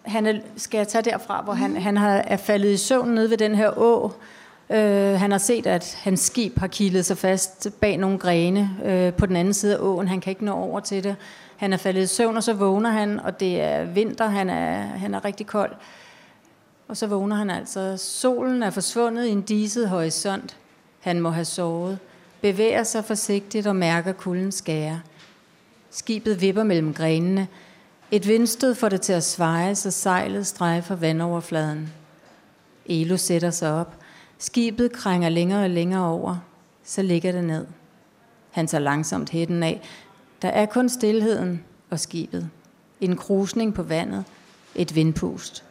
Han 0.03 0.25
er, 0.25 0.39
skal 0.57 0.77
jeg 0.77 0.87
tage 0.87 1.01
derfra, 1.01 1.41
hvor 1.41 1.53
mm. 1.53 1.59
han, 1.59 1.77
han 1.77 1.97
har, 1.97 2.15
er 2.15 2.37
faldet 2.37 2.69
i 2.69 2.77
søvn 2.77 3.09
nede 3.09 3.29
ved 3.29 3.37
den 3.37 3.55
her 3.55 3.69
å. 3.77 4.11
Øh, 4.69 5.19
han 5.19 5.31
har 5.31 5.37
set, 5.37 5.67
at 5.67 5.97
hans 6.03 6.19
skib 6.19 6.59
har 6.59 6.67
kilet 6.67 7.05
sig 7.05 7.17
fast 7.17 7.67
bag 7.81 7.97
nogle 7.97 8.19
grene 8.19 8.69
øh, 8.85 9.13
på 9.13 9.25
den 9.25 9.35
anden 9.35 9.53
side 9.53 9.75
af 9.75 9.79
åen. 9.81 10.07
Han 10.07 10.21
kan 10.21 10.31
ikke 10.31 10.45
nå 10.45 10.53
over 10.53 10.79
til 10.79 11.03
det. 11.03 11.15
Han 11.57 11.73
er 11.73 11.77
faldet 11.77 12.03
i 12.03 12.07
søvn, 12.07 12.37
og 12.37 12.43
så 12.43 12.53
vågner 12.53 12.89
han, 12.89 13.19
og 13.19 13.39
det 13.39 13.61
er 13.61 13.83
vinter. 13.85 14.27
Han 14.27 14.49
er, 14.49 14.75
han 14.81 15.13
er 15.13 15.25
rigtig 15.25 15.47
kold. 15.47 15.71
Og 16.87 16.97
så 16.97 17.07
vågner 17.07 17.35
han 17.35 17.49
altså. 17.49 17.97
Solen 17.97 18.63
er 18.63 18.69
forsvundet 18.69 19.25
i 19.25 19.29
en 19.29 19.41
diset 19.41 19.89
horisont. 19.89 20.57
Han 20.99 21.19
må 21.19 21.29
have 21.29 21.45
sovet. 21.45 21.99
Bevæger 22.41 22.83
sig 22.83 23.05
forsigtigt 23.05 23.67
og 23.67 23.75
mærker 23.75 24.11
kulden 24.11 24.51
skære. 24.51 25.01
Skibet 25.91 26.41
vipper 26.41 26.63
mellem 26.63 26.93
grenene. 26.93 27.47
Et 28.11 28.27
vindstød 28.27 28.75
får 28.75 28.89
det 28.89 29.01
til 29.01 29.13
at 29.13 29.23
sveje, 29.23 29.75
så 29.75 29.91
sejlet 29.91 30.47
strejfer 30.47 30.95
vandoverfladen. 30.95 31.93
Elo 32.85 33.17
sætter 33.17 33.51
sig 33.51 33.73
op. 33.73 33.95
Skibet 34.37 34.91
krænger 34.91 35.29
længere 35.29 35.63
og 35.63 35.69
længere 35.69 36.07
over. 36.07 36.37
Så 36.83 37.01
ligger 37.01 37.31
det 37.31 37.43
ned. 37.43 37.65
Han 38.51 38.67
tager 38.67 38.81
langsomt 38.81 39.29
hætten 39.29 39.63
af. 39.63 39.81
Der 40.41 40.47
er 40.47 40.65
kun 40.65 40.89
stillheden 40.89 41.63
og 41.89 41.99
skibet. 41.99 42.49
En 43.01 43.15
krusning 43.17 43.73
på 43.73 43.83
vandet. 43.83 44.23
Et 44.75 44.95
vindpust. 44.95 45.63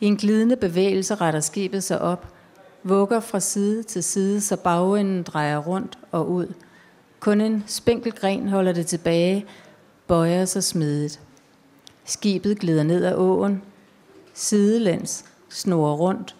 I 0.00 0.06
en 0.06 0.16
glidende 0.16 0.56
bevægelse 0.56 1.14
retter 1.14 1.40
skibet 1.40 1.84
sig 1.84 2.00
op, 2.00 2.34
vugger 2.82 3.20
fra 3.20 3.40
side 3.40 3.82
til 3.82 4.02
side, 4.02 4.40
så 4.40 4.56
bagenden 4.56 5.22
drejer 5.22 5.58
rundt 5.58 5.98
og 6.10 6.30
ud. 6.30 6.46
Kun 7.20 7.40
en 7.40 7.64
spinkel 7.66 8.12
gren 8.12 8.48
holder 8.48 8.72
det 8.72 8.86
tilbage, 8.86 9.46
bøjer 10.06 10.44
sig 10.44 10.64
smidigt. 10.64 11.20
Skibet 12.04 12.58
glider 12.58 12.82
ned 12.82 13.04
ad 13.04 13.14
åen, 13.14 13.62
sidelæns, 14.34 15.24
snor 15.48 15.94
rundt. 15.94 16.36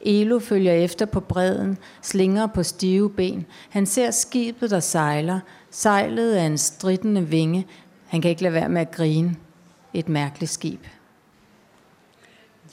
Elo 0.00 0.38
følger 0.38 0.72
efter 0.72 1.06
på 1.06 1.20
bredden, 1.20 1.78
slinger 2.02 2.46
på 2.46 2.62
stive 2.62 3.10
ben. 3.10 3.46
Han 3.70 3.86
ser 3.86 4.10
skibet, 4.10 4.70
der 4.70 4.80
sejler. 4.80 5.40
Sejlet 5.70 6.40
er 6.40 6.46
en 6.46 6.58
stridende 6.58 7.28
vinge. 7.28 7.66
Han 8.06 8.22
kan 8.22 8.30
ikke 8.30 8.42
lade 8.42 8.54
være 8.54 8.68
med 8.68 8.80
at 8.80 8.90
grine. 8.90 9.36
Et 9.94 10.08
mærkeligt 10.08 10.52
skib. 10.52 10.80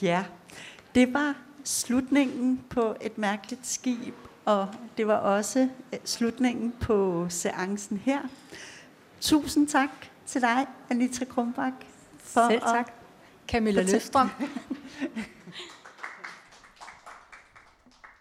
Ja, 0.02 0.26
det 0.96 1.14
var 1.14 1.36
slutningen 1.64 2.64
på 2.70 2.96
et 3.02 3.18
mærkeligt 3.18 3.68
skib, 3.68 4.14
og 4.46 4.68
det 4.98 5.08
var 5.08 5.16
også 5.16 5.70
øh, 5.94 6.00
slutningen 6.06 6.74
på 6.82 7.26
seancen 7.30 7.98
her. 7.98 8.20
Tusind 9.22 9.68
tak 9.68 9.90
til 10.26 10.42
dig, 10.42 10.66
Anita 10.90 11.26
Krumbak. 11.26 11.74
For 12.18 12.50
Selv 12.50 12.62
tak. 12.62 12.92
Camilla 13.48 13.82
Løfstrøm. 13.82 14.30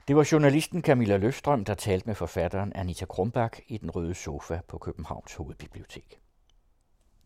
Det 0.09 0.17
var 0.17 0.29
journalisten 0.33 0.83
Camilla 0.83 1.17
Løfstrøm, 1.17 1.65
der 1.65 1.75
talte 1.75 2.07
med 2.07 2.15
forfatteren 2.15 2.73
Anita 2.75 3.05
Krumbak 3.05 3.59
i 3.67 3.79
Den 3.79 3.91
Røde 3.91 4.15
Sofa 4.15 4.61
på 4.69 4.79
Københavns 4.79 5.35
Hovedbibliotek. 5.35 6.21